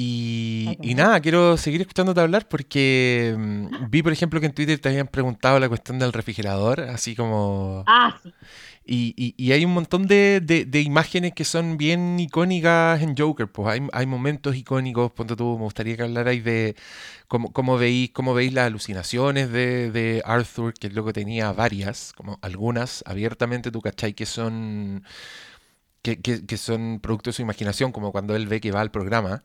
Y, 0.00 0.66
Ay, 0.68 0.90
y 0.90 0.94
nada, 0.94 1.18
quiero 1.18 1.56
seguir 1.56 1.80
escuchándote 1.80 2.20
hablar 2.20 2.46
porque 2.48 3.34
mm, 3.36 3.90
vi, 3.90 4.00
por 4.00 4.12
ejemplo, 4.12 4.38
que 4.38 4.46
en 4.46 4.52
Twitter 4.52 4.78
te 4.78 4.88
habían 4.90 5.08
preguntado 5.08 5.58
la 5.58 5.68
cuestión 5.68 5.98
del 5.98 6.12
refrigerador, 6.12 6.82
así 6.82 7.16
como... 7.16 7.82
Ah, 7.88 8.16
sí. 8.22 8.32
Y, 8.86 9.12
y- 9.16 9.34
y 9.36 9.50
hay 9.52 9.64
un 9.64 9.74
montón 9.74 10.06
de, 10.06 10.40
de- 10.40 10.64
de 10.66 10.80
imágenes 10.82 11.32
que 11.34 11.44
son 11.44 11.76
bien 11.78 12.18
icónicas 12.20 13.02
en 13.02 13.16
Joker, 13.16 13.48
pues 13.48 13.66
hay, 13.68 13.88
hay 13.92 14.06
momentos 14.06 14.54
icónicos, 14.54 15.10
ponte 15.10 15.34
tú, 15.34 15.56
me 15.58 15.64
gustaría 15.64 15.96
que 15.96 16.04
hablarais 16.04 16.44
de 16.44 16.76
cómo, 17.26 17.52
cómo 17.52 17.76
veis, 17.76 18.10
cómo 18.12 18.34
veis 18.34 18.52
las 18.52 18.66
alucinaciones 18.68 19.50
de, 19.50 19.90
de 19.90 20.22
Arthur, 20.24 20.74
que 20.74 20.86
el 20.86 20.94
loco 20.94 21.12
tenía 21.12 21.52
varias, 21.52 22.12
como 22.14 22.38
algunas 22.40 23.02
abiertamente, 23.04 23.72
tú 23.72 23.80
cachai, 23.82 24.14
que 24.14 24.26
son, 24.26 25.02
que, 26.02 26.20
que- 26.20 26.46
que 26.46 26.56
son 26.56 27.00
producto 27.02 27.30
de 27.30 27.34
su 27.34 27.42
imaginación, 27.42 27.92
como 27.92 28.12
cuando 28.12 28.36
él 28.36 28.46
ve 28.46 28.60
que 28.60 28.70
va 28.72 28.80
al 28.80 28.90
programa. 28.90 29.44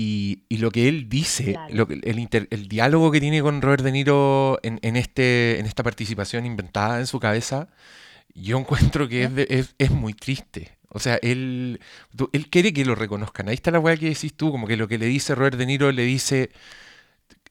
Y, 0.00 0.44
y 0.48 0.58
lo 0.58 0.70
que 0.70 0.86
él 0.88 1.08
dice, 1.08 1.52
Claro. 1.54 1.74
lo 1.74 1.88
que- 1.88 2.00
el, 2.04 2.18
inter- 2.20 2.46
el 2.50 2.68
diálogo 2.68 3.10
que 3.10 3.20
tiene 3.20 3.42
con 3.42 3.60
Robert 3.62 3.82
De 3.82 3.90
Niro 3.90 4.60
en, 4.62 4.78
en 4.82 4.94
este, 4.96 5.58
en 5.58 5.66
esta 5.66 5.82
participación 5.82 6.46
inventada 6.46 7.00
en 7.00 7.06
su 7.08 7.18
cabeza, 7.18 7.68
yo 8.34 8.58
encuentro 8.58 9.08
que 9.08 9.24
es, 9.24 9.34
de- 9.34 9.46
es, 9.50 9.74
es 9.78 9.90
muy 9.90 10.14
triste. 10.14 10.78
O 10.90 11.00
sea, 11.00 11.18
él, 11.22 11.80
él 12.32 12.48
quiere 12.48 12.72
que 12.72 12.84
lo 12.84 12.94
reconozcan. 12.94 13.48
Ahí 13.48 13.54
está 13.56 13.70
la 13.72 13.80
weá 13.80 13.96
que 13.96 14.08
decís 14.10 14.34
tú, 14.36 14.52
como 14.52 14.66
que 14.68 14.76
lo 14.76 14.86
que 14.88 14.98
le 14.98 15.06
dice 15.06 15.34
Robert 15.34 15.56
De 15.58 15.66
Niro 15.66 15.90
le 15.92 16.04
dice, 16.04 16.50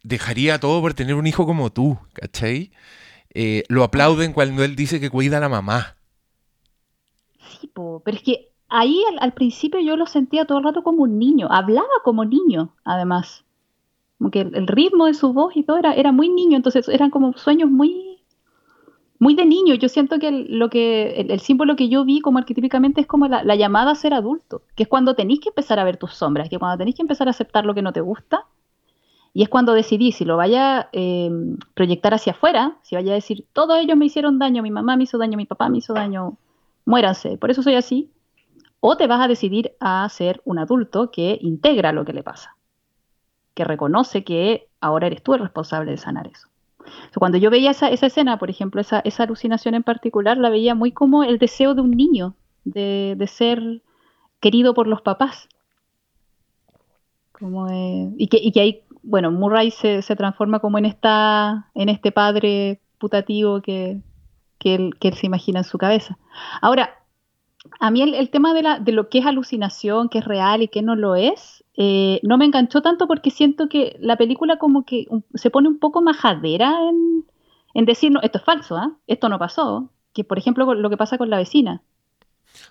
dejaría 0.04 0.60
todo 0.60 0.80
por 0.82 0.94
tener 0.94 1.16
un 1.16 1.28
hijo 1.28 1.46
como 1.46 1.72
tú, 1.72 2.00
¿cachai? 2.14 2.72
Eh, 3.34 3.64
lo 3.68 3.84
aplauden 3.84 4.34
cuando 4.34 4.64
él 4.64 4.76
dice 4.76 5.00
que 5.02 5.10
cuida 5.10 5.38
a 5.38 5.42
la 5.42 5.50
mamá. 5.50 5.98
Sí, 7.60 7.68
po, 7.68 8.02
pero 8.06 8.18
es 8.18 8.24
que 8.24 8.52
ahí 8.70 9.02
al, 9.20 9.34
principio 9.34 9.80
yo 9.80 9.96
lo 9.96 10.06
sentía 10.06 10.46
todo 10.46 10.60
el 10.60 10.64
rato 10.64 10.84
como 10.84 11.04
un 11.04 11.18
niño, 11.20 11.48
hablaba 11.50 11.88
como 12.04 12.26
niño, 12.26 12.74
además. 12.84 13.46
Como 14.18 14.32
que 14.32 14.42
el, 14.42 14.68
ritmo 14.68 15.06
de 15.06 15.14
su 15.14 15.34
voz 15.34 15.56
y 15.56 15.64
todo 15.64 15.78
era, 15.78 15.94
era 15.94 16.12
muy 16.12 16.30
niño, 16.30 16.58
entonces 16.58 16.88
eran 16.90 17.10
como 17.10 17.34
sueños 17.34 17.70
muy, 17.70 18.20
muy 19.20 19.36
de 19.36 19.46
niño. 19.46 19.76
Yo 19.76 19.90
siento 19.90 20.20
que 20.20 20.28
el, 20.30 20.58
lo 20.58 20.70
que, 20.70 21.28
el, 21.30 21.40
símbolo 21.40 21.76
que 21.76 21.90
yo 21.90 22.04
vi 22.04 22.22
como 22.22 22.40
arquetípicamente 22.40 23.02
es 23.02 23.08
como 23.08 23.28
la, 23.28 23.44
la 23.44 23.56
llamada 23.56 23.92
a 23.92 23.96
ser 23.96 24.14
adulto, 24.14 24.64
que 24.76 24.84
es 24.84 24.90
cuando 24.90 25.16
tenéis 25.16 25.40
que 25.40 25.50
empezar 25.50 25.80
a 25.80 25.84
ver 25.84 25.98
tus 25.98 26.14
sombras, 26.14 26.50
que 26.50 26.60
cuando 26.60 26.78
tenéis 26.78 26.96
que 26.96 27.04
empezar 27.04 27.28
a 27.28 27.32
aceptar 27.32 27.66
lo 27.66 27.76
que 27.76 27.82
no 27.82 27.94
te 27.94 28.02
gusta, 28.02 28.46
y 29.34 29.44
es 29.44 29.50
cuando 29.50 29.74
decidí 29.74 30.12
si 30.14 30.26
lo 30.26 30.36
vaya 30.36 30.80
a 30.80 30.90
eh, 30.94 31.30
proyectar 31.76 32.12
hacia 32.16 32.34
afuera, 32.34 32.78
si 32.82 32.96
vaya 32.96 33.12
a 33.12 33.16
decir, 33.16 33.46
todos 33.54 33.78
ellos 33.78 33.96
me 33.96 34.08
hicieron 34.08 34.40
daño, 34.40 34.64
mi 34.64 34.72
mamá 34.72 34.98
me 34.98 35.04
hizo 35.04 35.20
daño, 35.20 35.38
mi 35.38 35.46
papá 35.46 35.70
me 35.70 35.78
hizo 35.78 35.94
daño, 35.94 36.38
muéranse, 36.86 37.38
por 37.38 37.52
eso 37.52 37.62
soy 37.62 37.76
así, 37.76 38.10
o 38.80 38.98
te 38.98 39.08
vas 39.08 39.22
a 39.22 39.28
decidir 39.28 39.74
a 39.80 40.08
ser 40.10 40.42
un 40.46 40.60
adulto 40.60 41.12
que 41.12 41.38
integra 41.42 41.92
lo 41.92 42.06
que 42.06 42.14
le 42.14 42.24
pasa, 42.24 42.56
que 43.54 43.64
reconoce 43.64 44.24
que 44.24 44.68
ahora 44.80 45.08
eres 45.08 45.24
tú 45.24 45.34
el 45.34 45.42
responsable 45.42 45.92
de 45.92 45.98
sanar 45.98 46.28
eso. 46.28 46.48
Cuando 47.16 47.38
yo 47.38 47.50
veía 47.50 47.72
esa, 47.72 47.90
escena, 47.90 48.38
por 48.38 48.50
ejemplo, 48.50 48.80
esa, 48.80 49.04
alucinación 49.18 49.76
en 49.76 49.84
particular, 49.84 50.38
la 50.38 50.50
veía 50.50 50.76
muy 50.76 50.92
como 50.92 51.24
el 51.24 51.38
deseo 51.38 51.76
de 51.76 51.82
un 51.82 51.92
niño, 51.92 52.36
de, 52.64 53.16
de 53.18 53.28
ser 53.28 53.82
querido 54.40 54.74
por 54.74 54.88
los 54.88 55.02
papás. 55.02 55.50
Como 57.32 57.68
de- 57.68 58.14
y, 58.18 58.28
que, 58.28 58.40
y 58.42 58.58
ahí, 58.60 58.84
bueno, 59.04 59.32
Murray 59.32 59.72
se, 59.72 60.02
transforma 60.16 60.60
como 60.60 60.78
en, 60.78 60.86
esta, 60.86 61.70
en 61.76 61.90
este 61.90 62.12
padre 62.12 62.80
putativo 63.00 63.62
que, 63.62 64.02
que 64.60 64.76
él 65.02 65.14
se 65.14 65.26
imagina 65.26 65.60
en 65.60 65.66
su 65.66 65.78
cabeza. 65.78 66.18
Ahora, 66.62 66.90
a 67.80 67.92
mí 67.92 68.02
el, 68.02 68.14
el 68.14 68.30
tema 68.30 68.54
de, 68.54 68.64
la, 68.64 68.80
de 68.80 68.92
lo 68.92 69.10
que 69.10 69.20
es 69.20 69.26
alucinación, 69.26 70.10
que 70.10 70.20
es 70.20 70.26
real 70.26 70.62
y 70.64 70.68
que 70.70 70.82
no 70.82 70.96
lo 70.96 71.16
es, 71.16 71.64
eh, 71.78 72.20
no 72.24 72.38
me 72.38 72.46
enganchó 72.46 72.82
tanto 72.82 73.08
porque 73.08 73.32
siento 73.32 73.70
que 73.70 73.98
la 74.00 74.18
película 74.18 74.58
como 74.58 74.86
que 74.86 75.06
un- 75.10 75.26
se 75.36 75.50
pone 75.52 75.68
un 75.70 75.80
poco 75.80 76.02
majadera 76.02 76.78
en, 76.90 77.26
en 77.74 77.86
decir, 77.86 78.12
no, 78.12 78.22
esto 78.22 78.40
es 78.40 78.44
falso, 78.46 78.76
¿ah? 78.78 78.98
esto 79.08 79.30
no 79.30 79.40
pasó, 79.40 79.90
que 80.14 80.24
por 80.24 80.38
ejemplo 80.38 80.74
lo 80.74 80.90
que 80.90 80.98
pasa 80.98 81.18
con 81.18 81.30
la 81.30 81.38
vecina. 81.38 81.82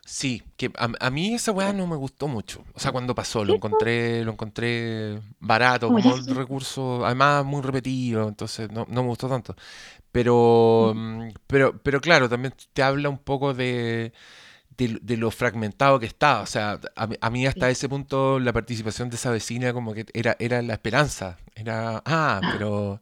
Sí, 0.04 0.42
que 0.56 0.70
a, 0.78 0.88
a 1.00 1.10
mí 1.10 1.34
esa 1.34 1.52
weá 1.52 1.72
no 1.72 1.86
me 1.86 1.96
gustó 1.96 2.28
mucho. 2.28 2.64
O 2.74 2.80
sea, 2.80 2.92
cuando 2.92 3.14
pasó, 3.14 3.44
lo 3.44 3.52
encontré, 3.54 4.24
lo 4.24 4.32
encontré 4.32 5.20
barato, 5.40 5.88
Como 5.88 5.98
el 5.98 6.26
recurso, 6.34 7.04
además 7.04 7.44
muy 7.44 7.62
repetido, 7.62 8.28
entonces 8.28 8.70
no, 8.70 8.86
no 8.88 9.02
me 9.02 9.08
gustó 9.08 9.28
tanto. 9.28 9.54
Pero, 10.12 10.92
mm, 10.96 11.28
pero, 11.46 11.78
pero 11.82 12.00
claro, 12.00 12.28
también 12.28 12.54
te 12.72 12.82
habla 12.82 13.08
un 13.10 13.18
poco 13.18 13.54
de, 13.54 14.12
de, 14.78 14.98
de 15.02 15.16
lo 15.16 15.30
fragmentado 15.30 15.98
que 16.00 16.06
está. 16.06 16.40
O 16.42 16.46
sea, 16.46 16.80
a, 16.96 17.06
mí- 17.06 17.16
a 17.20 17.30
mí 17.30 17.46
hasta 17.46 17.70
ese 17.70 17.88
punto 17.88 18.38
la 18.40 18.52
participación 18.52 19.10
de 19.10 19.16
esa 19.16 19.30
vecina 19.30 19.72
como 19.72 19.94
que 19.94 20.06
era, 20.14 20.36
era 20.38 20.62
la 20.62 20.74
esperanza. 20.74 21.38
Era, 21.54 22.02
ah, 22.06 22.40
pero 22.52 23.00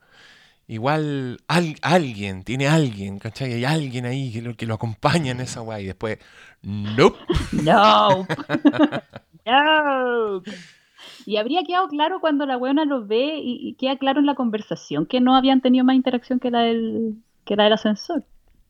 igual 0.68 1.40
al- 1.48 1.76
alguien, 1.82 2.44
tiene 2.44 2.68
alguien, 2.68 3.18
¿cachai? 3.18 3.52
Hay 3.54 3.64
alguien 3.64 4.06
ahí 4.06 4.32
que 4.32 4.42
lo, 4.42 4.56
que 4.56 4.66
lo 4.66 4.74
acompaña 4.74 5.32
en 5.32 5.40
esa 5.40 5.62
weá. 5.62 5.80
Y 5.80 5.86
después, 5.86 6.18
nope. 6.62 7.18
No. 7.52 8.26
no. 9.46 10.42
Y 11.26 11.36
habría 11.36 11.64
quedado 11.64 11.88
claro 11.88 12.20
cuando 12.20 12.46
la 12.46 12.56
weona 12.58 12.84
lo 12.84 13.06
ve 13.06 13.38
y, 13.38 13.68
y 13.68 13.74
queda 13.76 13.98
claro 13.98 14.20
en 14.20 14.26
la 14.26 14.34
conversación 14.34 15.06
que 15.06 15.20
no 15.20 15.36
habían 15.36 15.60
tenido 15.60 15.84
más 15.84 15.96
interacción 15.96 16.40
que 16.40 16.50
la 16.50 16.60
del, 16.60 17.16
que 17.44 17.56
la 17.56 17.64
del 17.64 17.72
ascensor. 17.74 18.24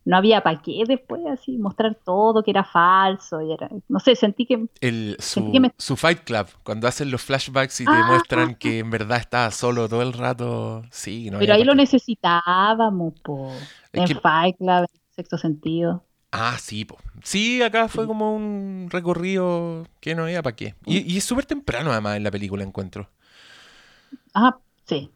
No 0.06 0.18
había 0.18 0.42
para 0.42 0.60
qué 0.60 0.82
después 0.86 1.22
así 1.26 1.56
mostrar 1.56 1.94
todo 2.04 2.42
que 2.42 2.50
era 2.50 2.62
falso 2.64 3.40
y 3.40 3.52
era, 3.52 3.70
no 3.88 3.98
sé, 4.00 4.14
sentí 4.16 4.44
que 4.44 4.66
El, 4.82 5.16
Sentí 5.18 5.48
su, 5.48 5.52
que 5.52 5.60
me- 5.60 5.74
su 5.78 5.96
Fight 5.96 6.20
Club, 6.24 6.46
cuando 6.62 6.86
hacen 6.86 7.10
los 7.10 7.22
flashbacks 7.22 7.80
y 7.80 7.84
te 7.86 7.90
Ah. 7.90 8.04
muestran 8.08 8.54
que 8.56 8.80
en 8.80 8.90
verdad 8.90 9.18
estaba 9.18 9.50
solo 9.50 9.88
todo 9.88 10.02
el 10.02 10.12
rato. 10.12 10.82
Sí, 10.90 11.30
no 11.30 11.38
pero 11.38 11.54
ahí 11.54 11.64
lo 11.64 11.74
necesitábamos, 11.74 13.14
po. 13.22 13.50
En 13.92 14.04
que- 14.04 14.14
Fight 14.16 14.56
Club, 14.58 14.80
en 14.92 15.00
sexto 15.16 15.38
sentido. 15.38 16.04
Ah, 16.32 16.56
sí, 16.60 16.84
po. 16.84 16.98
Sí, 17.22 17.62
acá 17.62 17.88
fue 17.88 18.06
como 18.06 18.34
un 18.34 18.88
recorrido 18.90 19.86
que 20.00 20.14
no 20.14 20.24
había 20.24 20.42
para 20.42 20.56
qué. 20.56 20.74
Y, 20.84 21.10
y 21.14 21.16
es 21.16 21.24
súper 21.24 21.46
temprano 21.46 21.92
además 21.92 22.16
en 22.16 22.24
la 22.24 22.30
película 22.30 22.62
encuentro. 22.64 23.08
Ah, 24.34 24.58
sí. 24.84 25.10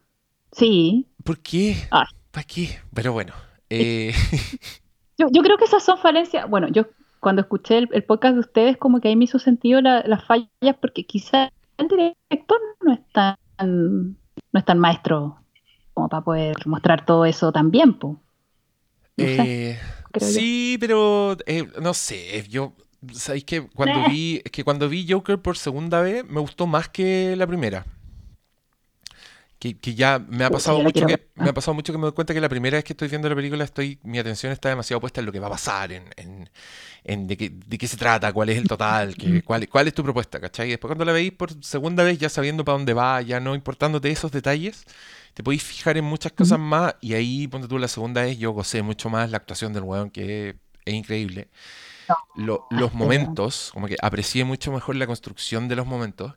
Sí. 0.51 1.05
¿Por 1.23 1.39
qué? 1.39 1.75
Ay. 1.91 2.05
¿Para 2.31 2.43
qué? 2.45 2.79
Pero 2.93 3.11
bueno. 3.13 3.33
Eh, 3.69 4.13
Yo, 5.17 5.27
yo 5.31 5.41
creo 5.41 5.57
que 5.57 5.65
esas 5.65 5.83
son 5.83 5.97
falencias. 5.97 6.49
Bueno, 6.49 6.69
yo 6.69 6.87
cuando 7.19 7.41
escuché 7.41 7.77
el, 7.77 7.89
el 7.91 8.03
podcast 8.05 8.35
de 8.35 8.39
ustedes, 8.39 8.77
como 8.77 9.01
que 9.01 9.09
ahí 9.09 9.15
me 9.17 9.25
hizo 9.25 9.37
sentido 9.37 9.81
la- 9.81 10.01
las 10.05 10.23
fallas, 10.23 10.47
porque 10.81 11.05
quizá 11.05 11.49
el 11.77 11.87
director 11.89 12.59
no 12.81 12.93
es 12.93 12.99
tan, 13.11 13.35
no 13.59 14.59
es 14.59 14.65
tan 14.65 14.79
maestro 14.79 15.37
como 15.93 16.07
para 16.07 16.23
poder 16.23 16.55
mostrar 16.67 17.05
todo 17.05 17.25
eso 17.25 17.51
tan 17.51 17.69
bien, 17.71 17.99
po. 17.99 18.21
No 19.17 19.25
sé, 19.25 19.71
eh, 19.73 19.79
yo. 20.13 20.25
sí, 20.25 20.77
pero 20.79 21.35
eh, 21.45 21.67
no 21.81 21.93
sé. 21.93 22.45
Yo, 22.49 22.71
¿sabéis 23.11 23.43
que 23.43 23.67
cuando 23.67 23.99
vi, 24.09 24.41
es 24.45 24.51
que 24.51 24.63
cuando 24.63 24.87
vi 24.87 25.05
Joker 25.09 25.37
por 25.41 25.57
segunda 25.57 25.99
vez 26.01 26.23
me 26.23 26.39
gustó 26.39 26.65
más 26.67 26.87
que 26.87 27.35
la 27.35 27.45
primera? 27.45 27.85
Que, 29.59 29.77
que 29.77 29.93
ya 29.93 30.19
me 30.19 30.45
ha 30.45 30.51
pasado 30.51 30.79
mucho 30.81 31.05
que 31.05 31.19
me 31.35 31.49
ha 31.49 31.53
pasado 31.53 31.75
mucho 31.75 31.91
que 31.91 31.97
me 31.99 32.03
doy 32.05 32.13
cuenta 32.13 32.33
que 32.33 32.39
la 32.41 32.47
primera 32.49 32.77
vez 32.77 32.85
que 32.85 32.93
estoy 32.93 33.09
viendo 33.09 33.27
la 33.29 33.35
película 33.35 33.65
estoy 33.65 33.99
mi 34.03 34.17
atención 34.17 34.53
está 34.53 34.69
demasiado 34.69 35.01
puesta 35.01 35.19
en 35.19 35.25
lo 35.25 35.33
que 35.33 35.39
va 35.39 35.47
a 35.47 35.49
pasar, 35.51 35.91
en, 35.91 36.05
en, 36.15 36.49
en 37.03 37.27
de, 37.27 37.37
qué, 37.37 37.49
de 37.51 37.77
qué 37.77 37.87
se 37.87 37.97
trata, 37.97 38.33
cuál 38.33 38.49
es 38.49 38.57
el 38.57 38.67
total, 38.67 39.17
que- 39.17 39.43
cuál, 39.43 39.67
cuál 39.69 39.87
es 39.87 39.93
tu 39.93 40.03
propuesta, 40.03 40.39
¿cachai? 40.39 40.67
Y 40.67 40.71
después 40.71 40.89
cuando 40.89 41.05
la 41.05 41.13
veis 41.13 41.31
por 41.33 41.51
segunda 41.63 42.03
vez 42.03 42.19
ya 42.19 42.29
sabiendo 42.29 42.65
para 42.65 42.77
dónde 42.77 42.93
va, 42.93 43.21
ya 43.21 43.39
no 43.39 43.55
importándote 43.55 44.11
esos 44.11 44.31
detalles, 44.31 44.85
te 45.33 45.43
podéis 45.43 45.63
fijar 45.63 45.97
en 45.97 46.05
muchas 46.05 46.31
cosas 46.33 46.59
más 46.59 46.95
y 47.01 47.13
ahí 47.13 47.47
ponte 47.47 47.67
tú 47.67 47.79
la 47.79 47.87
segunda 47.87 48.21
vez 48.23 48.37
yo 48.37 48.51
gocé 48.51 48.81
mucho 48.83 49.09
más 49.09 49.29
la 49.31 49.37
actuación 49.37 49.73
del 49.73 49.83
weón 49.83 50.09
que 50.11 50.57
es 50.85 50.93
increíble. 50.93 51.49
Lo- 52.33 52.67
los 52.69 52.91
este 52.91 52.97
momentos, 52.97 53.71
como 53.73 53.87
que 53.87 53.97
aprecié 54.01 54.43
mucho 54.45 54.71
mejor 54.71 54.95
la 54.95 55.07
construcción 55.07 55.67
de 55.67 55.75
los 55.75 55.85
momentos 55.87 56.35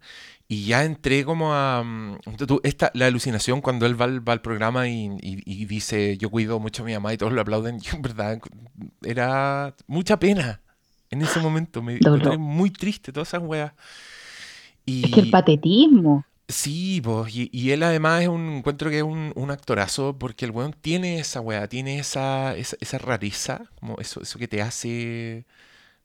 y 0.55 0.67
ya 0.67 0.85
entré 0.85 1.25
como 1.25 1.55
a... 1.55 1.83
mm, 1.85 2.19
esta, 2.65 2.91
la 2.95 3.07
alucinación 3.07 3.61
cuando 3.61 3.87
él 3.87 4.01
va 4.01 4.07
al, 4.07 4.27
va 4.29 4.33
al 4.35 4.43
programa 4.43 4.89
y, 4.89 5.07
y- 5.21 5.43
y 5.47 5.65
dice 5.67 6.17
yo 6.19 6.31
cuido 6.31 6.61
mucho 6.61 6.83
a 6.83 6.87
mi 6.87 6.93
mamá 6.95 7.13
y 7.15 7.19
todos 7.19 7.33
lo 7.33 7.41
aplauden, 7.41 7.81
yo 7.81 7.95
en 7.97 8.03
verdad 8.03 8.41
era 9.03 9.75
mucha 9.87 10.19
pena 10.19 10.63
en 11.11 11.23
ese 11.23 11.41
momento, 11.41 11.83
me 11.83 11.95
encontré 11.99 12.39
muy 12.39 12.71
triste 12.71 13.13
todas 13.13 13.29
esas 13.29 13.43
weas. 13.43 13.73
Es 15.01 15.11
que 15.11 15.21
el 15.21 15.29
Y 15.29 15.35
patetismo. 15.35 16.25
sí, 16.49 17.01
pues, 17.03 17.35
y, 17.35 17.49
y 17.53 17.71
él 17.71 17.83
además 17.83 18.23
es 18.23 18.29
un, 18.29 18.49
encuentro 18.59 18.91
que 18.91 18.99
es 18.99 19.03
un, 19.03 19.33
un 19.37 19.51
actorazo 19.51 20.19
porque 20.19 20.45
el 20.45 20.51
weón 20.51 20.73
tiene 20.75 21.19
esa 21.19 21.41
wea, 21.41 21.69
tiene 21.69 21.99
esa, 21.99 22.57
esa, 22.57 22.77
esa 22.81 22.99
rareza, 22.99 23.71
como 23.81 23.99
eso, 24.01 24.21
eso 24.23 24.39
que 24.39 24.49
te 24.49 24.63
hace, 24.63 25.47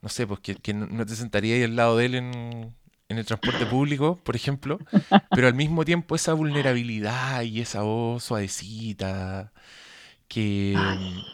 no 0.01 0.09
sé, 0.09 0.27
pues 0.27 0.39
que, 0.41 0.55
que 0.55 0.73
no 0.73 0.87
no 0.87 1.05
te 1.05 1.15
sentaría 1.15 1.55
ahí 1.55 1.63
al 1.63 1.75
lado 1.77 1.97
de 1.97 2.05
él 2.07 2.15
en, 2.15 2.75
en 3.09 3.17
el 3.17 3.25
transporte 3.25 3.65
público, 3.65 4.19
por 4.23 4.35
ejemplo, 4.35 4.79
pero 5.31 5.47
al 5.47 5.53
mismo 5.53 5.85
tiempo 5.85 6.15
esa 6.15 6.33
vulnerabilidad 6.33 7.41
y 7.43 7.61
esa 7.61 7.81
voz 7.83 8.23
suavecita 8.23 9.51
que, 10.27 10.75
Ay. 10.77 11.25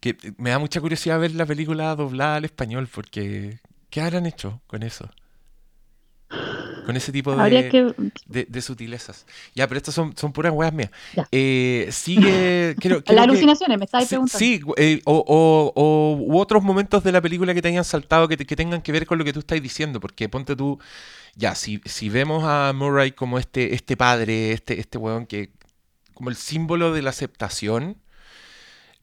que 0.00 0.16
me 0.36 0.50
da 0.50 0.58
mucha 0.58 0.80
curiosidad 0.80 1.20
ver 1.20 1.34
la 1.34 1.46
película 1.46 1.94
doblada 1.96 2.36
al 2.36 2.44
español 2.44 2.88
porque 2.92 3.60
¿qué 3.90 4.00
habrán 4.00 4.26
hecho 4.26 4.60
con 4.66 4.82
eso? 4.82 5.10
Con 6.88 6.96
ese 6.96 7.12
tipo 7.12 7.36
de, 7.36 7.68
que. 7.68 7.92
de, 8.24 8.46
de 8.48 8.62
sutilezas. 8.62 9.26
Ya, 9.54 9.68
pero 9.68 9.76
estas 9.76 9.94
son, 9.94 10.16
son 10.16 10.32
puras 10.32 10.54
weas 10.54 10.72
mías. 10.72 10.90
Eh, 11.30 11.86
sigue. 11.92 12.74
Creo, 12.80 13.04
creo 13.04 13.14
Las 13.14 13.26
que- 13.26 13.30
alucinaciones, 13.30 13.78
me 13.78 13.84
estáis 13.84 14.08
preguntando. 14.08 14.38
sí, 14.38 14.62
eh, 14.78 15.02
o, 15.04 15.22
o- 15.28 15.72
o- 15.76 16.16
u 16.18 16.38
otros 16.38 16.62
momentos 16.62 17.04
de 17.04 17.12
la 17.12 17.20
película 17.20 17.52
que 17.52 17.60
te 17.60 17.68
hayan 17.68 17.84
saltado 17.84 18.26
que, 18.26 18.38
te- 18.38 18.46
que 18.46 18.56
tengan 18.56 18.80
que 18.80 18.90
ver 18.90 19.04
con 19.04 19.18
lo 19.18 19.24
que 19.26 19.34
tú 19.34 19.40
estás 19.40 19.60
diciendo, 19.60 20.00
porque 20.00 20.30
ponte 20.30 20.56
tú, 20.56 20.78
ya, 21.34 21.54
si, 21.54 21.82
si 21.84 22.08
vemos 22.08 22.42
a 22.46 22.72
Murray 22.74 23.12
como 23.12 23.38
este, 23.38 23.74
este 23.74 23.94
padre, 23.98 24.52
este, 24.52 24.80
este 24.80 24.96
weón 24.96 25.26
que, 25.26 25.50
como 26.14 26.30
el 26.30 26.36
símbolo 26.36 26.94
de 26.94 27.02
la 27.02 27.10
aceptación, 27.10 27.98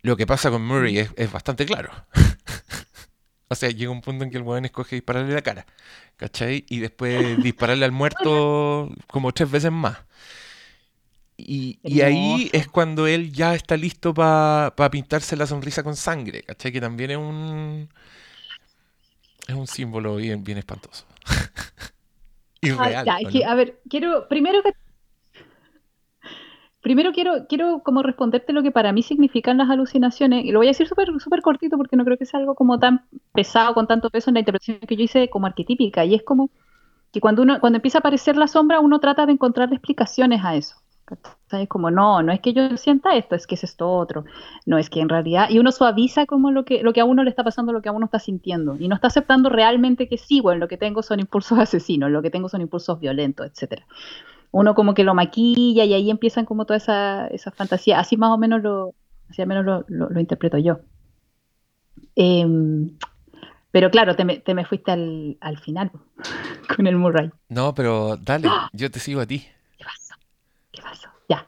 lo 0.01 0.17
que 0.17 0.25
pasa 0.25 0.49
con 0.49 0.65
Murray 0.65 0.97
es, 0.97 1.11
es 1.17 1.31
bastante 1.31 1.67
claro. 1.67 1.91
o 3.55 3.57
sea, 3.57 3.69
llega 3.69 3.91
un 3.91 4.01
punto 4.01 4.23
en 4.23 4.31
que 4.31 4.37
el 4.37 4.43
weón 4.43 4.65
escoge 4.65 4.97
dispararle 4.97 5.33
la 5.33 5.41
cara, 5.41 5.65
¿cachai? 6.17 6.65
Y 6.69 6.79
después 6.79 7.41
dispararle 7.41 7.85
al 7.85 7.91
muerto 7.91 8.89
como 9.07 9.31
tres 9.31 9.49
veces 9.49 9.71
más. 9.71 9.97
Y, 11.37 11.79
y 11.83 12.01
ahí 12.01 12.49
es 12.53 12.67
cuando 12.67 13.07
él 13.07 13.31
ya 13.31 13.55
está 13.55 13.75
listo 13.75 14.13
para 14.13 14.89
pintarse 14.91 15.35
la 15.35 15.47
sonrisa 15.47 15.83
con 15.83 15.95
sangre, 15.95 16.43
¿cachai? 16.43 16.71
Que 16.71 16.81
también 16.81 17.11
es 17.11 17.17
un 17.17 17.89
es 19.47 19.55
un 19.55 19.67
símbolo 19.67 20.15
bien, 20.17 20.43
bien 20.43 20.57
espantoso. 20.57 21.05
Ah, 22.67 22.89
Irreal, 22.89 23.05
ya, 23.05 23.17
¿o 23.23 23.27
es 23.27 23.31
que, 23.31 23.39
no? 23.41 23.51
a 23.51 23.53
ver, 23.53 23.79
quiero, 23.87 24.27
primero 24.27 24.63
que 24.63 24.73
primero 26.85 27.13
quiero, 27.13 27.47
quiero 27.49 27.79
como 27.79 28.03
responderte 28.03 28.53
lo 28.53 28.61
que 28.61 28.69
para 28.69 28.93
mí 28.93 29.01
significan 29.01 29.57
las 29.57 29.71
alucinaciones, 29.71 30.45
y 30.45 30.51
lo 30.51 30.59
voy 30.59 30.67
a 30.67 30.69
decir 30.69 30.87
súper 30.87 31.09
súper 31.19 31.41
cortito 31.41 31.77
porque 31.77 31.95
no 31.95 32.05
creo 32.05 32.15
que 32.15 32.27
sea 32.27 32.39
algo 32.39 32.53
como 32.53 32.77
tan 32.77 33.05
pesado, 33.33 33.73
con 33.73 33.87
tanto 33.87 34.11
peso 34.11 34.29
en 34.29 34.35
la 34.35 34.41
interpretación 34.41 34.77
que 34.77 34.95
yo 34.95 35.03
hice 35.03 35.27
como 35.27 35.47
arquetípica, 35.47 36.05
y 36.05 36.13
es 36.13 36.21
como 36.21 36.51
que 37.11 37.19
cuando 37.19 37.41
uno, 37.41 37.59
cuando 37.59 37.77
empieza 37.77 37.97
a 37.97 38.01
aparecer 38.01 38.37
la 38.37 38.47
sombra, 38.47 38.81
uno 38.81 38.99
trata 38.99 39.25
de 39.25 39.31
encontrar 39.31 39.73
explicaciones 39.73 40.45
a 40.45 40.55
eso. 40.55 40.75
Es 41.51 41.67
como, 41.69 41.89
no, 41.89 42.21
no 42.21 42.31
es 42.31 42.39
que 42.39 42.53
yo 42.53 42.77
sienta 42.77 43.15
esto, 43.15 43.33
es 43.33 43.47
que 43.47 43.55
es 43.55 43.63
esto 43.63 43.91
otro. 43.91 44.25
No, 44.67 44.77
es 44.77 44.91
que 44.91 44.99
en 44.99 45.09
realidad, 45.09 45.49
y 45.49 45.57
uno 45.57 45.71
suaviza 45.71 46.27
como 46.27 46.51
lo 46.51 46.65
que, 46.65 46.83
lo 46.83 46.93
que 46.93 47.01
a 47.01 47.05
uno 47.05 47.23
le 47.23 47.31
está 47.31 47.43
pasando, 47.43 47.73
lo 47.73 47.81
que 47.81 47.89
a 47.89 47.93
uno 47.93 48.05
está 48.05 48.19
sintiendo, 48.19 48.75
y 48.79 48.87
no 48.87 48.93
está 48.93 49.07
aceptando 49.07 49.49
realmente 49.49 50.07
que 50.07 50.19
sí, 50.19 50.39
bueno, 50.39 50.59
lo 50.59 50.67
que 50.67 50.77
tengo 50.77 51.01
son 51.01 51.19
impulsos 51.19 51.57
asesinos, 51.57 52.11
lo 52.11 52.21
que 52.21 52.29
tengo 52.29 52.47
son 52.47 52.61
impulsos 52.61 52.99
violentos, 52.99 53.47
etcétera. 53.47 53.87
Uno 54.57 54.73
como 54.73 54.93
que 54.93 55.03
lo 55.03 55.13
maquilla 55.13 55.83
y 55.83 55.93
ahí 55.93 56.09
empiezan 56.09 56.45
como 56.45 56.63
toda 56.65 56.77
esa, 56.77 57.27
esa 57.27 57.51
fantasía, 57.51 57.99
así 57.99 58.15
más 58.15 58.29
o 58.31 58.37
menos 58.37 58.61
lo, 58.63 58.93
así 59.29 59.41
al 59.41 59.49
menos 59.49 59.65
lo, 59.65 59.83
lo- 59.89 60.09
lo 60.09 60.19
interpreto 60.21 60.57
yo. 60.57 60.79
Em, 62.15 62.97
pero 63.71 63.91
claro, 63.91 64.15
te 64.15 64.23
me, 64.23 64.39
te 64.39 64.53
me 64.53 64.63
fuiste 64.63 64.91
al, 64.91 65.37
al 65.41 65.57
final 65.59 65.91
con 66.75 66.87
el 66.87 66.95
Murray. 66.95 67.31
No, 67.49 67.73
pero 67.73 68.15
dale, 68.15 68.47
¡Ah! 68.49 68.69
yo 68.71 68.89
te 68.89 68.99
sigo 69.01 69.19
a 69.19 69.25
ti. 69.25 69.39
¿Qué 69.77 69.83
pasó? 69.83 70.15
¿Qué 70.71 70.81
pasó? 70.81 71.09
Ya. 71.27 71.45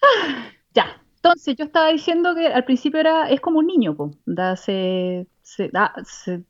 Ah, 0.00 0.44
ya. 0.74 1.02
Entonces, 1.16 1.56
yo 1.56 1.64
estaba 1.64 1.88
diciendo 1.88 2.36
que 2.36 2.46
al 2.46 2.64
principio 2.64 3.00
era, 3.00 3.28
es 3.28 3.40
como 3.40 3.58
un 3.58 3.66
niño, 3.66 3.96
po. 3.96 4.12
Da, 4.26 4.54
se, 4.54 5.26
se, 5.42 5.68
da- 5.70 5.92
se, 6.04 6.44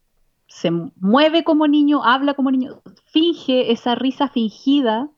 se 0.47 0.71
mueve 0.71 1.45
como 1.45 1.67
niño, 1.67 2.05
habla 2.05 2.35
como 2.35 2.51
niño, 2.51 2.83
finge 3.07 3.73
esa 3.73 3.95
risa 3.95 4.29
fingida, 4.29 5.09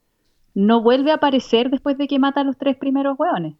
no 0.54 0.82
vuelve 0.82 1.10
a 1.10 1.14
aparecer 1.14 1.70
después 1.70 1.96
de 1.98 2.08
que 2.08 2.18
mata 2.18 2.40
a 2.40 2.44
los 2.44 2.56
tres 2.56 2.76
primeros 2.76 3.18
hueones. 3.18 3.54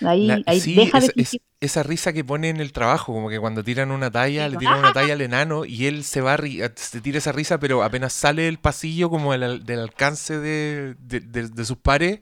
Ahí, 0.00 0.26
La- 0.28 0.40
ahí 0.46 0.60
sí, 0.60 0.74
deja 0.76 1.00
de 1.00 1.06
esa, 1.06 1.12
es- 1.16 1.30
fingir. 1.30 1.42
esa 1.60 1.82
risa 1.82 2.12
que 2.12 2.22
pone 2.24 2.50
en 2.50 2.58
el 2.60 2.72
trabajo, 2.72 3.12
como 3.12 3.28
que 3.28 3.40
cuando 3.40 3.64
tiran 3.64 3.90
una 3.90 4.10
talla, 4.10 4.44
Sí, 4.44 4.50
le 4.50 4.56
como, 4.56 4.60
tiran 4.60 4.78
una 4.78 4.92
talla 4.92 5.12
al 5.14 5.20
enano 5.22 5.64
y 5.64 5.86
él 5.86 6.04
se 6.04 6.20
va, 6.20 6.36
se 6.76 7.00
tira 7.00 7.18
esa 7.18 7.32
risa, 7.32 7.58
pero 7.58 7.82
apenas 7.82 8.12
sale 8.12 8.42
del 8.42 8.58
pasillo, 8.58 9.10
como 9.10 9.32
del, 9.32 9.42
al- 9.42 9.64
del 9.66 9.80
alcance 9.80 10.38
de, 10.38 10.94
de- 11.00 11.20
de- 11.20 11.48
de 11.48 11.64
sus 11.64 11.78
pares, 11.78 12.20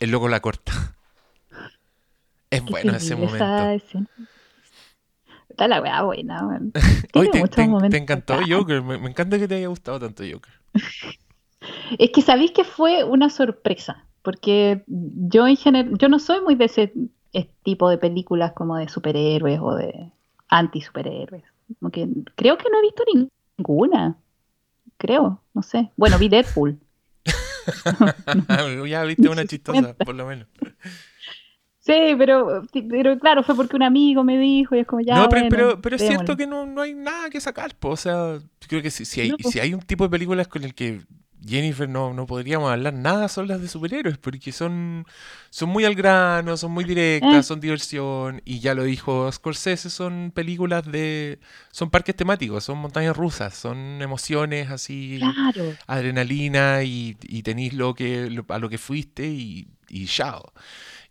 el 0.00 0.10
loco 0.10 0.28
la 0.28 0.40
corta. 0.40 0.72
Es 2.50 2.62
bueno 2.64 2.92
ese 2.96 3.14
momento. 3.16 3.44
Está 5.48 5.68
la 5.68 5.80
weá 5.80 6.02
buena. 6.02 6.60
Hoy 7.14 7.30
te, 7.30 7.42
te- 7.48 7.88
te 7.90 7.96
encantó. 7.96 8.38
Joker, 8.48 8.82
me, 8.82 8.98
me 8.98 9.10
encanta 9.10 9.38
que 9.38 9.46
te 9.46 9.54
haya 9.56 9.68
gustado 9.68 10.00
tanto 10.00 10.24
Joker. 10.24 10.52
Es 11.98 12.10
que 12.10 12.22
sabéis 12.22 12.52
que 12.52 12.64
fue 12.64 13.04
una 13.04 13.30
sorpresa, 13.30 14.04
porque 14.22 14.84
yo 14.86 15.46
en 15.46 15.56
general, 15.56 15.96
yo 15.98 16.08
no 16.08 16.18
soy 16.18 16.40
muy 16.40 16.54
de 16.54 16.64
ese 16.66 16.92
tipo 17.62 17.88
de 17.88 17.98
películas 17.98 18.52
como 18.52 18.76
de 18.76 18.88
superhéroes 18.88 19.60
o 19.60 19.74
de 19.74 20.10
anti-superhéroes. 20.48 21.44
Como 21.80 21.90
que 21.90 22.08
creo 22.34 22.58
que 22.58 22.68
no 22.70 22.78
he 22.78 22.82
visto 22.82 23.04
ninguna. 23.58 24.16
Creo, 24.98 25.40
no 25.54 25.62
sé. 25.62 25.90
Bueno, 25.96 26.18
vi 26.18 26.28
Deadpool. 26.28 26.78
ya 28.88 29.04
viste 29.04 29.28
una 29.28 29.46
chistosa, 29.46 29.94
por 29.94 30.14
lo 30.14 30.26
menos. 30.26 30.48
Sí, 31.78 32.14
pero, 32.16 32.62
pero 32.88 33.18
claro, 33.18 33.42
fue 33.42 33.56
porque 33.56 33.74
un 33.74 33.82
amigo 33.82 34.22
me 34.22 34.38
dijo 34.38 34.76
y 34.76 34.80
es 34.80 34.86
como 34.86 35.02
ya. 35.02 35.16
no, 35.16 35.28
pero, 35.28 35.42
bueno, 35.42 35.56
pero, 35.56 35.80
pero 35.80 35.96
es 35.96 36.02
cierto 36.02 36.36
que 36.36 36.46
no, 36.46 36.64
no 36.64 36.82
hay 36.82 36.94
nada 36.94 37.28
que 37.28 37.40
sacar, 37.40 37.74
po. 37.74 37.90
O 37.90 37.96
sea, 37.96 38.38
creo 38.68 38.82
que 38.82 38.90
si, 38.90 39.04
si 39.04 39.20
hay, 39.20 39.30
No, 39.30 39.36
si 39.50 39.58
hay 39.58 39.74
un 39.74 39.80
tipo 39.80 40.04
de 40.04 40.10
películas 40.10 40.46
con 40.46 40.62
el 40.62 40.74
que 40.74 41.00
Jennifer 41.46 41.88
no, 41.88 42.12
no 42.14 42.26
podríamos 42.26 42.70
hablar 42.70 42.94
nada, 42.94 43.28
son 43.28 43.48
las 43.48 43.60
de 43.60 43.68
superhéroes, 43.68 44.18
porque 44.18 44.52
son, 44.52 45.06
son 45.50 45.68
muy 45.70 45.84
al 45.84 45.94
grano, 45.94 46.56
son 46.56 46.72
muy 46.72 46.84
directas, 46.84 47.32
Eh. 47.34 47.42
son 47.42 47.60
diversión, 47.60 48.40
y 48.44 48.60
ya 48.60 48.74
lo 48.74 48.84
dijo 48.84 49.30
Scorsese, 49.32 49.90
son 49.90 50.32
películas 50.34 50.84
de... 50.90 51.40
son 51.72 51.90
parques 51.90 52.14
temáticos, 52.16 52.64
son 52.64 52.78
montañas 52.78 53.16
rusas, 53.16 53.54
son 53.54 54.00
emociones 54.02 54.70
así, 54.70 55.18
Claro. 55.20 55.76
adrenalina, 55.86 56.82
y, 56.84 57.16
y 57.22 57.42
tenéis 57.42 57.74
lo 57.74 57.94
que, 57.94 58.30
lo- 58.30 58.44
a 58.48 58.58
lo 58.58 58.68
que 58.68 58.78
fuiste, 58.78 59.26
y, 59.26 59.68
y 59.88 60.06
chao. 60.06 60.52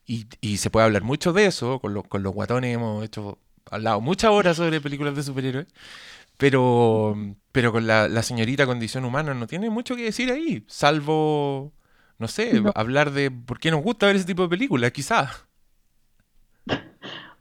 Y, 0.08 0.28
y 0.42 0.58
se 0.58 0.70
puede 0.70 0.86
hablar 0.88 1.04
mucho 1.04 1.34
de 1.34 1.46
eso, 1.46 1.80
con, 1.80 1.94
los 1.94 2.08
con 2.08 2.24
los 2.24 2.34
guatones 2.34 2.76
hemos 2.76 3.04
hecho, 3.06 3.40
hablado 3.70 4.02
muchas 4.02 4.32
horas 4.32 4.58
sobre 4.58 4.82
películas 4.82 5.16
de 5.16 5.24
superhéroes, 5.24 5.68
pero, 6.38 7.16
pero 7.52 7.72
con 7.72 7.88
la, 7.88 8.08
la 8.08 8.24
señorita 8.24 8.66
condición 8.66 9.06
humana 9.06 9.34
no 9.34 9.48
tiene 9.48 9.70
mucho 9.70 9.96
que 9.96 10.04
decir 10.04 10.32
ahí, 10.32 10.64
salvo, 10.68 11.74
no 12.18 12.28
sé, 12.28 12.62
No. 12.62 12.72
hablar 12.76 13.12
de 13.12 13.30
por 13.32 13.60
qué 13.60 13.72
nos 13.72 13.82
gusta 13.84 14.06
ver 14.08 14.16
ese 14.16 14.26
tipo 14.26 14.44
de 14.44 14.50
películas, 14.50 14.92
quizás. 14.92 15.46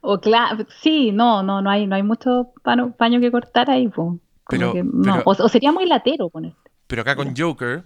O 0.03 0.19
claro, 0.19 0.65
sí, 0.81 1.11
no, 1.11 1.43
no, 1.43 1.61
no 1.61 1.69
hay, 1.69 1.85
no 1.85 1.95
hay 1.95 2.01
mucho 2.01 2.53
pano- 2.63 2.91
paño 2.97 3.19
que 3.19 3.29
cortar 3.31 3.69
ahí. 3.69 3.87
Como 3.91 4.19
Pero- 4.49 4.73
que 4.73 4.83
no. 4.83 4.91
pero- 5.03 5.21
O, 5.25 5.31
o 5.45 5.47
sería 5.47 5.71
muy 5.71 5.85
latero 5.85 6.27
ponerte. 6.29 6.57
Pero 6.87 7.03
acá 7.03 7.15
con 7.15 7.35
Joker 7.37 7.83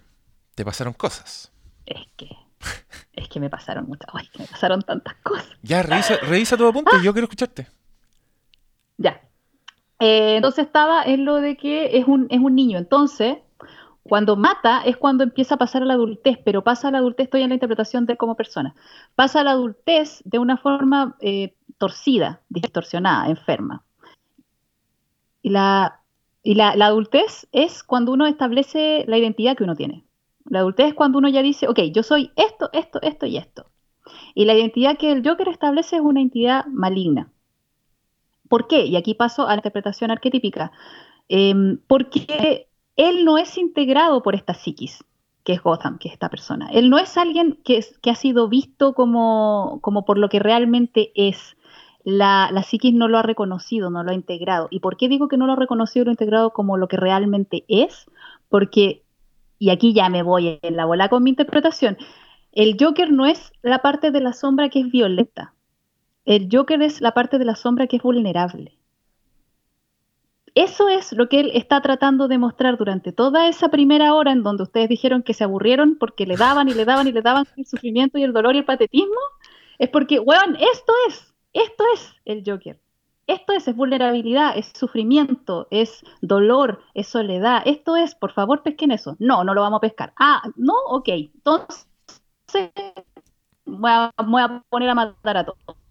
te 0.56 0.64
pasaron 0.64 0.94
cosas. 0.94 1.52
Es 1.86 2.00
que, 2.16 2.30
es 3.14 3.28
que 3.28 3.40
me 3.42 3.50
pasaron 3.50 3.86
muchas, 3.88 4.10
ay, 4.14 4.28
que 4.32 4.40
me 4.40 4.48
pasaron 4.48 4.82
tantas 4.82 5.16
cosas. 5.16 5.46
Ya, 5.62 5.84
revisa, 5.84 6.16
revisa 6.22 6.56
tu 6.56 6.66
apunte, 6.66 6.92
yo 7.04 7.12
quiero 7.14 7.26
escucharte. 7.26 7.68
Ya. 8.98 9.22
Eh, 10.00 10.36
entonces 10.36 10.66
estaba 10.66 11.04
en 11.04 11.26
lo 11.26 11.36
de 11.36 11.58
que 11.58 11.98
es 11.98 12.08
un, 12.08 12.28
es 12.30 12.40
un 12.40 12.56
niño. 12.56 12.78
Entonces, 12.78 13.38
cuando 14.04 14.36
mata 14.36 14.82
es 14.86 14.98
cuando 14.98 15.24
empieza 15.24 15.56
a 15.56 15.58
pasar 15.58 15.82
a 15.82 15.86
la 15.86 15.94
adultez, 15.94 16.38
pero 16.44 16.64
pasa 16.64 16.90
a 16.90 16.92
la 16.92 17.00
adultez, 17.00 17.26
estoy 17.26 17.42
en 17.42 17.50
la 17.50 17.56
interpretación 17.56 18.06
de 18.06 18.18
como 18.18 18.36
persona. 18.36 18.76
Pasa 19.16 19.42
a 19.42 19.44
la 19.44 19.52
adultez 19.52 20.22
de 20.26 20.40
una 20.40 20.58
forma 20.58 21.16
eh, 21.22 21.56
torcida, 21.78 22.42
distorsionada, 22.50 23.30
enferma. 23.30 23.84
Y 25.42 25.50
la, 25.50 26.02
y 26.44 26.56
la, 26.56 26.76
la 26.76 26.88
adultez 26.88 27.48
es 27.52 27.84
cuando 27.84 28.12
uno 28.12 28.28
establece 28.28 29.06
la 29.08 29.18
identidad 29.18 29.56
que 29.56 29.64
uno 29.64 29.76
tiene. 29.76 30.06
La 30.46 30.60
adultez 30.60 30.90
es 30.90 30.94
cuando 30.94 31.18
uno 31.18 31.30
ya 31.30 31.42
dice, 31.42 31.68
ok, 31.68 31.80
yo 31.92 32.04
soy 32.04 32.32
esto, 32.36 32.70
esto, 32.74 33.02
esto 33.02 33.26
y 33.26 33.38
esto. 33.38 33.72
Y 34.36 34.46
la 34.46 34.54
identidad 34.54 34.98
que 34.98 35.12
el 35.12 35.28
Joker 35.28 35.50
establece 35.50 35.96
es 35.96 36.02
una 36.02 36.20
identidad 36.20 36.66
maligna. 36.68 37.32
¿Por 38.56 38.68
qué? 38.68 38.86
Y 38.86 38.96
aquí 38.96 39.16
paso 39.16 39.44
a 39.44 39.50
la 39.50 39.56
interpretación 39.56 40.12
arquetípica. 40.12 40.72
Em, 41.28 41.78
porque 41.88 42.70
él 42.96 43.26
no 43.26 43.38
es 43.38 43.58
integrado 43.58 44.24
por 44.24 44.34
esta 44.34 44.54
psiquis, 44.54 45.04
que 45.44 45.52
es 45.52 45.62
Gotham, 45.62 45.98
que 45.98 46.08
es 46.08 46.14
esta 46.14 46.30
persona. 46.30 46.70
Él 46.72 46.90
no 46.90 46.98
es 46.98 47.18
alguien 47.18 47.60
que, 47.66 47.84
ha 48.10 48.16
sido 48.16 48.48
visto 48.48 48.94
como, 48.94 49.80
como 49.82 50.06
por 50.06 50.18
lo 50.18 50.30
que 50.30 50.40
realmente 50.40 51.12
es. 51.16 51.58
La, 52.06 52.50
psiquis 52.66 52.94
no 52.94 53.10
lo 53.10 53.18
ha 53.18 53.24
reconocido, 53.24 53.90
no 53.90 54.04
lo 54.04 54.12
ha 54.12 54.14
integrado. 54.14 54.70
¿Y 54.72 54.80
por 54.80 54.96
qué 54.96 55.10
digo 55.10 55.28
que 55.28 55.36
no 55.36 55.48
lo 55.48 55.52
ha 55.52 55.58
reconocido 55.58 56.06
lo 56.06 56.12
ha 56.12 56.14
integrado 56.14 56.54
como 56.54 56.78
lo 56.78 56.88
que 56.88 56.96
realmente 56.96 57.66
es? 57.68 58.06
Porque, 58.48 59.04
y 59.60 59.70
aquí 59.70 59.94
ya 59.94 60.08
me 60.08 60.24
voy 60.24 60.60
en 60.62 60.78
la 60.78 60.86
bola 60.86 61.10
con 61.10 61.24
mi 61.24 61.32
interpretación, 61.32 61.98
el 62.54 62.78
Joker 62.80 63.12
no 63.12 63.26
es 63.26 63.52
la 63.64 63.80
parte 63.80 64.12
de 64.12 64.22
la 64.22 64.32
sombra 64.32 64.70
que 64.70 64.80
es 64.80 64.90
violenta. 64.90 65.56
El 66.26 66.50
Joker 66.52 66.82
es 66.82 67.02
la 67.02 67.14
parte 67.14 67.38
de 67.38 67.46
la 67.46 67.56
sombra 67.56 67.88
que 67.88 67.98
es 67.98 68.04
vulnerable. 68.04 68.78
Eso 70.56 70.88
es 70.88 71.12
lo 71.12 71.28
que 71.28 71.42
él 71.42 71.52
está 71.54 71.82
tratando 71.82 72.28
de 72.30 72.38
mostrar 72.38 72.78
durante 72.78 73.12
toda 73.12 73.50
esa 73.50 73.70
primera 73.70 74.14
hora 74.14 74.32
en 74.32 74.42
donde 74.42 74.64
ustedes 74.64 74.88
dijeron 74.88 75.22
que 75.22 75.34
se 75.34 75.44
aburrieron 75.44 75.98
porque 76.00 76.26
le 76.26 76.38
daban 76.38 76.70
y 76.70 76.74
le 76.74 76.86
daban 76.86 77.08
y 77.08 77.12
le 77.12 77.22
daban 77.22 77.46
el 77.58 77.66
sufrimiento 77.66 78.18
y 78.18 78.24
el 78.24 78.32
dolor 78.32 78.56
y 78.56 78.60
el 78.60 78.66
patetismo. 78.66 79.20
Es 79.80 79.90
porque, 79.90 80.20
weón, 80.20 80.56
esto 80.56 80.94
es, 81.10 81.34
esto 81.52 81.84
es 81.94 82.14
el 82.24 82.44
Joker. 82.46 82.80
Esto 83.28 83.54
es, 83.54 83.68
es 83.68 83.76
vulnerabilidad, 83.76 84.58
es 84.58 84.72
sufrimiento, 84.74 85.68
es 85.72 86.04
dolor, 86.22 86.82
es 86.94 87.08
soledad. 87.08 87.62
Esto 87.66 87.98
es, 87.98 88.16
por 88.16 88.32
favor, 88.32 88.64
pesquen 88.64 88.92
eso. 88.92 89.18
No, 89.20 89.44
no 89.44 89.54
lo 89.54 89.62
vamos 89.62 89.78
a 89.78 89.82
pescar. 89.82 90.14
Ah, 90.18 90.42
no, 90.56 90.74
ok. 90.88 91.10
Entonces, 91.10 91.88
voy 93.66 93.92
voy 94.26 94.42
a 94.42 94.64
poner 94.70 94.90
a 94.90 94.96
matar 94.96 95.38
a 95.38 95.46
todos. 95.46 95.85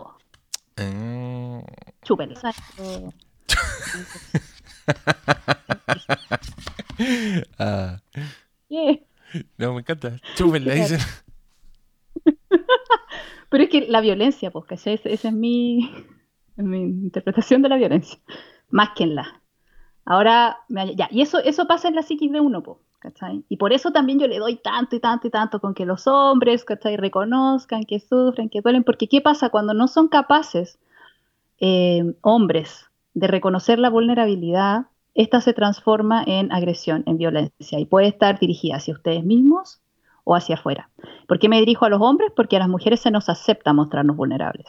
Chúpenlo. 2.02 2.34
Ah, 7.58 8.00
Yeah. 8.68 8.98
no, 9.58 9.72
me 9.74 9.80
encanta. 9.80 10.20
Chúpenla, 10.36 10.74
dicen. 10.74 11.00
Pero 13.50 13.64
es 13.64 13.70
que 13.70 13.86
la 13.88 14.00
violencia, 14.00 14.50
pues, 14.50 14.64
¿cachai? 14.66 14.94
Esa 15.04 15.28
es 15.28 15.32
mi, 15.32 15.90
mi 16.56 16.78
interpretación 16.80 17.62
de 17.62 17.68
la 17.68 17.76
violencia. 17.76 18.18
Más 18.70 18.90
que 18.96 19.04
en 19.04 19.14
la. 19.16 19.42
Ahora, 20.04 20.58
ya, 20.68 21.08
y 21.10 21.22
eso, 21.22 21.38
eso 21.38 21.66
pasa 21.66 21.88
en 21.88 21.94
la 21.94 22.02
psiquis 22.02 22.30
de 22.32 22.40
uno, 22.40 22.62
pues, 22.62 22.78
¿cachai? 23.04 23.44
Y 23.50 23.58
por 23.58 23.74
eso 23.74 23.90
también 23.90 24.18
yo 24.18 24.26
le 24.26 24.38
doy 24.38 24.56
tanto 24.56 24.96
y 24.96 25.00
tanto 25.00 25.26
y 25.26 25.30
tanto 25.30 25.60
con 25.60 25.74
que 25.74 25.84
los 25.84 26.06
hombres, 26.06 26.64
¿cachai? 26.64 26.96
Reconozcan 26.96 27.84
que 27.84 28.00
sufren, 28.00 28.48
que 28.48 28.62
duelen, 28.62 28.82
porque 28.82 29.08
¿qué 29.08 29.20
pasa 29.20 29.50
cuando 29.50 29.74
no 29.74 29.88
son 29.88 30.08
capaces, 30.08 30.78
eh, 31.60 32.14
hombres, 32.22 32.86
de 33.12 33.26
reconocer 33.26 33.78
la 33.78 33.90
vulnerabilidad? 33.90 34.86
Esta 35.14 35.42
se 35.42 35.52
transforma 35.52 36.24
en 36.26 36.50
agresión, 36.50 37.02
en 37.06 37.18
violencia, 37.18 37.78
y 37.78 37.84
puede 37.84 38.08
estar 38.08 38.40
dirigida 38.40 38.76
hacia 38.76 38.94
ustedes 38.94 39.22
mismos 39.22 39.82
o 40.24 40.34
hacia 40.34 40.54
afuera. 40.54 40.88
¿Por 41.28 41.38
qué 41.38 41.50
me 41.50 41.60
dirijo 41.60 41.84
a 41.84 41.90
los 41.90 42.00
hombres? 42.00 42.32
Porque 42.34 42.56
a 42.56 42.60
las 42.60 42.68
mujeres 42.68 43.00
se 43.00 43.10
nos 43.10 43.28
acepta 43.28 43.74
mostrarnos 43.74 44.16
vulnerables. 44.16 44.66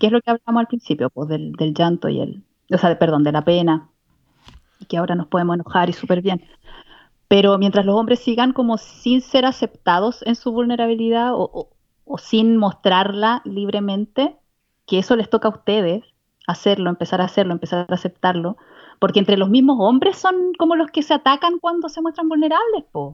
¿Qué 0.00 0.06
es 0.06 0.12
lo 0.12 0.22
que 0.22 0.30
hablamos 0.30 0.60
al 0.60 0.66
principio? 0.66 1.10
Pues 1.10 1.28
del, 1.28 1.52
del 1.52 1.74
llanto 1.74 2.08
y 2.08 2.22
el, 2.22 2.42
o 2.72 2.78
sea, 2.78 2.98
perdón, 2.98 3.22
de 3.22 3.32
la 3.32 3.44
pena, 3.44 3.90
y 4.80 4.86
que 4.86 4.96
ahora 4.96 5.14
nos 5.14 5.26
podemos 5.26 5.56
enojar 5.56 5.90
y 5.90 5.92
súper 5.92 6.22
bien. 6.22 6.42
Pero 7.32 7.58
mientras 7.58 7.86
los 7.86 7.96
hombres 7.96 8.20
sigan 8.20 8.52
como 8.52 8.78
sin 8.78 9.20
ser 9.22 9.44
aceptados 9.46 10.22
en 10.26 10.36
su 10.36 10.52
vulnerabilidad 10.52 11.34
o, 11.34 11.42
o- 11.60 11.70
o 12.04 12.18
sin 12.18 12.56
mostrarla 12.58 13.42
libremente, 13.44 14.36
que 14.86 14.98
eso 14.98 15.16
les 15.16 15.30
toca 15.30 15.48
a 15.48 15.52
ustedes 15.58 16.04
hacerlo, 16.46 16.90
empezar 16.90 17.20
a 17.22 17.24
hacerlo, 17.26 17.52
empezar 17.54 17.86
a 17.90 17.94
aceptarlo, 17.94 18.56
porque 19.00 19.20
entre 19.20 19.36
los 19.38 19.48
mismos 19.50 19.78
hombres 19.80 20.16
son 20.18 20.52
como 20.58 20.76
los 20.76 20.90
que 20.90 21.02
se 21.02 21.14
atacan 21.14 21.58
cuando 21.60 21.88
se 21.88 22.02
muestran 22.02 22.28
vulnerables, 22.28 22.84
po. 22.92 23.04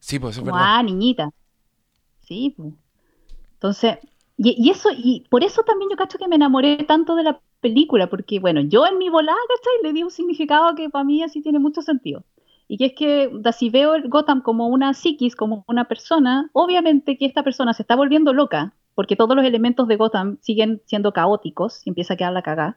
Sí, 0.00 0.18
pues 0.18 0.36
es 0.38 0.42
Como, 0.42 0.56
verdad. 0.56 0.70
ah, 0.70 0.82
niñita. 0.82 1.30
Sí, 2.20 2.54
pues. 2.56 2.74
Entonces, 3.54 3.98
y, 4.38 4.54
y 4.66 4.70
eso, 4.70 4.90
y 4.96 5.24
por 5.30 5.44
eso 5.44 5.62
también 5.64 5.90
yo 5.90 5.96
cacho 5.96 6.18
que 6.18 6.28
me 6.28 6.36
enamoré 6.36 6.84
tanto 6.84 7.16
de 7.16 7.24
la 7.24 7.40
película, 7.60 8.08
porque 8.10 8.40
bueno, 8.40 8.60
yo 8.62 8.86
en 8.86 8.98
mi 8.98 9.10
volada, 9.10 9.38
¿cachai? 9.48 9.82
Le 9.84 9.92
di 9.94 10.02
un 10.04 10.10
significado 10.12 10.74
que 10.76 10.90
para 10.90 11.04
mí 11.04 11.22
así 11.22 11.42
tiene 11.42 11.58
mucho 11.60 11.82
sentido. 11.82 12.24
Y 12.68 12.78
que 12.78 12.86
es 12.86 12.92
que 12.94 13.30
si 13.56 13.70
veo 13.70 13.94
Gotham 14.06 14.42
como 14.42 14.66
una 14.66 14.92
psiquis, 14.92 15.36
como 15.36 15.64
una 15.68 15.84
persona, 15.84 16.50
obviamente 16.52 17.16
que 17.16 17.26
esta 17.26 17.42
persona 17.42 17.72
se 17.74 17.82
está 17.82 17.94
volviendo 17.94 18.32
loca, 18.32 18.74
porque 18.94 19.14
todos 19.14 19.36
los 19.36 19.44
elementos 19.44 19.86
de 19.88 19.96
Gotham 19.96 20.38
siguen 20.40 20.80
siendo 20.86 21.12
caóticos 21.12 21.86
y 21.86 21.90
empieza 21.90 22.14
a 22.14 22.16
quedar 22.16 22.32
la 22.32 22.42
cagada, 22.42 22.76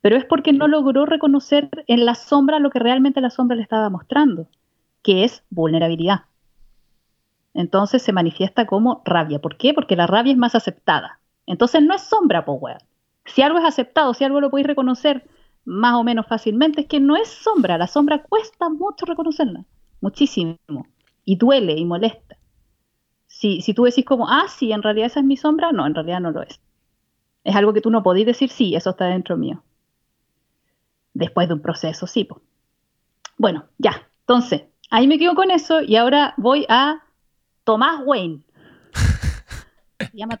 pero 0.00 0.16
es 0.16 0.24
porque 0.24 0.52
no 0.52 0.68
logró 0.68 1.06
reconocer 1.06 1.70
en 1.88 2.04
la 2.04 2.14
sombra 2.14 2.60
lo 2.60 2.70
que 2.70 2.78
realmente 2.78 3.20
la 3.20 3.30
sombra 3.30 3.56
le 3.56 3.62
estaba 3.62 3.90
mostrando, 3.90 4.46
que 5.02 5.24
es 5.24 5.42
vulnerabilidad. 5.50 6.26
Entonces 7.54 8.02
se 8.02 8.12
manifiesta 8.12 8.66
como 8.66 9.02
rabia. 9.04 9.40
¿Por 9.40 9.56
qué? 9.56 9.72
Porque 9.72 9.96
la 9.96 10.06
rabia 10.06 10.32
es 10.32 10.38
más 10.38 10.54
aceptada. 10.54 11.18
Entonces 11.46 11.82
no 11.82 11.94
es 11.94 12.02
sombra, 12.02 12.44
po 12.44 12.52
weón. 12.52 12.78
Si 13.24 13.42
algo 13.42 13.58
es 13.58 13.64
aceptado, 13.64 14.14
si 14.14 14.24
algo 14.24 14.40
lo 14.40 14.50
podéis 14.50 14.68
reconocer 14.68 15.26
más 15.66 15.94
o 15.94 16.04
menos 16.04 16.26
fácilmente, 16.26 16.82
es 16.82 16.86
que 16.86 17.00
no 17.00 17.16
es 17.16 17.28
sombra. 17.28 17.76
La 17.76 17.88
sombra 17.88 18.22
cuesta 18.22 18.68
mucho 18.70 19.04
reconocerla. 19.04 19.64
Muchísimo. 20.00 20.56
Y 21.24 21.36
duele 21.36 21.74
y 21.74 21.84
molesta. 21.84 22.38
Si, 23.26 23.60
si 23.60 23.74
tú 23.74 23.82
decís 23.82 24.04
como, 24.04 24.28
ah, 24.30 24.46
sí, 24.48 24.72
en 24.72 24.82
realidad 24.82 25.08
esa 25.08 25.20
es 25.20 25.26
mi 25.26 25.36
sombra, 25.36 25.72
no, 25.72 25.84
en 25.84 25.94
realidad 25.94 26.20
no 26.20 26.30
lo 26.30 26.42
es. 26.42 26.60
Es 27.42 27.56
algo 27.56 27.72
que 27.72 27.80
tú 27.80 27.90
no 27.90 28.02
podís 28.02 28.26
decir, 28.26 28.48
sí, 28.48 28.76
eso 28.76 28.90
está 28.90 29.06
dentro 29.06 29.36
mío. 29.36 29.62
Después 31.12 31.48
de 31.48 31.54
un 31.54 31.60
proceso, 31.60 32.06
sí. 32.06 32.24
po. 32.24 32.40
Bueno, 33.36 33.66
ya. 33.78 34.08
Entonces, 34.20 34.62
ahí 34.90 35.08
me 35.08 35.18
quedo 35.18 35.34
con 35.34 35.50
eso 35.50 35.80
y 35.82 35.96
ahora 35.96 36.34
voy 36.36 36.64
a 36.68 37.02
Tomás 37.64 38.02
Wayne. 38.04 38.42
Se 39.98 40.16
llama, 40.16 40.40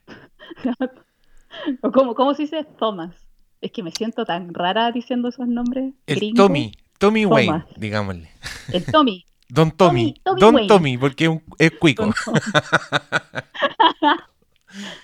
¿cómo, 1.92 2.14
¿Cómo 2.14 2.34
se 2.34 2.42
dice 2.42 2.64
Thomas? 2.78 3.25
Es 3.66 3.72
que 3.72 3.82
me 3.82 3.90
siento 3.90 4.24
tan 4.24 4.54
rara 4.54 4.92
diciendo 4.92 5.28
esos 5.28 5.48
nombres. 5.48 5.92
El 6.06 6.16
gringos. 6.16 6.36
Tommy, 6.46 6.72
Tommy 6.98 7.22
Thomas. 7.24 7.34
Wayne, 7.36 7.64
digámosle. 7.76 8.30
El 8.72 8.84
Tommy. 8.84 9.24
Don 9.48 9.70
Tommy, 9.72 10.14
Tommy, 10.24 10.24
Tommy 10.24 10.40
Don 10.40 10.54
Wayne. 10.54 10.68
Tommy, 10.68 10.98
porque 10.98 11.24
es, 11.24 11.30
un- 11.30 11.42
es 11.58 11.70
cuico. 11.72 12.12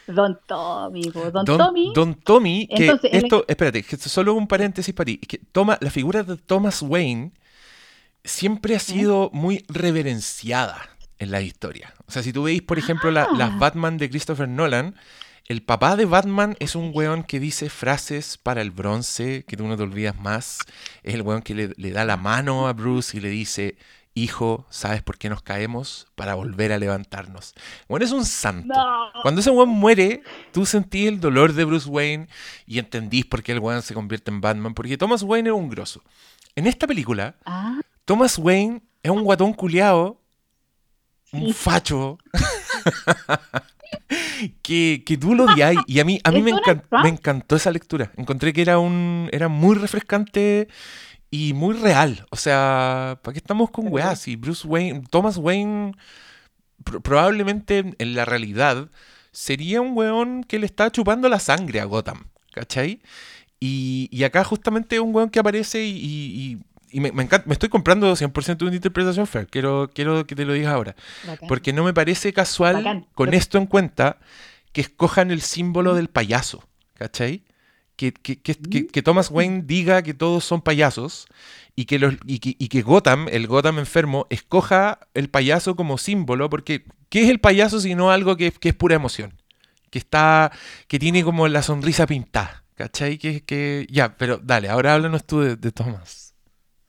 Don 0.06 0.38
Tommy. 0.46 1.02
Don 1.10 1.32
Tommy. 1.32 1.32
Don, 1.32 1.32
Don, 1.44 1.58
Tommy. 1.58 1.92
Don 1.94 2.14
Tommy, 2.14 2.66
que 2.68 2.84
Entonces, 2.86 3.10
esto, 3.14 3.44
espérate, 3.48 3.82
que 3.82 3.96
solo 3.96 4.34
un 4.34 4.46
paréntesis 4.46 4.94
para 4.94 5.06
ti. 5.06 5.18
es 5.22 5.28
que 5.28 5.38
toma, 5.38 5.78
la 5.80 5.90
figura 5.90 6.22
de 6.22 6.36
Thomas 6.36 6.82
Wayne 6.82 7.32
siempre 8.24 8.76
ha 8.76 8.78
sido 8.78 9.30
muy 9.32 9.64
reverenciada 9.68 10.78
en 11.18 11.30
la 11.30 11.40
historia. 11.40 11.94
O 12.06 12.12
sea, 12.12 12.22
si 12.22 12.32
tú 12.32 12.44
veis, 12.44 12.62
por 12.62 12.78
ejemplo, 12.78 13.10
la- 13.10 13.28
las 13.36 13.50
Ah. 13.52 13.56
Batman 13.58 13.96
de 13.98 14.10
Christopher 14.10 14.48
Nolan, 14.48 14.94
el 15.48 15.62
papá 15.62 15.96
de 15.96 16.04
Batman 16.06 16.56
es 16.60 16.74
un 16.76 16.92
weón 16.94 17.24
que 17.24 17.40
dice 17.40 17.68
frases 17.68 18.38
para 18.38 18.62
el 18.62 18.70
bronce 18.70 19.44
que 19.46 19.56
tú 19.56 19.66
no 19.66 19.76
te 19.76 19.82
olvidas 19.82 20.18
más. 20.18 20.58
Es 21.02 21.14
el 21.14 21.22
weón 21.22 21.42
que 21.42 21.54
le, 21.54 21.72
le 21.76 21.90
da 21.90 22.04
la 22.04 22.16
mano 22.16 22.68
a 22.68 22.72
Bruce 22.72 23.16
y 23.16 23.20
le 23.20 23.28
dice, 23.28 23.76
hijo, 24.14 24.66
¿sabes 24.70 25.02
por 25.02 25.18
qué 25.18 25.28
nos 25.28 25.42
caemos? 25.42 26.06
Para 26.14 26.34
volver 26.34 26.72
a 26.72 26.78
levantarnos. 26.78 27.54
Bueno, 27.88 28.04
es 28.06 28.12
un 28.12 28.24
santo. 28.24 28.72
No. 28.74 29.10
Cuando 29.22 29.40
ese 29.40 29.50
weón 29.50 29.68
muere, 29.70 30.22
tú 30.52 30.64
sentís 30.64 31.08
el 31.08 31.20
dolor 31.20 31.52
de 31.52 31.64
Bruce 31.64 31.88
Wayne 31.88 32.28
y 32.66 32.78
entendís 32.78 33.24
por 33.26 33.42
qué 33.42 33.52
el 33.52 33.58
weón 33.58 33.82
se 33.82 33.94
convierte 33.94 34.30
en 34.30 34.40
Batman, 34.40 34.74
porque 34.74 34.96
Thomas 34.96 35.22
Wayne 35.22 35.48
era 35.48 35.54
un 35.54 35.68
grosso. 35.68 36.02
En 36.56 36.66
esta 36.66 36.86
película, 36.86 37.34
Ah, 37.44 37.80
Thomas 38.04 38.38
Wayne 38.38 38.82
es 39.02 39.10
un 39.10 39.22
guatón 39.24 39.52
culiao, 39.54 40.20
un 41.32 41.46
Sí. 41.48 41.52
facho, 41.54 42.18
que, 44.62 45.02
que 45.06 45.16
tú 45.16 45.34
lo 45.34 45.44
odiáis. 45.44 45.78
Y 45.86 46.00
a 46.00 46.04
mí, 46.04 46.20
a 46.24 46.30
mí 46.30 46.42
me, 46.42 46.52
encan- 46.52 46.82
encantó 47.08 47.56
esa 47.56 47.70
lectura. 47.70 48.12
Encontré 48.16 48.52
que 48.52 48.62
era, 48.62 48.78
un, 48.78 49.28
era 49.32 49.48
muy 49.48 49.76
refrescante 49.76 50.68
y 51.30 51.52
muy 51.54 51.74
real. 51.76 52.26
O 52.30 52.36
sea, 52.36 53.18
¿para 53.22 53.32
qué 53.32 53.38
estamos 53.38 53.70
con 53.70 53.86
weás? 53.92 54.28
Y 54.28 54.36
Bruce 54.36 54.66
Wayne, 54.66 55.02
Thomas 55.10 55.36
Wayne, 55.38 55.92
pro- 56.84 57.00
probablemente 57.00 57.94
en 57.98 58.14
la 58.14 58.24
realidad, 58.24 58.88
sería 59.30 59.80
un 59.80 59.96
weón 59.96 60.44
que 60.44 60.58
le 60.58 60.66
está 60.66 60.90
chupando 60.90 61.28
la 61.28 61.38
sangre 61.40 61.80
a 61.80 61.84
Gotham. 61.84 62.24
¿Cachai? 62.52 63.00
Y, 63.60 64.08
y 64.10 64.24
acá 64.24 64.44
justamente 64.44 64.96
es 64.96 65.00
un 65.00 65.14
weón 65.14 65.30
que 65.30 65.38
aparece 65.38 65.84
y, 65.84 65.96
y- 65.96 66.58
y- 66.92 67.00
me, 67.00 67.10
me 67.12 67.22
encanta, 67.24 67.46
me 67.48 67.54
estoy 67.54 67.68
comprando 67.68 68.14
100% 68.14 68.56
de 68.58 68.64
una 68.66 68.76
interpretación, 68.76 69.26
Fer. 69.26 69.46
Quiero, 69.48 69.90
quiero 69.94 70.26
que 70.26 70.34
te 70.34 70.44
lo 70.44 70.52
digas 70.52 70.72
ahora. 70.72 70.94
bacán. 71.26 71.48
Porque 71.48 71.72
no 71.72 71.84
me 71.84 71.92
parece 71.94 72.32
casual, 72.32 72.76
Bacán. 72.76 73.06
con 73.14 73.34
esto 73.34 73.58
en 73.58 73.66
cuenta, 73.66 74.18
que 74.72 74.80
escojan 74.82 75.30
el 75.30 75.40
símbolo 75.42 75.94
del 75.94 76.08
payaso. 76.08 76.64
¿Cachai? 76.94 77.42
Que, 77.96 78.12
que, 78.12 78.40
que, 78.40 78.54
que- 78.54 78.86
que 78.86 79.02
Thomas 79.02 79.30
Wayne 79.30 79.62
diga 79.64 80.02
que 80.02 80.14
todos 80.14 80.44
son 80.44 80.62
payasos 80.62 81.26
y 81.76 81.84
que, 81.84 81.98
los, 81.98 82.14
y, 82.26 82.38
que, 82.38 82.56
y 82.58 82.68
que 82.68 82.82
Gotham, 82.82 83.28
el 83.30 83.46
Gotham 83.46 83.78
enfermo, 83.78 84.26
escoja 84.30 84.98
el 85.14 85.28
payaso 85.28 85.76
como 85.76 85.98
símbolo, 85.98 86.48
porque 86.48 86.84
¿qué 87.08 87.22
es 87.24 87.30
el 87.30 87.38
payaso 87.40 87.80
sino 87.80 88.10
algo 88.10 88.36
que, 88.36 88.50
que 88.52 88.70
es 88.70 88.74
pura 88.74 88.94
emoción? 88.96 89.34
Que 89.90 89.98
está, 89.98 90.52
que 90.88 90.98
tiene 90.98 91.22
como 91.22 91.48
la 91.48 91.62
sonrisa 91.62 92.06
pintada, 92.06 92.64
¿cachai? 92.76 93.18
Que, 93.18 93.42
que, 93.44 93.86
ya, 93.90 94.16
pero 94.16 94.38
dale, 94.38 94.68
ahora 94.70 94.94
háblanos 94.94 95.26
tú 95.26 95.40
de, 95.40 95.56
de 95.56 95.70
Thomas. 95.72 96.31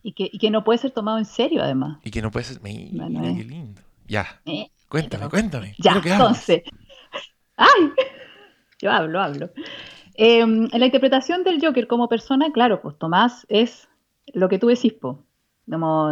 Y 0.04 0.14
que, 0.14 0.30
y 0.32 0.38
que 0.38 0.52
no 0.52 0.64
puede 0.64 0.80
ser 0.80 0.92
tomado 0.92 1.18
en 1.18 1.26
serio, 1.26 1.64
además. 1.64 2.00
Y 2.04 2.12
que 2.12 2.22
no 2.22 2.30
puede 2.30 2.46
ser, 2.46 2.62
mira, 2.62 3.08
eh. 3.08 3.36
qué 3.38 3.44
lindo. 3.46 3.82
Ya, 4.06 4.42
¿eh? 4.46 4.70
cuéntame, 4.90 5.22
Pero- 5.22 5.30
cuéntame. 5.30 5.76
Ya, 5.80 6.02
entonces. 6.04 6.64
¡Ay! 7.56 7.92
Yo 8.82 8.92
hablo, 8.92 9.22
hablo. 9.22 9.50
Eh, 10.16 10.42
en 10.42 10.70
la 10.72 10.86
interpretación 10.86 11.44
del 11.44 11.64
Joker 11.66 11.88
como 11.88 12.10
persona, 12.10 12.52
claro, 12.52 12.82
pues 12.82 12.98
Tomás 12.98 13.46
es 13.48 13.88
lo 14.34 14.50
que 14.50 14.60
tú 14.60 14.68
decís, 14.68 14.94
po. 14.94 15.24
Como 15.70 16.12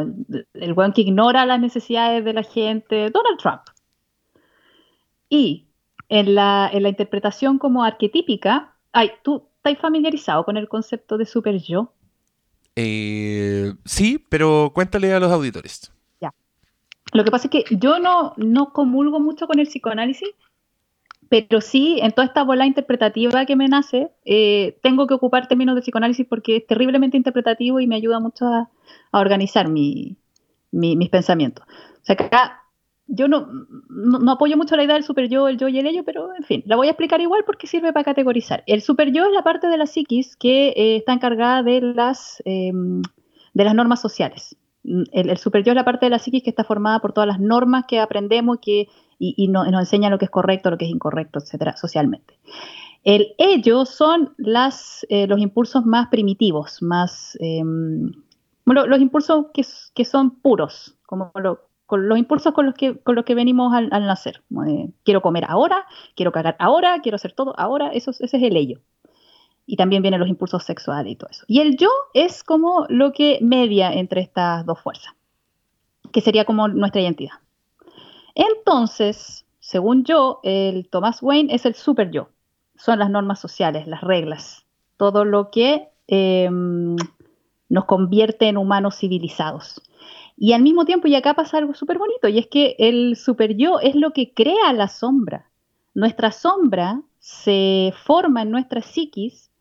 el 0.53 0.73
weón 0.73 0.93
que 0.93 1.01
ignora 1.01 1.45
las 1.45 1.59
necesidades 1.59 2.23
de 2.23 2.31
la 2.31 2.43
gente, 2.43 3.09
Donald 3.09 3.37
Trump. 3.37 3.61
Y 5.27 5.67
en 6.07 6.35
la, 6.35 6.69
en 6.71 6.83
la 6.83 6.89
interpretación 6.89 7.57
como 7.57 7.83
arquetípica, 7.83 8.75
ay, 8.93 9.11
¿tú 9.23 9.49
estás 9.57 9.77
familiarizado 9.79 10.45
con 10.45 10.55
el 10.55 10.69
concepto 10.69 11.17
de 11.17 11.25
super 11.25 11.57
yo? 11.57 11.93
Eh, 12.75 13.73
sí, 13.85 14.23
pero 14.29 14.71
cuéntale 14.73 15.13
a 15.13 15.19
los 15.19 15.31
auditores. 15.31 15.91
Lo 17.13 17.23
que 17.25 17.31
pasa 17.31 17.47
es 17.47 17.51
que 17.51 17.75
yo 17.75 17.99
no, 17.99 18.33
no 18.37 18.71
comulgo 18.71 19.19
mucho 19.19 19.47
con 19.47 19.59
el 19.59 19.67
psicoanálisis, 19.67 20.29
pero 21.29 21.61
sí, 21.61 21.99
en 22.01 22.11
toda 22.11 22.27
esta 22.27 22.43
bola 22.43 22.65
interpretativa 22.65 23.45
que 23.45 23.55
me 23.55 23.67
nace, 23.67 24.11
eh, 24.25 24.77
tengo 24.81 25.07
que 25.07 25.13
ocupar 25.13 25.47
términos 25.47 25.75
de 25.75 25.81
psicoanálisis 25.81 26.25
porque 26.27 26.57
es 26.57 26.67
terriblemente 26.67 27.17
interpretativo 27.17 27.79
y 27.79 27.87
me 27.87 27.95
ayuda 27.95 28.19
mucho 28.19 28.45
a, 28.45 28.69
organizar 29.11 29.67
mis 29.67 30.15
pensamientos. 31.09 31.65
O 32.01 32.05
sea, 32.05 32.15
que 32.15 32.23
acá 32.23 32.60
yo 33.13 33.27
no, 33.27 33.47
no, 33.89 34.31
apoyo 34.31 34.55
mucho 34.55 34.75
la 34.77 34.83
idea 34.83 34.95
del 34.95 35.03
super 35.03 35.27
yo, 35.27 35.49
el 35.49 35.57
yo 35.57 35.67
y 35.67 35.77
el 35.77 35.85
ello, 35.85 36.03
pero 36.05 36.33
en 36.33 36.43
fin, 36.43 36.63
la 36.65 36.77
voy 36.77 36.87
a 36.87 36.91
explicar 36.91 37.19
igual 37.19 37.43
porque 37.45 37.67
sirve 37.67 37.91
para 37.91 38.05
categorizar. 38.05 38.63
El 38.67 38.81
super 38.81 39.11
yo 39.11 39.25
es 39.25 39.33
la 39.33 39.43
parte 39.43 39.67
de 39.67 39.77
la 39.77 39.85
psiquis 39.85 40.37
que 40.37 40.69
eh, 40.69 40.95
está 40.95 41.13
encargada 41.13 41.61
de 41.61 41.81
las, 41.81 42.41
em, 42.45 43.01
de 43.53 43.63
las 43.63 43.75
normas 43.75 44.01
sociales. 44.01 44.55
El, 44.83 45.29
el, 45.29 45.37
super 45.37 45.63
yo 45.63 45.73
es 45.73 45.75
la 45.75 45.83
parte 45.85 46.05
de 46.05 46.09
la 46.09 46.19
psiquis 46.19 46.41
que 46.41 46.49
está 46.49 46.63
formada 46.63 46.99
por 46.99 47.11
todas 47.11 47.27
las 47.27 47.39
normas 47.39 47.85
que 47.85 47.99
aprendemos 47.99 48.59
que, 48.61 48.87
y, 49.19 49.47
nos 49.49 49.67
enseña 49.67 50.09
lo 50.09 50.17
que 50.17 50.25
es 50.25 50.31
correcto, 50.31 50.71
lo 50.71 50.77
que 50.77 50.85
es 50.85 50.91
incorrecto, 50.91 51.39
etcétera, 51.39 51.75
socialmente. 51.75 52.39
El 53.03 53.33
ello 53.37 53.85
son 53.85 54.33
las, 54.37 55.05
eh, 55.09 55.27
los 55.27 55.39
impulsos 55.39 55.85
más 55.85 56.07
primitivos, 56.07 56.81
más 56.81 57.37
em, 57.41 58.11
los 58.65 59.01
impulsos 59.01 59.47
que, 59.53 59.65
que, 59.93 60.05
son 60.05 60.39
puros, 60.39 60.97
como 61.05 61.31
lo, 61.35 61.70
con 61.91 62.07
los 62.07 62.17
impulsos 62.17 62.53
con 62.53 62.65
los 62.65 62.73
que, 62.73 62.97
con 62.99 63.15
los 63.15 63.25
que 63.25 63.35
venimos 63.35 63.73
al, 63.73 63.89
nacer. 63.89 64.41
quiero 65.03 65.21
comer 65.21 65.43
ahora, 65.45 65.85
quiero 66.15 66.31
cagar 66.31 66.55
ahora, 66.57 67.01
quiero 67.01 67.17
hacer 67.17 67.33
todo 67.33 67.53
ahora, 67.59 67.89
eso, 67.89 68.11
ese 68.11 68.37
es 68.37 68.43
el 68.43 68.55
ello. 68.55 68.79
Y 69.65 69.75
también 69.75 70.01
vienen 70.01 70.21
los 70.21 70.29
impulsos 70.29 70.63
sexuales 70.63 71.11
y 71.11 71.15
todo 71.17 71.29
eso. 71.29 71.43
Y 71.49 71.59
el 71.59 71.75
yo 71.75 71.89
es 72.13 72.45
como 72.45 72.85
lo 72.87 73.11
que 73.11 73.39
media 73.41 73.91
entre 73.91 74.21
estas 74.21 74.65
dos 74.65 74.79
fuerzas, 74.79 75.13
que 76.13 76.21
sería 76.21 76.45
como 76.45 76.69
nuestra 76.69 77.01
identidad. 77.01 77.33
Entonces, 78.35 79.45
según 79.59 80.05
yo, 80.05 80.39
el 80.43 80.87
Thomas 80.87 81.21
Wayne 81.21 81.53
es 81.53 81.65
el 81.65 81.75
super 81.75 82.09
yo. 82.09 82.29
Son 82.77 82.99
las 82.99 83.09
normas 83.09 83.41
sociales, 83.41 83.85
las 83.85 83.99
reglas, 83.99 84.65
todo 84.95 85.25
lo 85.25 85.51
que 85.51 85.89
em, 86.07 86.95
nos 87.67 87.83
convierte 87.83 88.47
en 88.47 88.55
humanos 88.55 88.95
civilizados. 88.97 89.81
Y 90.43 90.53
al 90.53 90.63
mismo 90.63 90.85
tiempo, 90.85 91.07
y 91.07 91.13
acá 91.13 91.35
pasa 91.35 91.59
algo 91.59 91.75
súper 91.75 91.99
bonito, 91.99 92.27
y 92.27 92.39
es 92.39 92.47
que 92.47 92.75
el 92.79 93.15
super 93.15 93.55
yo 93.57 93.79
es 93.79 93.93
lo 93.93 94.09
que 94.09 94.33
crea 94.33 94.73
la 94.73 94.87
sombra. 94.87 95.51
Nuestra 95.93 96.31
sombra 96.31 97.03
se 97.19 97.93
forma 98.05 98.41
en 98.41 98.49
nuestra 98.49 98.81
psiquis 98.81 99.51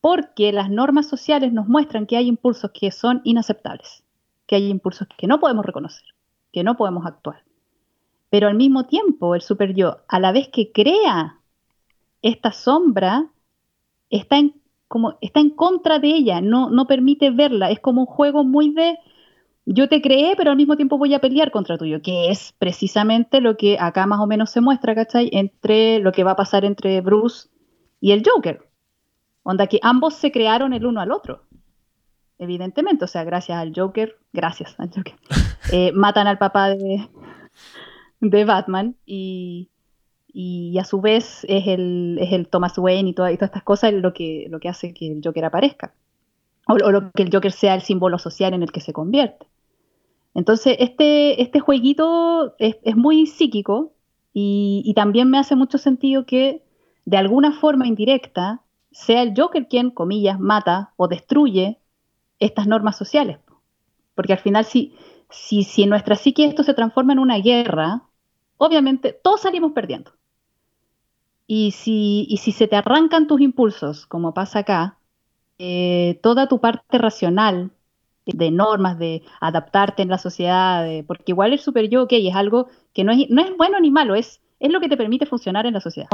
porque 0.00 0.52
las 0.52 0.70
normas 0.70 1.08
sociales 1.08 1.52
nos 1.52 1.66
muestran 1.66 2.06
que 2.06 2.16
hay 2.16 2.28
impulsos 2.28 2.70
que 2.70 2.92
son 2.92 3.20
inaceptables, 3.24 4.04
que 4.46 4.54
hay 4.54 4.68
impulsos 4.68 5.08
que 5.18 5.26
no 5.26 5.40
podemos 5.40 5.66
reconocer, 5.66 6.04
que 6.52 6.62
no 6.62 6.76
podemos 6.76 7.04
actuar. 7.04 7.42
Pero 8.30 8.46
al 8.46 8.54
mismo 8.54 8.86
tiempo, 8.86 9.34
el 9.34 9.40
super 9.40 9.74
yo, 9.74 10.02
a 10.06 10.20
la 10.20 10.30
vez 10.30 10.46
que 10.50 10.70
crea 10.70 11.40
esta 12.22 12.52
sombra, 12.52 13.28
está 14.08 14.38
en, 14.38 14.54
como, 14.86 15.18
está 15.20 15.40
en 15.40 15.50
contra 15.50 15.98
de 15.98 16.14
ella, 16.14 16.40
no, 16.40 16.70
no 16.70 16.86
permite 16.86 17.30
verla. 17.32 17.72
Es 17.72 17.80
como 17.80 18.02
un 18.02 18.06
juego 18.06 18.44
muy 18.44 18.72
de 18.72 19.00
yo 19.64 19.88
te 19.88 20.02
creé, 20.02 20.34
pero 20.36 20.50
al 20.50 20.56
mismo 20.56 20.76
tiempo 20.76 20.98
voy 20.98 21.14
a 21.14 21.20
pelear 21.20 21.50
contra 21.50 21.78
tuyo, 21.78 22.02
que 22.02 22.30
es 22.30 22.54
precisamente 22.58 23.40
lo 23.40 23.56
que 23.56 23.78
acá 23.78 24.06
más 24.06 24.20
o 24.20 24.26
menos 24.26 24.50
se 24.50 24.60
muestra, 24.60 24.94
¿cachai? 24.94 25.30
Entre 25.32 26.00
lo 26.00 26.12
que 26.12 26.24
va 26.24 26.32
a 26.32 26.36
pasar 26.36 26.64
entre 26.64 27.00
Bruce 27.00 27.48
y 28.00 28.12
el 28.12 28.22
Joker. 28.26 28.68
Onda 29.44 29.66
que 29.66 29.78
ambos 29.82 30.14
se 30.14 30.32
crearon 30.32 30.72
el 30.72 30.86
uno 30.86 31.00
al 31.00 31.12
otro. 31.12 31.44
Evidentemente, 32.38 33.04
o 33.04 33.08
sea, 33.08 33.22
gracias 33.22 33.58
al 33.58 33.72
Joker, 33.74 34.16
gracias 34.32 34.74
al 34.78 34.90
Joker, 34.90 35.14
eh, 35.72 35.92
matan 35.92 36.26
al 36.26 36.38
papá 36.38 36.70
de, 36.70 37.08
de 38.20 38.44
Batman 38.44 38.96
y, 39.06 39.70
y, 40.26 40.76
a 40.78 40.84
su 40.84 41.00
vez 41.00 41.44
es 41.48 41.68
el, 41.68 42.18
es 42.20 42.32
el 42.32 42.48
Thomas 42.48 42.76
Wayne 42.78 43.10
y, 43.10 43.14
todas 43.14 43.32
estas 43.32 43.62
cosas 43.62 43.92
lo 43.92 44.12
que, 44.12 44.46
lo 44.50 44.58
que 44.58 44.68
hace 44.68 44.92
que 44.92 45.12
el 45.12 45.20
Joker 45.22 45.44
aparezca. 45.44 45.94
O, 46.66 46.76
lo 46.76 47.10
que 47.12 47.22
el 47.22 47.30
Joker 47.32 47.52
sea 47.52 47.74
el 47.74 47.82
símbolo 47.82 48.18
social 48.18 48.54
en 48.54 48.62
el 48.62 48.72
que 48.72 48.80
se 48.80 48.92
convierte. 48.92 49.46
Entonces, 50.34 50.76
este, 50.78 51.42
este 51.42 51.60
jueguito 51.60 52.54
es, 52.58 52.96
muy 52.96 53.26
psíquico 53.26 53.92
y, 54.32 54.92
también 54.96 55.28
me 55.28 55.38
hace 55.38 55.56
mucho 55.56 55.78
sentido 55.78 56.24
que 56.24 56.62
de 57.04 57.16
alguna 57.16 57.52
forma 57.52 57.86
indirecta 57.86 58.62
sea 58.90 59.22
el 59.22 59.34
Joker 59.36 59.68
quien, 59.68 59.90
comillas, 59.90 60.38
mata 60.38 60.92
o 60.96 61.08
destruye 61.08 61.78
estas 62.38 62.66
normas 62.66 62.96
sociales. 62.96 63.38
Porque 64.14 64.32
al 64.32 64.38
final, 64.38 64.64
si, 64.64 64.94
si, 65.30 65.64
si 65.64 65.82
en 65.82 65.90
nuestra 65.90 66.16
psique 66.16 66.44
esto 66.44 66.62
se 66.62 66.74
transforma 66.74 67.12
en 67.12 67.18
una 67.18 67.38
guerra, 67.38 68.04
obviamente 68.56 69.12
todos 69.12 69.42
salimos 69.42 69.72
perdiendo. 69.72 70.12
Y 71.46 71.72
si, 71.72 72.26
y 72.28 72.38
si 72.38 72.52
se 72.52 72.68
te 72.68 72.76
arrancan 72.76 73.26
tus 73.26 73.40
impulsos, 73.40 74.06
como 74.06 74.32
pasa 74.32 74.60
acá, 74.60 74.96
eh, 75.58 76.18
toda 76.22 76.48
tu 76.48 76.60
parte 76.60 76.98
racional 76.98 77.70
de 78.26 78.50
normas, 78.50 78.98
de 78.98 79.22
adaptarte 79.40 80.02
en 80.02 80.08
la 80.08 80.18
sociedad, 80.18 80.86
porque 81.06 81.32
igual 81.32 81.52
el 81.52 81.58
super 81.58 81.88
yo, 81.88 82.04
ok, 82.04 82.12
es 82.12 82.34
algo 82.34 82.68
que 82.92 83.04
no 83.04 83.12
es, 83.12 83.28
no 83.30 83.42
es 83.42 83.56
bueno 83.56 83.80
ni 83.80 83.90
malo, 83.90 84.14
es, 84.14 84.40
es 84.60 84.70
lo 84.70 84.80
que 84.80 84.88
te 84.88 84.96
permite 84.96 85.26
funcionar 85.26 85.66
en 85.66 85.74
la 85.74 85.80
sociedad. 85.80 86.08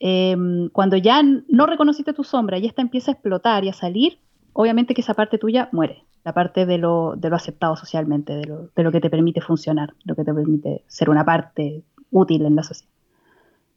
Em, 0.00 0.70
cuando 0.70 0.96
ya 0.96 1.22
no 1.22 1.66
reconociste 1.66 2.14
tu 2.14 2.24
sombra 2.24 2.56
y 2.58 2.66
esta 2.66 2.80
empieza 2.80 3.10
a 3.10 3.14
explotar 3.14 3.64
y 3.64 3.68
a 3.68 3.74
salir, 3.74 4.18
obviamente 4.54 4.94
que 4.94 5.02
esa 5.02 5.12
parte 5.12 5.36
tuya 5.36 5.68
muere, 5.72 6.04
la 6.24 6.32
parte 6.32 6.64
de 6.64 6.78
lo, 6.78 7.14
de 7.16 7.28
lo 7.28 7.36
aceptado 7.36 7.76
socialmente, 7.76 8.32
de 8.34 8.82
lo, 8.82 8.92
que 8.92 9.00
te 9.00 9.10
permite 9.10 9.42
funcionar, 9.42 9.92
lo 10.04 10.16
que 10.16 10.24
te 10.24 10.32
permite 10.32 10.84
ser 10.86 11.10
una 11.10 11.24
parte 11.24 11.84
útil 12.10 12.46
en 12.46 12.56
la 12.56 12.62
sociedad. 12.62 12.90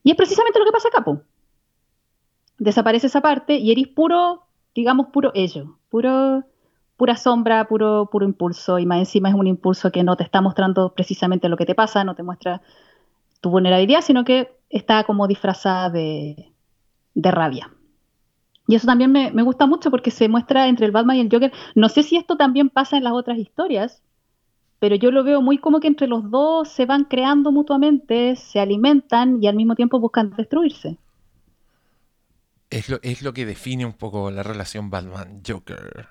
Y 0.03 0.11
es 0.11 0.17
precisamente 0.17 0.59
lo 0.59 0.65
que 0.65 0.71
pasa 0.71 0.87
acá, 0.87 1.03
Desaparece 2.57 3.07
esa 3.07 3.21
parte 3.21 3.57
y 3.57 3.71
eres 3.71 3.87
puro, 3.87 4.43
digamos, 4.73 5.07
puro 5.07 5.31
ello, 5.33 5.77
puro 5.89 6.43
pura 6.97 7.17
sombra, 7.17 7.67
puro, 7.67 8.09
puro 8.11 8.25
impulso, 8.25 8.79
y 8.79 8.85
más 8.85 8.99
encima 8.99 9.29
es 9.29 9.35
un 9.35 9.47
impulso 9.47 9.91
que 9.91 10.03
no 10.03 10.15
te 10.15 10.23
está 10.23 10.41
mostrando 10.41 10.93
precisamente 10.93 11.49
lo 11.49 11.57
que 11.57 11.65
te 11.65 11.75
pasa, 11.75 12.03
no 12.03 12.15
te 12.15 12.23
muestra 12.23 12.61
tu 13.41 13.49
vulnerabilidad, 13.49 14.01
sino 14.01 14.23
que 14.23 14.55
está 14.69 15.03
como 15.03 15.27
disfrazada 15.27 15.89
de, 15.89 16.53
rabia. 17.15 17.71
Y 18.67 18.75
eso 18.75 18.87
también 18.87 19.11
me, 19.11 19.43
gusta 19.43 19.65
mucho 19.65 19.91
porque 19.91 20.11
se 20.11 20.29
muestra 20.29 20.67
entre 20.67 20.85
el 20.85 20.93
Batman 20.93 21.17
y 21.17 21.19
el 21.19 21.29
Joker. 21.29 21.51
No 21.75 21.89
sé 21.89 22.03
si 22.03 22.15
esto 22.15 22.37
también 22.37 22.69
pasa 22.69 22.95
en 22.95 23.03
las 23.03 23.11
otras 23.11 23.37
historias, 23.37 24.01
pero 24.79 24.95
yo 24.95 25.11
lo 25.11 25.25
veo 25.25 25.41
muy 25.41 25.57
como 25.57 25.81
que 25.81 25.87
entre 25.87 26.07
los 26.07 26.31
dos 26.31 26.69
se 26.69 26.85
van 26.85 27.03
creando 27.03 27.51
mutuamente, 27.51 28.37
se 28.37 28.61
alimentan 28.61 29.43
y 29.43 29.47
al 29.47 29.55
mismo 29.55 29.75
tiempo 29.75 29.99
buscan 29.99 30.33
destruirse. 30.37 30.97
Es 32.73 32.89
lo, 32.89 32.99
es 33.03 33.21
lo 33.21 33.33
que 33.33 33.45
define 33.45 33.85
un 33.85 33.93
poco 33.93 34.31
la 34.31 34.41
relación 34.41 34.89
Batman-Joker 34.89 36.07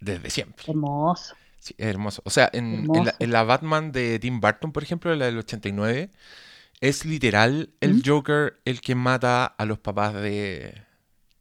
desde 0.00 0.30
siempre. 0.30 0.64
Hermoso. 0.68 1.34
Sí, 1.58 1.74
hermoso. 1.76 2.22
O 2.24 2.30
sea, 2.30 2.48
en, 2.52 2.88
la, 3.18 3.42
Batman 3.42 3.92
de 3.92 4.18
Tim 4.18 4.40
Burton, 4.40 4.72
por 4.72 4.82
ejemplo, 4.82 5.14
la 5.14 5.26
del 5.26 5.38
89, 5.38 6.10
es 6.80 7.04
literal 7.04 7.70
el 7.80 7.96
¿Mm? 7.96 8.02
Joker 8.06 8.60
el 8.64 8.80
que 8.80 8.94
mata 8.94 9.44
a 9.44 9.64
los 9.64 9.78
papás 9.78 10.14
de... 10.14 10.82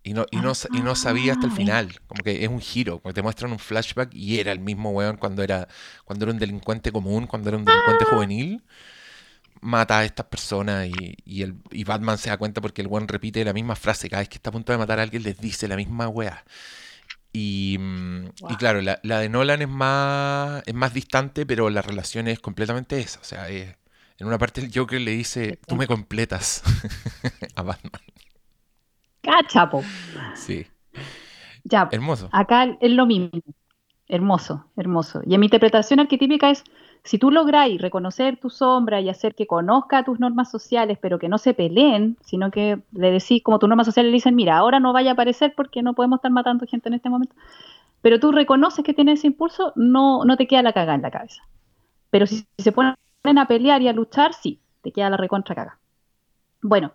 Y 0.04 0.14
no, 0.14 0.26
y 0.32 0.38
no, 0.38 0.54
y 0.74 0.82
no 0.82 0.96
sabía 0.96 1.34
hasta 1.34 1.48
el 1.48 1.52
ah, 1.52 1.56
final. 1.56 2.00
Como 2.08 2.24
que 2.24 2.44
es 2.44 2.50
un 2.50 2.62
giro. 2.62 3.00
Como 3.00 3.14
te 3.14 3.22
muestran 3.22 3.52
un 3.52 3.60
flashback 3.60 4.14
y 4.14 4.40
era 4.40 4.54
el 4.54 4.60
mismo 4.60 4.92
weón 4.92 5.18
cuando 5.18 5.44
era, 5.44 5.68
cuando 6.06 6.24
era 6.26 6.32
un 6.32 6.40
delincuente 6.40 6.94
común, 6.94 7.28
cuando 7.28 7.50
era 7.50 7.58
un 7.58 7.66
delincuente 7.66 8.06
ah. 8.08 8.14
juvenil. 8.14 8.64
Mata 9.62 10.00
a 10.00 10.06
estas 10.06 10.28
personas 10.28 10.88
y, 10.88 11.16
y, 11.26 11.42
el, 11.42 11.56
y 11.72 11.84
Batman 11.84 12.18
se 12.18 12.30
da 12.30 12.38
cuenta 12.38 12.62
porque 12.62 12.82
el 12.82 12.88
weón 12.88 13.08
repite 13.08 13.44
la 13.44 13.54
misma 13.54 13.76
frase. 13.76 14.10
Cada 14.10 14.22
vez 14.22 14.30
que 14.30 14.36
está 14.36 14.50
a 14.50 14.54
punto 14.54 14.72
de 14.72 14.78
matar 14.78 15.00
a 15.00 15.04
alguien 15.04 15.24
les 15.24 15.40
dice 15.40 15.68
la 15.68 15.76
misma 15.76 16.08
weá. 16.08 16.44
Y, 17.34 17.78
mm, 17.80 18.30
claro, 18.58 18.82
la, 18.82 19.20
de 19.20 19.30
Nolan 19.30 19.62
es 19.62 19.70
más, 19.70 20.64
es 20.66 20.74
más 20.74 20.94
distante, 20.94 21.46
pero 21.46 21.70
la 21.70 21.82
relación 21.82 22.28
es 22.28 22.40
completamente 22.40 23.00
esa. 23.00 23.20
O 23.20 23.24
sea, 23.24 23.48
en 23.50 23.76
una 24.20 24.38
parte 24.40 24.62
el 24.62 24.72
Joker 24.74 25.00
le 25.00 25.12
dice, 25.12 25.60
tú 25.68 25.76
me 25.76 25.86
completas 25.86 26.64
a 27.56 27.62
Batman. 27.62 28.02
Cachapo. 29.22 29.84
Sí. 30.36 30.66
Ya. 31.64 31.90
Hermoso. 31.92 32.30
Acá 32.32 32.78
es 32.82 32.92
lo 32.92 33.06
mismo. 33.06 33.30
Hermoso, 34.08 34.66
hermoso. 34.78 35.22
Y 35.26 35.34
en 35.34 35.42
mi 35.42 35.46
interpretación 35.48 36.00
arquetípica 36.00 36.50
es 36.50 36.64
si 37.04 37.18
tú 37.18 37.32
lográis 37.32 37.82
reconocer 37.82 38.38
tu 38.38 38.50
sombra 38.50 39.02
y 39.02 39.10
hacer 39.10 39.36
que 39.36 39.48
conozca 39.48 40.04
tus 40.04 40.20
normas 40.20 40.52
sociales, 40.52 40.98
pero 41.02 41.20
que 41.20 41.30
no 41.30 41.38
se 41.38 41.54
peleen, 41.54 42.18
sino 42.22 42.52
que 42.52 42.80
le 42.92 43.12
decís, 43.12 43.42
como 43.44 43.60
tus 43.60 43.70
normas 43.70 43.88
sociales 43.88 44.12
le 44.12 44.16
dicen, 44.16 44.36
mira, 44.36 44.58
ahora 44.58 44.80
no 44.80 44.94
vaya 44.94 45.12
a 45.12 45.14
aparecer 45.14 45.54
porque 45.56 45.82
no 45.82 45.94
podemos 45.94 46.18
estar 46.18 46.32
matando 46.32 46.66
gente 46.66 46.90
en 46.90 46.96
este 46.96 47.10
momento, 47.10 47.36
pero 48.02 48.20
tú 48.20 48.32
reconoces 48.32 48.84
que 48.84 48.94
tienes 48.94 49.20
ese 49.20 49.28
impulso, 49.28 49.74
no, 49.76 50.26
no 50.26 50.38
te 50.38 50.48
queda 50.48 50.62
la 50.62 50.74
caga 50.74 50.96
en 50.96 51.02
la 51.02 51.12
cabeza. 51.12 51.42
Pero 52.10 52.26
si, 52.26 52.46
se 52.58 52.72
ponen 52.72 52.96
a 53.38 53.48
pelear 53.48 53.82
y 53.82 53.88
a 53.88 53.94
luchar, 53.94 54.34
sí, 54.34 54.60
te 54.82 54.92
queda 54.92 55.10
la 55.10 55.18
recontra 55.18 55.56
caga. 55.56 55.80
Bueno, 56.62 56.94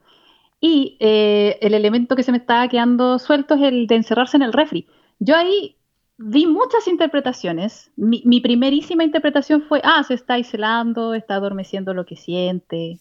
y 0.60 0.96
eh, 1.00 1.58
el 1.60 1.74
elemento 1.74 2.16
que 2.16 2.22
se 2.22 2.32
me 2.32 2.38
estaba 2.38 2.68
quedando 2.68 3.18
suelto 3.18 3.54
es 3.54 3.62
el 3.62 3.86
de 3.86 3.96
encerrarse 3.96 4.36
en 4.36 4.42
el 4.42 4.52
refri. 4.52 4.86
Yo 5.18 5.36
ahí 5.36 5.76
vi 6.18 6.46
muchas 6.46 6.86
interpretaciones. 6.88 7.90
Mi, 7.96 8.40
primerísima 8.40 9.04
interpretación 9.04 9.62
fue, 9.62 9.80
ah, 9.84 10.02
se 10.04 10.14
está 10.14 10.34
aislando, 10.34 11.14
está 11.14 11.34
adormeciendo 11.34 11.94
lo 11.94 12.06
que 12.06 12.16
siente. 12.16 12.98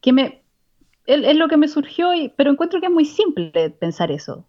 Que 0.00 0.12
me, 0.12 0.42
es, 1.06 1.24
es 1.24 1.36
lo 1.36 1.48
que 1.48 1.56
me 1.56 1.68
surgió, 1.68 2.14
y, 2.14 2.30
pero 2.30 2.50
encuentro 2.50 2.80
que 2.80 2.86
es 2.86 2.92
muy 2.92 3.04
simple 3.04 3.70
pensar 3.70 4.10
eso. 4.10 4.44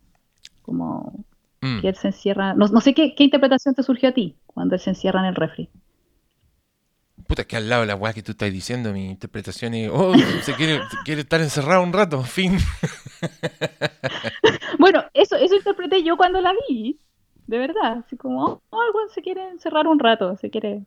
Como 0.62 1.26
Mm. 1.62 1.82
que 1.82 1.90
él 1.90 1.96
se 1.96 2.08
encierra. 2.08 2.54
No, 2.54 2.68
no 2.68 2.82
sé 2.82 2.94
qué, 2.94 3.16
qué 3.16 3.24
interpretación 3.24 3.76
te 3.76 3.84
surgió 3.84 4.10
a 4.10 4.12
ti 4.14 4.36
cuando 4.46 4.76
él 4.76 4.82
se 4.82 4.92
encierra 4.92 5.20
en 5.20 5.26
el 5.28 5.36
refri. 5.36 5.70
Puta, 7.28 7.44
que 7.44 7.58
al 7.58 7.70
lado 7.70 7.82
de 7.82 7.88
la 7.88 7.96
weá 7.96 8.14
que 8.14 8.24
tú 8.24 8.32
estás 8.32 8.52
diciendo, 8.52 8.92
mi 8.92 9.10
interpretación 9.10 9.74
es, 9.74 9.92
oh, 9.94 10.14
se 10.42 10.54
quiere, 10.54 10.82
quiere 11.04 11.22
estar 11.22 11.42
encerrado 11.42 11.84
un 11.84 11.94
rato, 11.94 12.24
fin. 12.24 12.58
Bueno, 14.80 15.04
eso, 15.14 15.36
eso 15.36 15.56
interpreté 15.56 16.04
yo 16.04 16.16
cuando 16.16 16.40
la 16.40 16.54
vi, 16.70 16.98
de 17.50 17.58
verdad. 17.58 18.04
Así 18.06 18.16
como, 18.16 18.46
oh, 18.46 18.62
oh, 18.70 19.10
se 19.14 19.22
quiere 19.22 19.50
encerrar 19.50 19.88
un 19.88 19.98
rato, 19.98 20.38
se 20.38 20.52
quiere, 20.52 20.84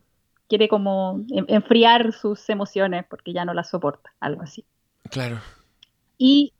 quiere 0.47 0.69
como 0.69 1.19
en- 1.29 1.45
enfriar 1.49 2.13
sus 2.13 2.49
emociones 2.49 3.05
porque 3.09 3.33
ya 3.33 3.43
no 3.43 3.53
las 3.53 3.69
soporta, 3.69 4.13
algo 4.21 4.41
así. 4.41 4.63
Claro. 5.11 5.39
Y, 6.17 6.53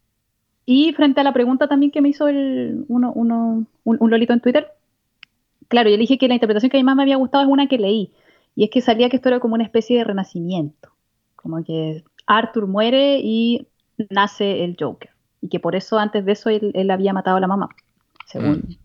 y 0.66 0.92
frente 0.94 1.22
a 1.22 1.24
la 1.24 1.32
pregunta 1.32 1.68
también 1.70 1.90
que 1.92 2.02
me 2.02 2.10
hizo 2.10 2.28
el, 2.28 2.84
uno, 2.90 3.14
uno, 3.16 3.66
un, 3.86 3.98
un 4.00 4.10
lolito 4.10 4.34
en 4.34 4.42
Twitter, 4.42 4.68
claro, 5.70 5.90
yo 5.90 5.96
le 5.96 6.02
dije 6.02 6.18
que 6.18 6.28
la 6.28 6.34
interpretación 6.34 6.70
que 6.70 6.78
a 6.78 6.82
mí 6.82 6.84
más 6.84 6.98
me 6.98 7.04
había 7.04 7.16
gustado 7.16 7.46
es 7.46 7.50
una 7.50 7.68
que 7.68 7.78
leí, 7.78 8.12
y 8.56 8.66
es 8.66 8.70
que 8.70 8.82
salía 8.82 9.10
que 9.10 9.16
esto 9.16 9.30
era 9.30 9.40
como 9.40 9.56
una 9.56 9.64
especie 9.64 9.98
de 9.98 10.04
renacimiento, 10.04 10.90
como 11.38 11.64
que 11.64 12.04
Arthur 12.28 12.68
muere 12.68 13.22
y 13.24 13.68
nace 14.10 14.66
el 14.66 14.76
Joker, 14.78 15.12
y 15.40 15.48
que 15.48 15.62
por 15.62 15.76
eso 15.76 15.98
antes 15.98 16.26
de 16.26 16.34
eso 16.34 16.50
él, 16.50 16.72
él 16.74 16.92
había 16.92 17.14
matado 17.14 17.38
a 17.38 17.40
la 17.40 17.48
mamá, 17.48 17.70
según... 18.26 18.78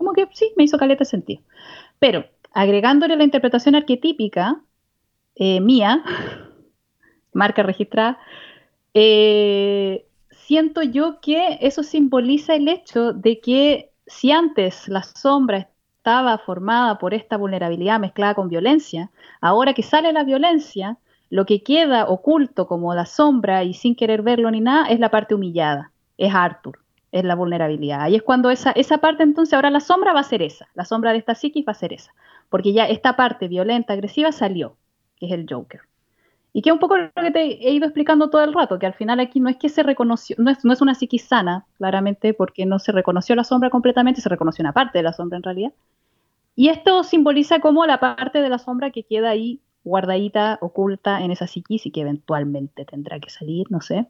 Como 0.00 0.14
que 0.14 0.26
sí, 0.32 0.54
me 0.56 0.64
hizo 0.64 0.78
caleta 0.78 1.04
sentido. 1.04 1.42
Pero 1.98 2.24
agregándole 2.54 3.16
la 3.16 3.24
interpretación 3.24 3.74
arquetípica 3.74 4.62
eh, 5.34 5.60
mía, 5.60 6.02
marca 7.34 7.62
registrada, 7.62 8.18
eh, 8.94 10.06
siento 10.30 10.82
yo 10.82 11.20
que 11.20 11.58
eso 11.60 11.82
simboliza 11.82 12.54
el 12.54 12.68
hecho 12.68 13.12
de 13.12 13.40
que 13.40 13.90
si 14.06 14.32
antes 14.32 14.88
la 14.88 15.02
sombra 15.02 15.68
estaba 15.98 16.38
formada 16.38 16.98
por 16.98 17.12
esta 17.12 17.36
vulnerabilidad 17.36 18.00
mezclada 18.00 18.34
con 18.34 18.48
violencia, 18.48 19.10
ahora 19.42 19.74
que 19.74 19.82
sale 19.82 20.14
la 20.14 20.24
violencia, 20.24 20.96
lo 21.28 21.44
que 21.44 21.62
queda 21.62 22.06
oculto 22.06 22.66
como 22.66 22.94
la 22.94 23.04
sombra 23.04 23.64
y 23.64 23.74
sin 23.74 23.94
querer 23.94 24.22
verlo 24.22 24.50
ni 24.50 24.62
nada 24.62 24.86
es 24.86 24.98
la 24.98 25.10
parte 25.10 25.34
humillada, 25.34 25.92
es 26.16 26.34
Arthur, 26.34 26.78
es 27.12 27.24
la 27.24 27.34
vulnerabilidad. 27.34 28.02
Ahí 28.02 28.16
es 28.16 28.22
cuando 28.22 28.50
esa, 28.50 28.70
esa 28.72 28.98
parte 28.98 29.22
entonces 29.22 29.54
ahora 29.54 29.70
la 29.70 29.80
sombra 29.80 30.12
va 30.12 30.20
a 30.20 30.24
ser 30.24 30.42
esa, 30.42 30.68
la 30.74 30.84
sombra 30.84 31.12
de 31.12 31.18
esta 31.18 31.34
psiquis 31.34 31.66
va 31.66 31.72
a 31.72 31.74
ser 31.74 31.92
esa, 31.92 32.12
porque 32.48 32.72
ya 32.72 32.84
esta 32.86 33.16
parte 33.16 33.48
violenta, 33.48 33.92
agresiva 33.92 34.32
salió, 34.32 34.76
que 35.16 35.26
es 35.26 35.32
el 35.32 35.46
Joker. 35.48 35.80
Y 36.52 36.62
que 36.62 36.72
un 36.72 36.80
poco 36.80 36.96
lo 36.96 37.10
que 37.14 37.30
te 37.30 37.42
he 37.42 37.72
ido 37.72 37.86
explicando 37.86 38.28
todo 38.28 38.42
el 38.42 38.52
rato, 38.52 38.78
que 38.78 38.86
al 38.86 38.94
final 38.94 39.20
aquí 39.20 39.38
no 39.38 39.48
es 39.48 39.56
que 39.56 39.68
se 39.68 39.84
reconoció, 39.84 40.34
no 40.38 40.50
es, 40.50 40.64
no 40.64 40.72
es 40.72 40.80
una 40.80 40.96
psiquis 40.96 41.22
sana, 41.22 41.64
claramente, 41.78 42.34
porque 42.34 42.66
no 42.66 42.80
se 42.80 42.90
reconoció 42.90 43.36
la 43.36 43.44
sombra 43.44 43.70
completamente, 43.70 44.20
se 44.20 44.28
reconoció 44.28 44.62
una 44.62 44.72
parte 44.72 44.98
de 44.98 45.04
la 45.04 45.12
sombra 45.12 45.36
en 45.36 45.44
realidad. 45.44 45.72
Y 46.56 46.68
esto 46.68 47.04
simboliza 47.04 47.60
como 47.60 47.86
la 47.86 48.00
parte 48.00 48.42
de 48.42 48.48
la 48.48 48.58
sombra 48.58 48.90
que 48.90 49.04
queda 49.04 49.30
ahí 49.30 49.60
guardadita, 49.84 50.58
oculta 50.60 51.22
en 51.22 51.30
esa 51.30 51.46
psiquis 51.46 51.86
y 51.86 51.90
que 51.92 52.00
eventualmente 52.00 52.84
tendrá 52.84 53.20
que 53.20 53.30
salir, 53.30 53.70
no 53.70 53.80
sé. 53.80 54.06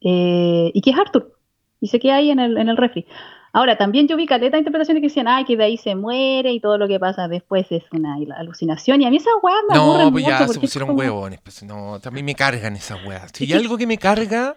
Eh, 0.00 0.70
y 0.72 0.80
que 0.80 0.90
es 0.90 0.98
Arthur. 0.98 1.35
Y 1.80 1.88
se 1.88 1.98
queda 2.00 2.16
ahí 2.16 2.30
en 2.30 2.38
el, 2.40 2.56
en 2.58 2.68
el 2.68 2.76
refri. 2.76 3.06
Ahora, 3.52 3.78
también 3.78 4.06
yo 4.06 4.16
vi 4.16 4.26
caleta 4.26 4.56
de 4.56 4.60
interpretaciones 4.60 5.00
que 5.00 5.08
decían, 5.08 5.28
ay, 5.28 5.44
que 5.46 5.56
de 5.56 5.64
ahí 5.64 5.76
se 5.78 5.94
muere 5.94 6.52
y 6.52 6.60
todo 6.60 6.76
lo 6.76 6.86
que 6.88 6.98
pasa 7.00 7.26
después 7.26 7.66
es 7.70 7.84
una 7.90 8.16
alucinación. 8.38 9.00
Y 9.00 9.06
a 9.06 9.10
mí 9.10 9.16
esas 9.16 9.32
weas 9.42 9.58
me 9.68 9.74
No, 9.74 9.82
aburren 9.82 10.12
pues 10.12 10.24
mucho 10.24 10.38
ya 10.38 10.48
se 10.48 10.60
pusieron 10.60 10.88
como, 10.88 10.98
huevones. 10.98 11.40
Pues, 11.40 11.62
no, 11.62 11.98
también 12.00 12.26
me 12.26 12.34
cargan 12.34 12.76
esas 12.76 13.02
weas. 13.06 13.30
Si 13.32 13.44
hay 13.44 13.48
que- 13.48 13.56
algo 13.56 13.78
que 13.78 13.86
me 13.86 13.96
carga 13.96 14.56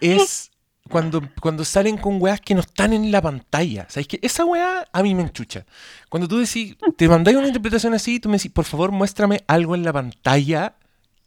es 0.00 0.50
cuando, 0.90 1.22
cuando 1.40 1.64
salen 1.64 1.96
con 1.96 2.20
weas 2.20 2.40
que 2.40 2.54
no 2.54 2.60
están 2.60 2.92
en 2.92 3.10
la 3.10 3.22
pantalla. 3.22 3.86
¿Sabes 3.88 4.06
qué? 4.06 4.18
Esa 4.22 4.44
wea 4.44 4.84
a 4.92 5.02
mí 5.02 5.14
me 5.14 5.22
enchucha. 5.22 5.64
Cuando 6.10 6.28
tú 6.28 6.36
decís, 6.38 6.76
te 6.96 7.08
mandáis 7.08 7.36
una 7.38 7.46
interpretación 7.46 7.94
así, 7.94 8.20
tú 8.20 8.28
me 8.28 8.36
decís, 8.36 8.52
por 8.52 8.64
favor, 8.66 8.92
muéstrame 8.92 9.40
algo 9.46 9.74
en 9.74 9.82
la 9.82 9.92
pantalla 9.94 10.74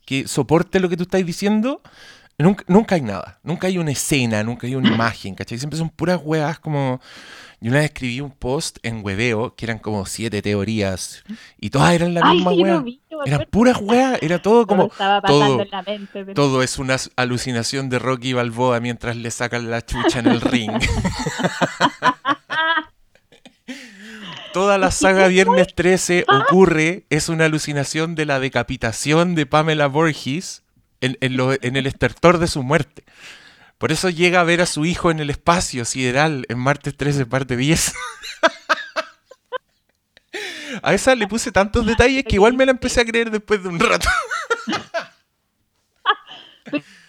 que 0.06 0.28
soporte 0.28 0.80
lo 0.80 0.90
que 0.90 0.98
tú 0.98 1.04
estás 1.04 1.26
diciendo. 1.26 1.82
Nunca, 2.40 2.64
nunca 2.68 2.96
hay 2.96 3.02
nada. 3.02 3.40
Nunca 3.44 3.68
hay 3.68 3.78
una 3.78 3.92
escena, 3.92 4.42
nunca 4.44 4.66
hay 4.66 4.76
una 4.76 4.90
imagen, 4.90 5.36
¿cachai? 5.36 5.58
Siempre 5.58 5.78
son 5.78 5.90
puras 5.90 6.20
weas 6.24 6.58
como... 6.60 7.02
Yo 7.62 7.72
una 7.72 7.80
vez 7.80 7.88
escribí 7.92 8.22
un 8.22 8.32
post 8.32 8.78
en 8.84 9.04
Webeo 9.04 9.54
que 9.56 9.66
eran 9.66 9.80
como 9.80 10.06
siete 10.06 10.42
teorías 10.42 11.26
y 11.60 11.72
todas 11.72 11.92
eran 11.94 12.14
la 12.14 12.22
Ay, 12.24 12.36
misma 12.38 12.52
wea. 12.54 12.78
vi, 12.80 13.02
Eran 13.26 13.46
puras 13.52 13.76
weas, 13.82 14.18
era 14.22 14.42
todo 14.42 14.66
como 14.66 14.86
estaba 14.86 15.22
todo, 15.22 15.62
en 15.64 15.70
la 15.70 15.82
mente. 15.82 16.08
pero- 16.14 16.34
todo 16.36 16.64
es 16.64 16.80
una 16.80 16.96
alucinación 17.18 17.90
de 17.90 18.00
Rocky 18.00 18.32
Balboa 18.32 18.80
mientras 18.80 19.18
le 19.18 19.30
sacan 19.30 19.70
la 19.70 19.86
chucha 19.86 20.20
en 20.20 20.28
el 20.28 20.40
ring. 20.40 20.72
Toda 24.54 24.78
la 24.78 24.92
saga 24.92 25.28
Viernes 25.28 25.68
13 25.76 26.26
ocurre, 26.28 27.06
es 27.10 27.30
una 27.30 27.46
alucinación 27.46 28.16
de 28.16 28.26
la 28.26 28.40
decapitación 28.40 29.36
de 29.36 29.46
Pamela 29.46 29.88
Voorhees 29.88 30.64
en, 31.02 31.18
el 31.76 31.88
estertor 31.88 32.38
de 32.38 32.48
su 32.48 32.64
muerte. 32.64 33.04
Por 33.78 33.92
eso 33.92 34.10
llega 34.10 34.42
a 34.42 34.44
ver 34.44 34.62
a 34.62 34.66
su 34.66 34.86
hijo 34.86 35.12
en 35.12 35.20
el 35.20 35.30
espacio 35.30 35.86
sideral 35.86 36.46
en 36.50 36.60
martes 36.60 36.98
13, 36.98 37.26
parte 37.26 37.56
10. 37.56 37.94
A 40.84 40.94
esa 40.94 41.16
le 41.16 41.28
puse 41.28 41.52
tantos 41.52 41.86
detalles 41.86 42.24
que 42.24 42.36
igual 42.36 42.54
me 42.54 42.66
la 42.66 42.72
empecé 42.72 43.02
a 43.02 43.06
creer 43.06 43.32
después 43.32 43.62
de 43.64 43.70
un 43.70 43.80
rato. 43.80 44.08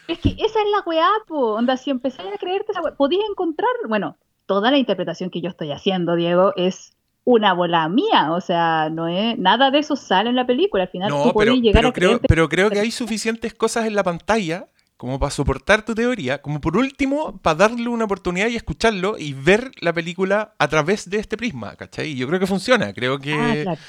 Es 0.08 0.18
que 0.18 0.30
esa 0.30 0.58
es 0.60 0.70
la 0.72 0.80
weá, 0.84 1.08
po. 1.28 1.54
Onda, 1.54 1.76
si 1.76 1.90
empecé 1.90 2.20
a 2.20 2.36
creerte 2.36 2.72
esa 2.72 2.80
weá, 2.80 2.96
podías 2.96 3.22
encontrar. 3.30 3.70
Bueno, 3.88 4.18
toda 4.46 4.72
la 4.72 4.78
interpretación 4.78 5.30
que 5.30 5.40
yo 5.40 5.48
estoy 5.48 5.70
haciendo, 5.70 6.16
Diego, 6.16 6.52
es 6.56 6.96
una 7.24 7.52
bola 7.52 7.88
mía. 7.88 8.32
O 8.32 8.40
sea, 8.40 8.88
no 8.90 9.08
es. 9.08 9.38
Nada 9.38 9.70
de 9.70 9.78
eso 9.78 9.96
sale 9.96 10.30
en 10.30 10.36
la 10.36 10.46
película. 10.46 10.84
Al 10.84 10.88
final 10.90 11.08
No, 11.10 11.22
tú 11.24 11.38
pero, 11.38 11.54
llegar 11.54 11.80
pero 11.82 11.88
a 11.88 11.92
creo, 11.92 12.20
pero 12.20 12.48
creo 12.48 12.70
que 12.70 12.80
hay 12.80 12.90
suficientes 12.90 13.54
cosas 13.54 13.86
en 13.86 13.94
la 13.94 14.02
pantalla 14.02 14.66
como 14.96 15.18
para 15.18 15.30
soportar 15.30 15.82
tu 15.82 15.94
teoría, 15.94 16.42
como 16.42 16.60
por 16.60 16.76
último, 16.76 17.38
para 17.38 17.54
darle 17.56 17.88
una 17.88 18.04
oportunidad 18.04 18.48
y 18.48 18.56
escucharlo 18.56 19.16
y 19.18 19.32
ver 19.32 19.70
la 19.80 19.94
película 19.94 20.52
a 20.58 20.68
través 20.68 21.08
de 21.08 21.18
este 21.18 21.38
prisma, 21.38 21.74
¿cachai? 21.76 22.08
Y 22.10 22.16
yo 22.16 22.28
creo 22.28 22.38
que 22.38 22.46
funciona, 22.46 22.92
creo 22.92 23.18
que... 23.18 23.32
Ah, 23.32 23.62
claro. 23.62 23.80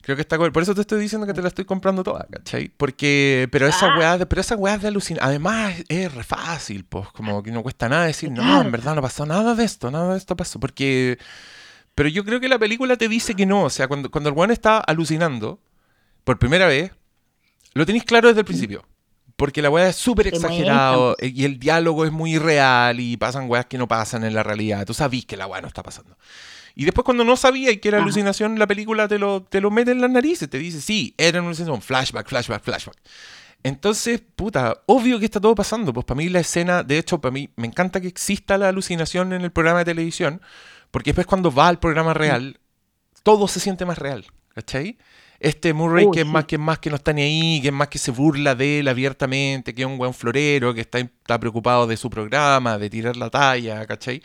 Creo 0.00 0.16
que 0.16 0.22
está 0.22 0.38
cool. 0.38 0.52
Por 0.52 0.62
eso 0.62 0.74
te 0.74 0.80
estoy 0.80 1.00
diciendo 1.02 1.26
que 1.26 1.34
te 1.34 1.42
la 1.42 1.48
estoy 1.48 1.66
comprando 1.66 2.02
toda, 2.02 2.26
¿cachai? 2.32 2.70
Porque, 2.74 3.46
pero 3.52 3.66
esa 3.66 3.88
Ah. 3.92 3.98
weá 3.98 4.16
de, 4.16 4.24
pero 4.24 4.40
esa 4.40 4.56
weá 4.56 4.78
de 4.78 4.88
alucinar, 4.88 5.22
además 5.22 5.74
es, 5.88 6.14
re 6.14 6.24
fácil, 6.24 6.86
pues, 6.86 7.08
como 7.08 7.42
que 7.42 7.50
no 7.50 7.62
cuesta 7.62 7.90
nada 7.90 8.06
decir, 8.06 8.30
no, 8.30 8.62
en 8.62 8.70
verdad 8.72 8.94
no 8.94 9.02
pasó 9.02 9.26
nada 9.26 9.54
de 9.54 9.64
esto, 9.64 9.90
nada 9.90 10.12
de 10.12 10.18
esto 10.18 10.34
pasó, 10.34 10.58
porque, 10.60 11.18
pero 11.98 12.10
yo 12.10 12.24
creo 12.24 12.38
que 12.38 12.46
la 12.46 12.60
película 12.60 12.94
te 12.94 13.08
dice 13.08 13.34
que 13.34 13.44
no, 13.44 13.64
o 13.64 13.70
sea, 13.70 13.88
cuando, 13.88 14.08
cuando 14.08 14.30
el 14.30 14.36
weón 14.36 14.52
está 14.52 14.78
alucinando, 14.78 15.58
por 16.22 16.38
primera 16.38 16.68
vez, 16.68 16.92
lo 17.74 17.84
tenéis 17.84 18.04
claro 18.04 18.28
desde 18.28 18.42
el 18.42 18.46
principio. 18.46 18.86
Porque 19.34 19.62
la 19.62 19.68
weá 19.68 19.88
es 19.88 19.96
súper 19.96 20.28
exagerado 20.28 21.16
eh, 21.18 21.32
y 21.34 21.44
el 21.44 21.58
diálogo 21.58 22.04
es 22.04 22.12
muy 22.12 22.38
real 22.38 23.00
y 23.00 23.16
pasan 23.16 23.50
weas 23.50 23.66
que 23.66 23.78
no 23.78 23.88
pasan 23.88 24.22
en 24.22 24.32
la 24.32 24.44
realidad. 24.44 24.86
Tú 24.86 24.94
sabís 24.94 25.26
que 25.26 25.36
la 25.36 25.48
weá 25.48 25.60
no 25.60 25.66
está 25.66 25.82
pasando. 25.82 26.16
Y 26.76 26.84
después 26.84 27.04
cuando 27.04 27.24
no 27.24 27.36
sabía 27.36 27.72
y 27.72 27.78
que 27.78 27.88
era 27.88 27.98
Ajá. 27.98 28.04
alucinación, 28.04 28.60
la 28.60 28.68
película 28.68 29.08
te 29.08 29.18
lo, 29.18 29.42
te 29.42 29.60
lo 29.60 29.72
mete 29.72 29.90
en 29.90 30.00
las 30.00 30.10
narices. 30.12 30.48
Te 30.48 30.58
dice, 30.58 30.80
sí, 30.80 31.16
era 31.18 31.40
una 31.40 31.48
alucinación, 31.48 31.82
flashback, 31.82 32.28
flashback, 32.28 32.62
flashback. 32.62 32.96
Entonces, 33.64 34.22
puta, 34.36 34.82
obvio 34.86 35.18
que 35.18 35.24
está 35.24 35.40
todo 35.40 35.56
pasando. 35.56 35.92
Pues 35.92 36.06
para 36.06 36.18
mí 36.18 36.28
la 36.28 36.38
escena, 36.38 36.84
de 36.84 36.96
hecho, 36.98 37.20
para 37.20 37.32
mí 37.32 37.50
me 37.56 37.66
encanta 37.66 38.00
que 38.00 38.06
exista 38.06 38.56
la 38.56 38.68
alucinación 38.68 39.32
en 39.32 39.42
el 39.42 39.50
programa 39.50 39.80
de 39.80 39.86
televisión, 39.86 40.40
porque 40.90 41.10
después 41.10 41.26
cuando 41.26 41.52
va 41.52 41.68
al 41.68 41.78
programa 41.78 42.14
real, 42.14 42.58
todo 43.22 43.48
se 43.48 43.60
siente 43.60 43.84
más 43.84 43.98
real, 43.98 44.26
¿cachai? 44.54 44.98
Este 45.40 45.72
Murray 45.72 46.06
Uy, 46.06 46.12
que 46.12 46.20
es 46.20 46.26
sí. 46.26 46.32
más 46.32 46.44
que 46.46 46.56
es 46.56 46.60
más 46.60 46.78
que 46.78 46.90
no 46.90 46.96
está 46.96 47.12
ni 47.12 47.22
ahí, 47.22 47.60
que 47.60 47.68
es 47.68 47.74
más 47.74 47.88
que 47.88 47.98
se 47.98 48.10
burla 48.10 48.54
de 48.54 48.80
él 48.80 48.88
abiertamente, 48.88 49.74
que 49.74 49.82
es 49.82 49.86
un 49.86 49.98
buen 49.98 50.12
florero, 50.12 50.74
que 50.74 50.80
está, 50.80 50.98
está 50.98 51.38
preocupado 51.38 51.86
de 51.86 51.96
su 51.96 52.10
programa, 52.10 52.78
de 52.78 52.90
tirar 52.90 53.16
la 53.16 53.30
talla, 53.30 53.86
¿cachai? 53.86 54.22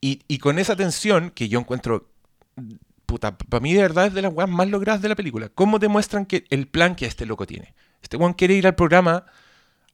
Y, 0.00 0.22
y 0.28 0.38
con 0.38 0.58
esa 0.58 0.76
tensión 0.76 1.30
que 1.30 1.48
yo 1.48 1.58
encuentro, 1.58 2.08
puta, 3.04 3.36
para 3.36 3.60
mí 3.60 3.74
de 3.74 3.82
verdad 3.82 4.06
es 4.06 4.14
de 4.14 4.22
las 4.22 4.32
weas 4.32 4.48
más 4.48 4.68
logradas 4.68 5.02
de 5.02 5.10
la 5.10 5.16
película. 5.16 5.50
¿Cómo 5.50 5.78
demuestran 5.78 6.24
que 6.24 6.44
el 6.48 6.68
plan 6.68 6.94
que 6.94 7.04
este 7.04 7.26
loco 7.26 7.46
tiene? 7.46 7.74
Este 8.02 8.16
weón 8.16 8.32
quiere 8.32 8.54
ir 8.54 8.66
al 8.66 8.74
programa, 8.74 9.26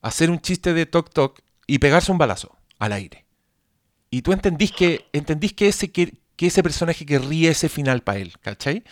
hacer 0.01 0.31
un 0.31 0.41
chiste 0.41 0.75
de 0.75 0.87
toc 0.87 1.11
toc 1.13 1.41
y 1.67 1.79
pegarse 1.79 2.13
un 2.13 2.19
balazo 2.19 2.57
al 2.79 2.93
aire. 2.93 3.26
Y 4.11 4.23
tú 4.23 4.33
entendís 4.33 4.73
que, 4.73 5.07
entendís 5.13 5.53
que 5.53 5.69
ese, 5.69 5.91
que, 5.91 6.15
que 6.37 6.47
ese 6.47 6.63
personaje 6.63 7.05
querría 7.07 7.51
ese 7.51 7.69
final 7.69 8.03
para 8.03 8.19
él, 8.19 8.33
¿cachai? 8.41 8.85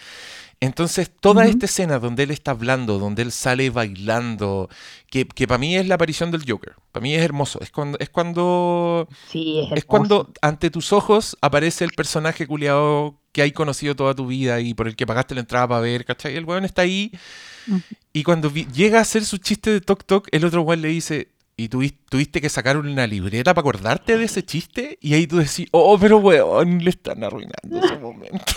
Entonces, 0.61 1.11
toda 1.21 1.45
esta 1.45 1.67
escena 1.67 1.99
donde 1.99 2.23
él 2.23 2.31
está 2.31 2.53
hablando, 2.53 2.99
donde 2.99 3.23
él 3.23 3.33
sale 3.33 3.69
bailando, 3.71 4.71
que, 5.11 5.27
que 5.27 5.47
para 5.47 5.59
mí 5.59 5.77
es 5.77 5.87
la 5.87 5.97
aparición 5.97 6.31
del 6.31 6.45
Joker. 6.49 6.75
Para 6.91 7.03
mí 7.03 7.15
es 7.15 7.23
hermoso. 7.23 7.61
Es 7.61 7.71
cuando, 7.71 7.99
es 7.99 8.09
cuando 8.09 9.09
Sí, 9.29 9.61
es, 9.61 9.79
es 9.79 9.85
cuando 9.85 10.33
ante 10.41 10.71
tus 10.71 10.93
ojos 10.93 11.37
aparece 11.43 11.85
el 11.85 11.91
personaje 11.93 12.47
culiado 12.47 13.21
que 13.33 13.43
hay 13.43 13.53
conocido 13.53 13.97
toda 13.97 14.15
tu 14.15 14.29
vida 14.29 14.61
y 14.61 14.75
por 14.75 14.89
el 14.89 14.97
que 14.97 15.07
pagaste 15.07 15.35
la 15.35 15.41
entrada 15.41 15.69
para 15.69 15.81
ver, 15.81 16.05
¿cachai? 16.05 16.37
El 16.37 16.45
weón 16.45 16.65
está 16.65 16.83
ahí 16.83 17.13
y 18.13 18.23
cuando 18.23 18.51
llega 18.53 18.99
a 18.99 19.03
hacer 19.03 19.25
su 19.25 19.39
chiste 19.39 19.71
de 19.71 19.81
toc 19.81 20.05
toc, 20.05 20.29
el 20.31 20.45
otro 20.45 20.63
weón 20.63 20.83
le 20.83 20.89
dice, 20.89 21.34
y 21.57 21.69
tuvis- 21.69 21.97
tuviste 22.09 22.41
que 22.41 22.49
sacar 22.49 22.77
una 22.77 23.07
libreta 23.07 23.55
para 23.55 23.63
acordarte 23.63 24.17
de 24.19 24.25
ese 24.25 24.45
chiste 24.45 24.99
y 25.01 25.15
ahí 25.15 25.27
tú 25.27 25.39
decís, 25.39 25.69
oh, 25.73 25.99
pero 25.99 26.19
weón, 26.19 26.79
le 26.83 26.91
están 26.91 27.23
arruinando 27.25 27.79
ese 27.79 27.99
momento. 27.99 28.45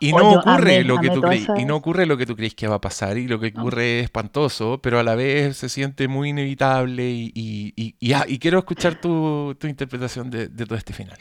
y 0.00 0.12
no 0.12 0.30
Oh, 0.30 0.38
ocurre 0.38 0.80
amé- 0.80 0.84
lo 0.84 0.98
que 0.98 1.10
tú 1.10 1.24
esa- 1.26 1.60
y 1.60 1.64
no 1.64 1.76
ocurre 1.76 2.06
lo 2.06 2.16
que 2.16 2.26
tú 2.26 2.36
crees 2.36 2.54
que 2.54 2.66
va 2.68 2.76
a 2.76 2.80
pasar 2.80 3.18
y 3.18 3.28
lo 3.28 3.38
que 3.40 3.52
ocurre 3.56 4.00
es 4.00 4.04
espantoso, 4.04 4.80
pero 4.82 4.98
a 4.98 5.02
la 5.02 5.14
vez 5.14 5.56
se 5.56 5.68
siente 5.68 6.08
muy 6.08 6.30
inevitable 6.30 7.10
y, 7.10 7.32
y, 7.34 7.72
y- 7.76 7.94
y- 8.00 8.12
ah, 8.12 8.24
quiero 8.40 8.58
escuchar 8.58 9.00
tu, 9.00 9.54
tu 9.58 9.66
interpretación 9.66 10.30
de, 10.30 10.48
de 10.48 10.66
todo 10.66 10.76
este 10.78 10.92
final. 10.92 11.18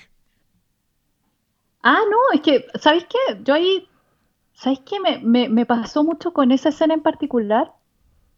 Ah, 1.84 2.00
no, 2.10 2.18
es 2.34 2.42
que, 2.42 2.66
¿sabéis 2.80 3.06
qué? 3.06 3.40
Yo 3.44 3.54
ahí, 3.54 3.88
¿sabéis 4.54 4.82
qué? 4.86 5.00
Me, 5.00 5.20
me, 5.20 5.50
me 5.50 5.66
pasó 5.66 6.04
mucho 6.04 6.32
con 6.34 6.52
esa 6.52 6.70
escena 6.70 6.94
en 6.94 7.02
particular. 7.02 7.74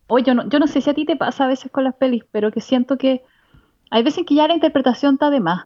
Oye, 0.08 0.26
yo 0.26 0.36
no, 0.36 0.48
yo 0.50 0.60
no 0.60 0.68
sé 0.68 0.82
si 0.82 0.90
a 0.90 0.94
ti 0.94 1.06
te 1.06 1.16
pasa 1.16 1.46
a 1.46 1.48
veces 1.48 1.72
con 1.72 1.84
las 1.84 1.96
pelis, 1.96 2.24
pero 2.32 2.52
que 2.52 2.62
siento 2.62 2.98
que 2.98 3.24
hay 3.92 4.04
veces 4.04 4.26
que 4.26 4.36
ya 4.36 4.48
la 4.48 4.56
interpretación 4.56 5.16
está 5.16 5.30
de 5.30 5.40
más. 5.40 5.66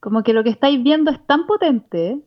Como 0.00 0.22
que 0.22 0.32
lo 0.32 0.44
que 0.44 0.50
estáis 0.50 0.82
viendo 0.82 1.10
es 1.10 1.24
tan 1.26 1.46
potente 1.46 2.20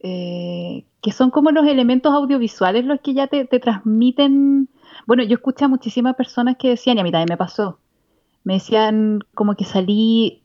eh, 0.00 0.84
que 1.00 1.12
son 1.12 1.30
como 1.30 1.50
los 1.50 1.66
elementos 1.66 2.12
audiovisuales 2.12 2.84
los 2.84 3.00
que 3.00 3.14
ya 3.14 3.26
te, 3.28 3.44
te 3.44 3.60
transmiten. 3.60 4.68
Bueno, 5.06 5.22
yo 5.22 5.34
escuché 5.36 5.64
a 5.64 5.68
muchísimas 5.68 6.16
personas 6.16 6.56
que 6.58 6.70
decían, 6.70 6.96
y 6.98 7.00
a 7.00 7.04
mí 7.04 7.12
también 7.12 7.28
me 7.30 7.36
pasó, 7.36 7.78
me 8.44 8.54
decían 8.54 9.20
como 9.34 9.54
que 9.56 9.64
salí, 9.64 10.44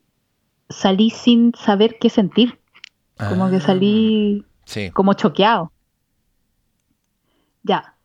salí 0.68 1.10
sin 1.10 1.54
saber 1.54 1.98
qué 2.00 2.10
sentir. 2.10 2.58
Como 3.16 3.50
que 3.50 3.56
Ah, 3.56 3.60
salí 3.60 4.44
Sí. 4.64 4.90
como 4.92 5.14
choqueado. 5.14 5.72
Ya. 7.64 7.97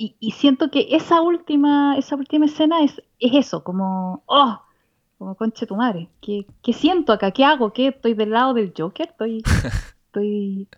Y, 0.00 0.16
y 0.20 0.30
siento 0.30 0.70
que 0.70 0.86
esa 0.92 1.20
última, 1.20 1.98
esa 1.98 2.14
última 2.14 2.46
escena 2.46 2.82
es, 2.82 3.02
es 3.18 3.34
eso, 3.34 3.64
como, 3.64 4.22
oh, 4.26 4.62
como 5.18 5.34
conche 5.34 5.66
tu 5.66 5.74
madre. 5.76 6.08
¿Qué, 6.22 6.46
qué 6.62 6.72
siento 6.72 7.12
acá? 7.12 7.32
¿Qué 7.32 7.44
hago? 7.44 7.72
¿Qué? 7.72 7.88
¿Estoy 7.88 8.14
del 8.14 8.30
lado 8.30 8.54
del 8.54 8.72
Joker? 8.76 9.08
Estoy. 9.08 9.42
estoy... 10.06 10.68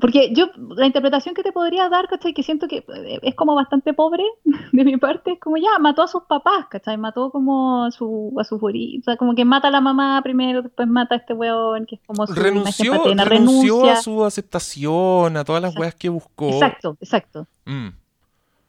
Porque 0.00 0.30
yo, 0.34 0.48
la 0.76 0.86
interpretación 0.86 1.34
que 1.34 1.42
te 1.42 1.52
podría 1.52 1.88
dar, 1.88 2.06
¿cachai? 2.06 2.34
Que 2.34 2.42
siento 2.42 2.68
que 2.68 2.78
eh, 2.86 3.18
es 3.22 3.34
como 3.34 3.54
bastante 3.54 3.94
pobre 3.94 4.24
de 4.72 4.84
mi 4.84 4.96
parte, 4.98 5.32
es 5.32 5.40
como 5.40 5.56
ya, 5.56 5.78
mató 5.80 6.02
a 6.02 6.06
sus 6.08 6.24
papás, 6.24 6.66
¿cachai? 6.68 6.98
Mató 6.98 7.30
como 7.30 7.84
a 7.84 7.90
su, 7.90 8.34
a 8.38 8.44
sus 8.44 8.60
o 8.62 8.70
sea, 9.04 9.16
como 9.16 9.34
que 9.34 9.44
mata 9.44 9.68
a 9.68 9.70
la 9.70 9.80
mamá 9.80 10.20
primero, 10.22 10.62
después 10.62 10.86
mata 10.86 11.14
a 11.14 11.18
este 11.18 11.32
weón, 11.32 11.86
que 11.86 11.94
es 11.96 12.00
como 12.06 12.26
su 12.26 12.34
renunció, 12.34 12.92
renunció 12.92 13.24
renuncia. 13.24 13.92
a 13.92 13.96
su 14.02 14.24
aceptación, 14.24 15.36
a 15.36 15.44
todas 15.44 15.62
las 15.62 15.70
Exacto. 15.70 15.80
weas 15.80 15.94
que 15.94 16.08
buscó. 16.08 16.48
Exacto, 16.48 16.96
exacto. 17.00 17.46
Mm, 17.64 17.88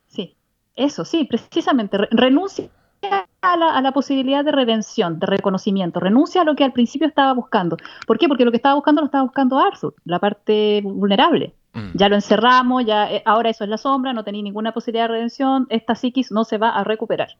Sí, 0.06 0.34
eso, 0.76 1.04
sí, 1.04 1.24
precisamente. 1.24 1.98
re- 1.98 2.08
renuncia 2.10 2.70
a 3.02 3.56
la, 3.56 3.76
a 3.76 3.82
la 3.82 3.92
posibilidad 3.92 4.44
de 4.44 4.52
redención, 4.52 5.18
de 5.18 5.26
reconocimiento. 5.26 6.00
Renuncia 6.00 6.42
a 6.42 6.44
lo 6.44 6.54
que 6.54 6.64
al 6.64 6.72
principio 6.72 7.06
estaba 7.06 7.32
buscando. 7.32 7.76
¿Por 8.06 8.18
qué? 8.18 8.28
Porque 8.28 8.44
lo 8.44 8.50
que 8.50 8.56
estaba 8.56 8.74
buscando 8.74 9.00
lo 9.00 9.06
estaba 9.06 9.24
buscando 9.24 9.58
Arthur, 9.58 9.94
la 10.04 10.18
parte 10.18 10.80
vulnerable. 10.82 11.54
mm. 11.74 11.90
Ya 11.94 12.08
lo 12.08 12.16
encerramos, 12.16 12.84
ya 12.84 13.10
eh, 13.12 13.22
ahora 13.24 13.50
eso 13.50 13.64
es 13.64 13.70
la 13.70 13.78
sombra, 13.78 14.12
no 14.12 14.24
tenía 14.24 14.42
ninguna 14.42 14.72
posibilidad 14.72 15.04
de 15.04 15.14
redención, 15.14 15.66
esta 15.70 15.94
psiquis 15.94 16.32
no 16.32 16.44
se 16.44 16.58
va 16.58 16.70
a 16.70 16.84
recuperar. 16.84 17.38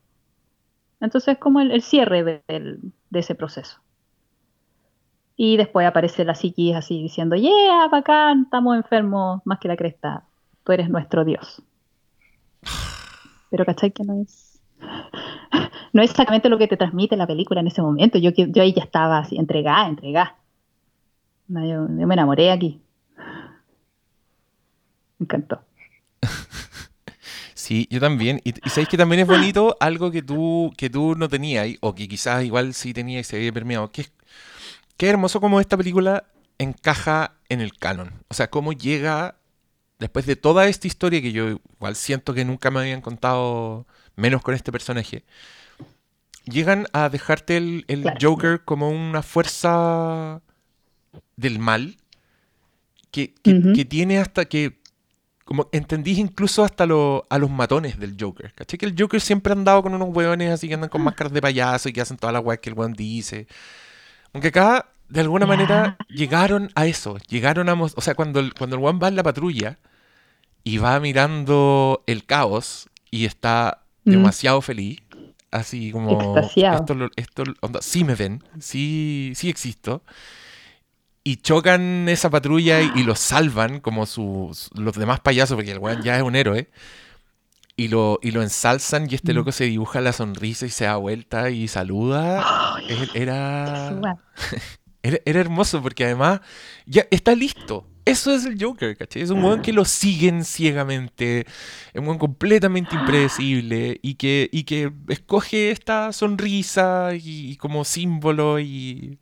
Entonces 1.00 1.34
es 1.34 1.38
como 1.38 1.61
el, 1.61 1.70
el 1.70 1.82
cierre 1.82 2.42
de 2.46 2.92
ese 3.12 3.34
proceso. 3.34 3.80
Y 5.40 5.56
después 5.56 5.86
aparece 5.86 6.24
la 6.24 6.34
psiquis 6.34 6.74
así 6.74 7.00
diciendo, 7.00 7.36
yeah, 7.36 7.86
bacán, 7.86 8.42
estamos 8.42 8.76
enfermos 8.76 9.40
más 9.44 9.61
que 9.61 9.68
la 9.68 9.76
cresta, 9.76 10.24
tú 10.64 10.72
eres 10.72 10.90
nuestro 10.90 11.24
Dios. 11.24 11.62
Pero 13.50 13.64
¿cachai 13.64 13.92
que 13.92 14.02
no 14.02 14.20
es? 14.20 14.47
No 15.93 16.03
es 16.03 16.11
exactamente 16.11 16.49
lo 16.49 16.59
que 16.59 16.68
te 16.68 16.76
transmite 16.76 17.16
la 17.16 17.26
película 17.26 17.61
en 17.61 17.66
ese 17.66 17.83
momento. 17.83 18.18
Yo, 18.18 18.31
yo 18.31 18.62
ahí 18.62 18.72
ya 18.72 18.83
estaba 18.83 19.18
así, 19.18 19.37
entregada, 19.37 19.89
entregada. 19.89 20.37
No, 21.49 21.61
yo, 21.62 21.89
yo 21.89 22.07
me 22.07 22.14
enamoré 22.14 22.51
aquí. 22.51 22.81
Me 25.18 25.24
encantó. 25.24 25.61
Sí, 27.55 27.87
yo 27.91 28.01
también. 28.01 28.41
Y, 28.45 28.55
y 28.64 28.70
sabéis 28.70 28.89
que 28.89 28.97
también 28.97 29.20
es 29.20 29.26
bonito 29.26 29.76
algo 29.81 30.11
que 30.11 30.22
tú, 30.22 30.72
que 30.76 30.89
tú 30.89 31.14
no 31.16 31.29
tenías, 31.29 31.68
o 31.81 31.95
que 31.95 32.09
quizás 32.09 32.45
igual 32.45 32.72
sí 32.72 32.95
tenías 32.95 33.26
y 33.26 33.31
se 33.31 33.37
había 33.37 33.53
permeado. 33.53 33.91
Que 33.91 34.03
es 34.03 34.12
qué 34.97 35.09
hermoso 35.09 35.41
cómo 35.41 35.61
esta 35.61 35.76
película 35.76 36.24
encaja 36.59 37.35
en 37.49 37.61
el 37.61 37.76
canon. 37.76 38.12
O 38.29 38.35
sea, 38.35 38.49
cómo 38.49 38.72
llega, 38.72 39.37
después 39.99 40.26
de 40.26 40.37
toda 40.37 40.66
esta 40.66 40.87
historia 40.87 41.22
que 41.22 41.33
yo 41.33 41.61
igual 41.76 41.97
siento 41.97 42.35
que 42.35 42.45
nunca 42.45 42.70
me 42.70 42.81
habían 42.81 43.01
contado, 43.01 43.87
menos 44.19 44.43
con 44.43 44.55
este 44.55 44.71
personaje, 44.73 45.25
llegan 46.45 46.87
a 46.93 47.09
dejarte 47.09 47.57
el, 47.57 47.85
el 47.89 48.03
Claro. 48.03 48.19
Joker 48.21 48.64
como 48.64 48.91
una 48.91 49.23
fuerza 49.23 50.41
del 51.37 51.59
mal 51.59 51.97
que, 53.11 53.35
que- 53.43 53.85
tiene 53.85 54.19
hasta 54.19 54.45
que 54.45 54.79
como 55.45 55.69
entendís 55.73 56.19
incluso 56.19 56.62
hasta 56.62 56.85
lo- 56.85 57.27
a 57.31 57.39
los 57.39 57.49
matones 57.49 57.99
del 57.99 58.16
Joker. 58.21 58.53
¿Cachai? 58.55 58.79
Que 58.79 58.85
el 58.85 58.95
Joker 58.99 59.19
siempre 59.21 59.51
ha 59.53 59.57
andado 59.57 59.83
con 59.83 59.95
unos 59.95 60.09
hueones 60.14 60.51
así 60.51 60.69
que 60.69 60.75
andan 60.75 60.91
con 60.91 61.01
máscaras 61.03 61.33
de 61.33 61.41
payaso 61.41 61.89
y 61.89 61.93
que 61.95 62.03
hacen 62.03 62.19
todas 62.19 62.35
las 62.35 62.45
weas 62.45 62.61
que 62.61 62.69
el 62.69 62.77
weón 62.77 62.93
dice. 62.93 63.47
Aunque 64.35 64.49
acá, 64.49 64.91
de 65.09 65.21
alguna 65.21 65.47
manera, 65.47 65.97
llegaron 66.11 66.71
a 66.75 66.85
eso. 66.87 67.16
Llegaron 67.29 67.71
a... 67.71 67.75
O 67.83 68.01
sea, 68.03 68.14
cuando 68.14 68.41
el, 68.41 68.53
cuando 68.53 68.77
el 68.77 68.83
weón 68.83 69.01
va 69.03 69.09
en 69.09 69.16
la 69.16 69.23
patrulla 69.23 69.79
y 70.64 70.77
va 70.77 71.01
mirando 71.01 72.05
el 72.07 72.27
caos 72.27 72.91
y 73.11 73.25
está 73.25 73.85
Mm. 74.09 74.12
demasiado 74.12 74.61
feliz, 74.61 74.98
así 75.50 75.90
como... 75.92 76.12
Extasiado. 76.20 76.78
Esto, 76.80 77.11
esto, 77.16 77.44
onda, 77.61 77.80
sí 77.82 78.04
me 78.04 78.14
ven, 78.14 78.42
sí, 78.61 79.32
sí 79.34 79.48
existo. 79.48 80.02
Y 81.24 81.36
chocan 81.36 82.09
esa 82.09 82.30
patrulla 82.30 82.80
y, 82.80 82.90
y 82.96 83.02
los 83.04 83.18
salvan 83.18 83.80
como 83.80 84.06
sus, 84.06 84.70
los 84.74 84.94
demás 84.96 85.20
payasos, 85.20 85.56
porque 85.56 85.72
el 85.72 85.78
weón 85.78 86.02
ya 86.02 86.16
es 86.16 86.22
un 86.22 86.34
héroe. 86.36 86.70
Y 87.76 87.88
lo, 87.88 88.18
y 88.22 88.32
lo 88.32 88.42
ensalzan 88.42 89.06
y 89.09 89.14
este 89.14 89.32
Mm. 89.32 89.36
loco 89.36 89.52
se 89.52 89.64
dibuja 89.64 90.00
la 90.00 90.12
sonrisa 90.12 90.66
y 90.66 90.70
se 90.70 90.86
da 90.86 90.96
vuelta 90.96 91.50
y 91.50 91.68
saluda. 91.68 92.44
Era, 93.14 94.00
era, 95.02 95.18
era 95.24 95.40
hermoso 95.40 95.80
porque 95.82 96.04
además 96.06 96.40
ya 96.86 97.06
está 97.11 97.34
listo. 97.36 97.86
Eso 98.09 98.34
es 98.34 98.46
el 98.46 98.56
Joker, 98.59 98.96
¿cachai? 98.96 99.20
Es 99.20 99.30
un 99.30 99.44
weón 99.44 99.61
que 99.61 99.72
lo 99.72 99.84
siguen 99.84 100.42
ciegamente, 100.44 101.40
es 101.40 102.00
un 102.00 102.06
weón 102.06 102.18
completamente 102.18 102.94
impredecible 102.94 104.00
y 104.00 104.14
que, 104.14 104.48
y 104.50 104.64
que 104.64 104.90
escoge 105.09 105.70
esta 105.70 106.12
sonrisa 106.12 107.11
y, 107.14 107.56
como 107.56 107.84
símbolo 107.84 108.61
y... 108.61 109.18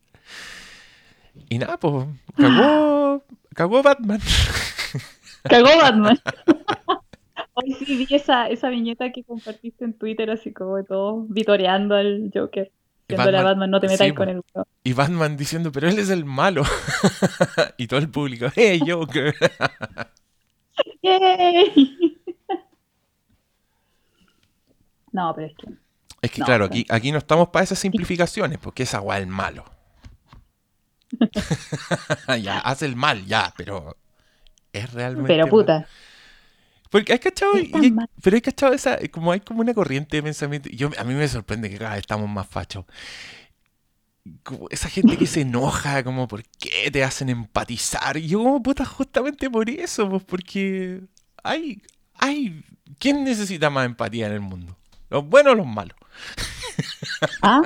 Y 1.49 1.59
nada, 1.59 1.79
pues 1.79 2.07
cagó, 2.37 3.25
cagó 3.55 3.83
Batman. 3.83 4.21
Cagó 5.43 5.69
Batman. 5.81 6.19
Hoy 7.55 7.73
sí 7.73 7.97
vi 7.97 8.15
esa, 8.15 8.49
esa 8.49 8.69
viñeta 8.69 9.13
que 9.13 9.25
compartiste 9.25 9.85
en 9.85 9.95
Twitter, 9.95 10.31
así 10.31 10.53
como 10.53 10.77
de 10.77 10.85
todo 10.85 11.25
vitoreando 11.29 11.95
al 11.95 12.31
Joker. 12.35 12.71
Diciéndole 13.09 13.39
a 13.39 13.43
Batman- 13.43 13.45
Batman, 13.45 13.71
no 13.71 13.81
te 13.81 13.87
metas 13.89 14.07
sí, 14.07 14.15
con 14.15 14.29
weón". 14.29 14.43
Y 14.83 14.93
Batman 14.93 15.37
diciendo, 15.37 15.71
pero 15.73 15.89
él 15.89 15.99
es 15.99 16.11
el 16.11 16.25
malo. 16.25 16.63
y 17.77 17.87
todo 17.87 18.01
el 18.01 18.09
público, 18.11 18.47
hey 18.55 18.81
Joker. 18.87 19.35
¡Yay! 21.03 21.97
No, 25.13 25.33
pero 25.35 25.47
es 25.47 25.55
que. 25.57 25.67
Es 26.21 26.31
que 26.31 26.41
No, 26.41 26.47
claro, 26.47 26.65
aquí, 26.67 26.85
aquí 26.91 27.11
no 27.11 27.17
estamos 27.17 27.49
para 27.49 27.65
esas 27.65 27.79
simplificaciones, 27.79 28.59
porque 28.59 28.83
es 28.83 28.93
el 28.93 29.27
malo. 29.27 29.65
ya, 32.43 32.59
hace 32.59 32.85
el 32.85 32.97
mal, 32.97 33.25
ya, 33.25 33.55
pero 33.57 33.97
es 34.75 34.93
realmente. 34.93 35.29
Pero 35.29 35.45
mal. 35.45 35.51
Porque 36.91 37.13
hay 37.13 37.19
cachado, 37.19 37.53
hay- 37.55 37.95
pero 38.23 38.37
hay 38.37 38.41
cachado 38.43 38.73
esa, 38.75 38.99
como 39.11 39.33
hay 39.33 39.41
como 39.41 39.61
una 39.61 39.75
corriente 39.75 40.17
de 40.17 40.23
pensamiento. 40.23 40.69
Yo, 40.71 40.91
a 40.99 41.05
mí 41.05 41.15
me 41.15 41.29
sorprende 41.29 41.71
que 41.71 41.79
cada 41.79 41.91
vez 41.93 42.01
estamos 42.01 42.29
más 42.29 42.47
fachos. 42.47 42.85
Como 44.43 44.67
esa 44.71 44.89
gente 44.89 45.17
que 45.17 45.27
se 45.27 45.43
enoja, 45.43 46.03
como, 46.03 46.27
¿por 46.27 46.43
qué 46.59 46.91
te 46.91 47.05
hacen 47.05 47.29
empatizar? 47.29 48.17
Y 48.17 48.27
yo, 48.27 48.39
como, 48.43 48.61
puta, 48.63 48.85
justamente 48.85 49.49
por 49.49 49.71
eso, 49.71 50.09
pues, 50.09 50.25
porque 50.25 51.03
hay, 51.45 51.81
hay, 52.15 52.65
¿quién 52.99 53.23
necesita 53.23 53.71
más 53.71 53.87
empatía 53.87 54.27
en 54.27 54.33
el 54.33 54.41
mundo? 54.41 54.77
¿Los 55.11 55.25
buenos 55.29 55.53
o 55.53 55.57
los 55.57 55.67
malos? 55.67 55.97
¿Ah? 57.41 57.63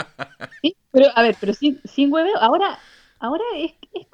Sí, 0.63 0.77
pero 0.93 1.07
a 1.17 1.23
ver, 1.23 1.37
pero 1.41 1.55
sin, 1.55 1.81
sin 1.85 2.13
hueveo, 2.13 2.37
ahora, 2.39 2.79
ahora 3.19 3.45
es, 3.57 3.73
es. 3.95 4.07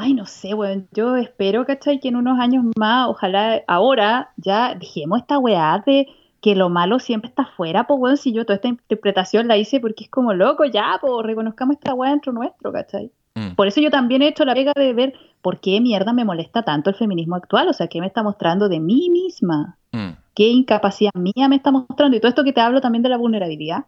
Ay, 0.00 0.14
no 0.14 0.26
sé, 0.26 0.54
weón. 0.54 0.86
Yo 0.92 1.16
espero, 1.16 1.66
¿cachai? 1.66 1.98
Que 1.98 2.06
en 2.06 2.14
unos 2.14 2.38
años 2.38 2.64
más, 2.78 3.08
ojalá 3.08 3.64
ahora 3.66 4.30
ya 4.36 4.76
dejemos 4.76 5.18
esta 5.18 5.40
weá 5.40 5.82
de 5.84 6.06
que 6.40 6.54
lo 6.54 6.68
malo 6.68 7.00
siempre 7.00 7.28
está 7.28 7.42
afuera, 7.42 7.84
pues, 7.88 7.98
weón. 8.00 8.16
Si 8.16 8.32
yo 8.32 8.44
toda 8.44 8.54
esta 8.54 8.68
interpretación 8.68 9.48
la 9.48 9.56
hice 9.56 9.80
porque 9.80 10.04
es 10.04 10.10
como 10.10 10.34
loco, 10.34 10.64
ya, 10.64 10.98
pues, 11.00 11.26
reconozcamos 11.26 11.78
esta 11.78 11.94
weá 11.94 12.12
dentro 12.12 12.32
nuestro, 12.32 12.70
¿cachai? 12.70 13.10
Mm. 13.34 13.56
Por 13.56 13.66
eso 13.66 13.80
yo 13.80 13.90
también 13.90 14.22
he 14.22 14.28
hecho 14.28 14.44
la 14.44 14.54
pega 14.54 14.72
de 14.76 14.92
ver 14.92 15.14
por 15.42 15.58
qué 15.58 15.80
mierda 15.80 16.12
me 16.12 16.24
molesta 16.24 16.62
tanto 16.62 16.90
el 16.90 16.96
feminismo 16.96 17.34
actual, 17.34 17.66
o 17.66 17.72
sea, 17.72 17.88
qué 17.88 18.00
me 18.00 18.06
está 18.06 18.22
mostrando 18.22 18.68
de 18.68 18.78
mí 18.78 19.10
misma. 19.10 19.78
Mm. 19.90 20.10
qué 20.34 20.48
incapacidad 20.48 21.10
mía 21.14 21.48
me 21.48 21.56
está 21.56 21.72
mostrando. 21.72 22.16
Y 22.16 22.20
todo 22.20 22.28
esto 22.28 22.44
que 22.44 22.52
te 22.52 22.60
hablo 22.60 22.80
también 22.80 23.02
de 23.02 23.08
la 23.08 23.16
vulnerabilidad, 23.16 23.86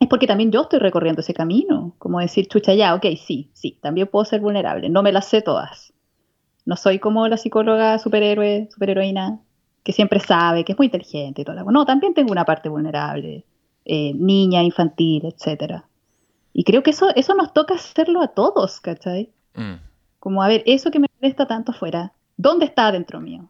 es 0.00 0.08
porque 0.08 0.26
también 0.26 0.52
yo 0.52 0.62
estoy 0.62 0.78
recorriendo 0.78 1.20
ese 1.20 1.34
camino. 1.34 1.94
Como 1.98 2.20
decir, 2.20 2.46
chucha, 2.48 2.74
ya, 2.74 2.94
ok, 2.94 3.06
sí, 3.16 3.50
sí, 3.52 3.78
también 3.82 4.06
puedo 4.06 4.24
ser 4.24 4.40
vulnerable. 4.40 4.88
No 4.88 5.02
me 5.02 5.12
las 5.12 5.26
sé 5.26 5.42
todas. 5.42 5.92
No 6.64 6.76
soy 6.76 6.98
como 6.98 7.26
la 7.28 7.36
psicóloga 7.36 7.98
superhéroe, 7.98 8.68
superheroína, 8.70 9.40
que 9.82 9.92
siempre 9.92 10.20
sabe, 10.20 10.64
que 10.64 10.72
es 10.72 10.78
muy 10.78 10.86
inteligente 10.86 11.42
y 11.42 11.44
todo. 11.44 11.64
No, 11.64 11.86
también 11.86 12.14
tengo 12.14 12.30
una 12.30 12.44
parte 12.44 12.68
vulnerable, 12.68 13.44
eh, 13.84 14.12
niña, 14.14 14.62
infantil, 14.62 15.24
etcétera. 15.24 15.88
Y 16.52 16.64
creo 16.64 16.82
que 16.82 16.90
eso, 16.90 17.08
eso 17.14 17.34
nos 17.34 17.52
toca 17.52 17.74
hacerlo 17.74 18.20
a 18.20 18.28
todos, 18.28 18.80
¿cachai? 18.80 19.30
Mm. 19.54 19.74
Como, 20.18 20.42
a 20.42 20.48
ver, 20.48 20.62
eso 20.66 20.90
que 20.90 20.98
me 20.98 21.08
molesta 21.20 21.46
tanto 21.46 21.72
afuera, 21.72 22.12
¿dónde 22.36 22.66
está 22.66 22.92
dentro 22.92 23.20
mío? 23.20 23.48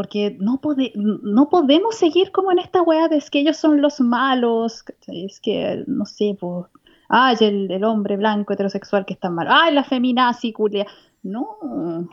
Porque 0.00 0.34
no, 0.40 0.62
pode- 0.62 0.92
no 0.94 1.50
podemos 1.50 1.94
seguir 1.94 2.32
como 2.32 2.50
en 2.52 2.58
esta 2.58 2.80
weá 2.80 3.08
de 3.08 3.18
es 3.18 3.28
que 3.28 3.40
ellos 3.40 3.58
son 3.58 3.82
los 3.82 4.00
malos, 4.00 4.82
es 5.08 5.40
que, 5.40 5.84
no 5.86 6.06
sé, 6.06 6.38
pues, 6.40 6.64
ay, 7.10 7.36
el, 7.40 7.70
el 7.70 7.84
hombre 7.84 8.16
blanco 8.16 8.54
heterosexual 8.54 9.04
que 9.04 9.12
está 9.12 9.28
malo, 9.28 9.50
ay, 9.52 9.74
la 9.74 9.84
feminazi, 9.84 10.54
culia. 10.54 10.86
No, 11.22 11.58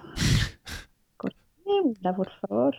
por 2.18 2.30
favor. 2.42 2.76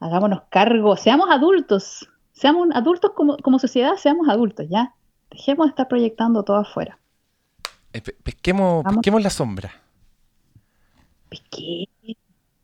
Hagámonos 0.00 0.42
cargo, 0.50 0.96
seamos 0.96 1.30
adultos, 1.30 2.08
seamos 2.32 2.66
adultos 2.74 3.12
como, 3.14 3.36
como 3.36 3.60
sociedad, 3.60 3.94
seamos 3.96 4.28
adultos, 4.28 4.66
ya. 4.68 4.94
Dejemos 5.30 5.66
de 5.66 5.70
estar 5.70 5.86
proyectando 5.86 6.42
todo 6.42 6.56
afuera. 6.56 6.98
Eh, 7.92 8.00
pe- 8.00 8.16
Pesquemos, 8.20 8.82
pesquemos 8.84 9.22
la 9.22 9.30
sombra. 9.30 9.70
Es 11.30 11.40
que, 11.50 11.84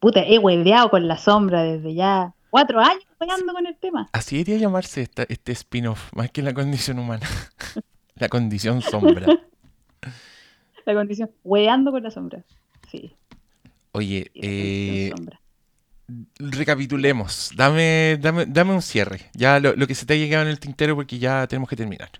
puta, 0.00 0.20
he 0.24 0.38
hueveado 0.38 0.90
con 0.90 1.06
la 1.06 1.16
sombra 1.16 1.62
desde 1.62 1.94
ya 1.94 2.34
cuatro 2.50 2.80
años 2.80 3.04
pegando 3.18 3.52
con 3.52 3.66
el 3.66 3.76
tema. 3.76 4.08
Así 4.12 4.38
debería 4.42 4.58
llamarse 4.66 5.02
esta- 5.02 5.26
este 5.28 5.52
spin-off, 5.52 6.12
más 6.14 6.30
que 6.30 6.42
la 6.42 6.52
condición 6.54 6.98
humana. 6.98 7.26
la 8.16 8.28
condición 8.28 8.82
sombra. 8.82 9.26
La 10.86 10.94
condición, 10.94 11.30
hueveando 11.44 11.92
con 11.92 12.02
la 12.02 12.10
sombra. 12.10 12.42
Sí. 12.90 13.14
Oye, 13.92 14.30
sí, 14.34 14.40
eh, 14.42 15.12
sombra. 15.14 15.38
recapitulemos. 16.38 17.50
Dame, 17.54 18.16
dame, 18.20 18.46
dame 18.46 18.72
un 18.74 18.82
cierre. 18.82 19.20
Ya 19.34 19.60
lo, 19.60 19.74
lo 19.76 19.86
que 19.86 19.94
se 19.94 20.06
te 20.06 20.14
ha 20.14 20.16
llegado 20.16 20.42
en 20.44 20.48
el 20.50 20.58
tintero 20.58 20.96
porque 20.96 21.18
ya 21.18 21.46
tenemos 21.46 21.68
que 21.68 21.76
terminar. 21.76 22.10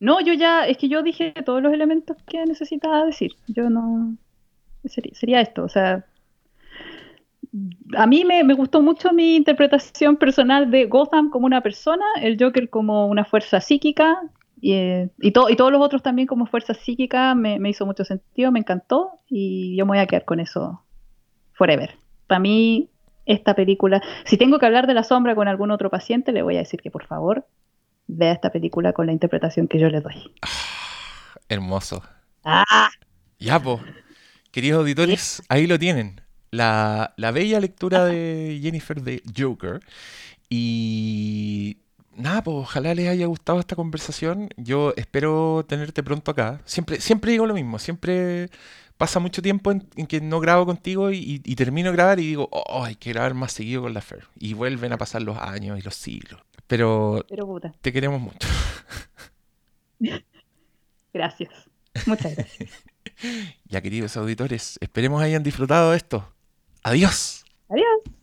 No, 0.00 0.20
yo 0.20 0.32
ya, 0.32 0.66
es 0.66 0.78
que 0.78 0.88
yo 0.88 1.02
dije 1.02 1.32
todos 1.44 1.62
los 1.62 1.72
elementos 1.72 2.16
que 2.26 2.44
necesitaba 2.46 3.04
decir. 3.04 3.32
Yo 3.46 3.68
no. 3.70 4.16
Sería, 4.86 5.14
sería 5.14 5.40
esto, 5.40 5.64
o 5.64 5.68
sea. 5.68 6.04
A 7.96 8.06
mí 8.06 8.24
me, 8.24 8.42
me 8.42 8.54
gustó 8.54 8.82
mucho 8.82 9.12
mi 9.12 9.36
interpretación 9.36 10.16
personal 10.16 10.70
de 10.70 10.86
Gotham 10.86 11.30
como 11.30 11.46
una 11.46 11.60
persona, 11.60 12.04
el 12.20 12.36
Joker 12.38 12.68
como 12.68 13.06
una 13.06 13.24
fuerza 13.24 13.60
psíquica, 13.60 14.20
y, 14.60 14.72
eh, 14.72 15.10
y, 15.20 15.30
to- 15.30 15.48
y 15.50 15.56
todos 15.56 15.70
los 15.70 15.80
otros 15.80 16.02
también 16.02 16.26
como 16.26 16.46
fuerza 16.46 16.74
psíquica, 16.74 17.34
me, 17.34 17.58
me 17.60 17.70
hizo 17.70 17.86
mucho 17.86 18.04
sentido, 18.04 18.50
me 18.50 18.58
encantó, 18.58 19.20
y 19.28 19.76
yo 19.76 19.84
me 19.86 19.90
voy 19.90 19.98
a 19.98 20.06
quedar 20.06 20.24
con 20.24 20.40
eso 20.40 20.82
forever. 21.52 21.94
Para 22.26 22.40
mí, 22.40 22.88
esta 23.26 23.54
película, 23.54 24.02
si 24.24 24.36
tengo 24.36 24.58
que 24.58 24.66
hablar 24.66 24.86
de 24.86 24.94
la 24.94 25.04
sombra 25.04 25.34
con 25.34 25.46
algún 25.46 25.70
otro 25.70 25.90
paciente, 25.90 26.32
le 26.32 26.42
voy 26.42 26.56
a 26.56 26.60
decir 26.60 26.80
que 26.80 26.90
por 26.90 27.06
favor 27.06 27.46
vea 28.06 28.32
esta 28.32 28.50
película 28.50 28.92
con 28.92 29.06
la 29.06 29.12
interpretación 29.12 29.68
que 29.68 29.78
yo 29.78 29.88
le 29.88 30.00
doy. 30.00 30.34
Hermoso. 31.48 32.02
¡Ah! 32.42 32.88
Ya, 33.38 33.60
po. 33.60 33.80
Queridos 34.50 34.80
auditores, 34.80 35.42
ahí 35.48 35.66
lo 35.66 35.78
tienen. 35.78 36.23
La, 36.54 37.14
la 37.16 37.30
bella 37.30 37.60
lectura 37.60 38.04
de 38.04 38.60
Jennifer 38.62 39.02
de 39.02 39.22
Joker. 39.36 39.80
Y 40.48 41.78
nada, 42.16 42.42
pues 42.42 42.56
ojalá 42.56 42.94
les 42.94 43.08
haya 43.08 43.26
gustado 43.26 43.60
esta 43.60 43.76
conversación. 43.76 44.48
Yo 44.56 44.92
espero 44.96 45.64
tenerte 45.68 46.02
pronto 46.02 46.30
acá. 46.30 46.60
Siempre, 46.64 47.00
siempre 47.00 47.32
digo 47.32 47.46
lo 47.46 47.54
mismo, 47.54 47.78
siempre 47.78 48.50
pasa 48.96 49.18
mucho 49.18 49.42
tiempo 49.42 49.72
en, 49.72 49.88
en 49.96 50.06
que 50.06 50.20
no 50.20 50.40
grabo 50.40 50.66
contigo 50.66 51.10
y, 51.10 51.42
y 51.44 51.56
termino 51.56 51.90
de 51.90 51.96
grabar 51.96 52.20
y 52.20 52.28
digo, 52.28 52.48
oh, 52.52 52.84
hay 52.84 52.94
que 52.94 53.12
grabar 53.12 53.34
más 53.34 53.52
seguido 53.52 53.82
con 53.82 53.94
la 53.94 54.00
Fer. 54.00 54.26
Y 54.38 54.54
vuelven 54.54 54.92
a 54.92 54.98
pasar 54.98 55.22
los 55.22 55.36
años 55.38 55.78
y 55.78 55.82
los 55.82 55.94
siglos. 55.94 56.40
Pero 56.66 57.24
Pero 57.28 57.46
puta, 57.46 57.74
te 57.80 57.92
queremos 57.92 58.20
mucho. 58.20 58.48
gracias. 61.12 61.50
Muchas 62.06 62.34
gracias. 62.34 62.70
Ya, 63.66 63.80
queridos 63.80 64.16
auditores, 64.16 64.76
esperemos 64.80 65.22
hayan 65.22 65.42
disfrutado 65.42 65.92
de 65.92 65.96
esto. 65.96 66.33
Adiós. 66.84 67.42
Adiós. 67.70 68.13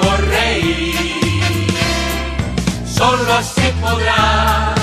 Por 0.00 0.20
reír. 0.28 0.94
Solo 2.86 3.32
así 3.34 3.72
podrás 3.80 4.77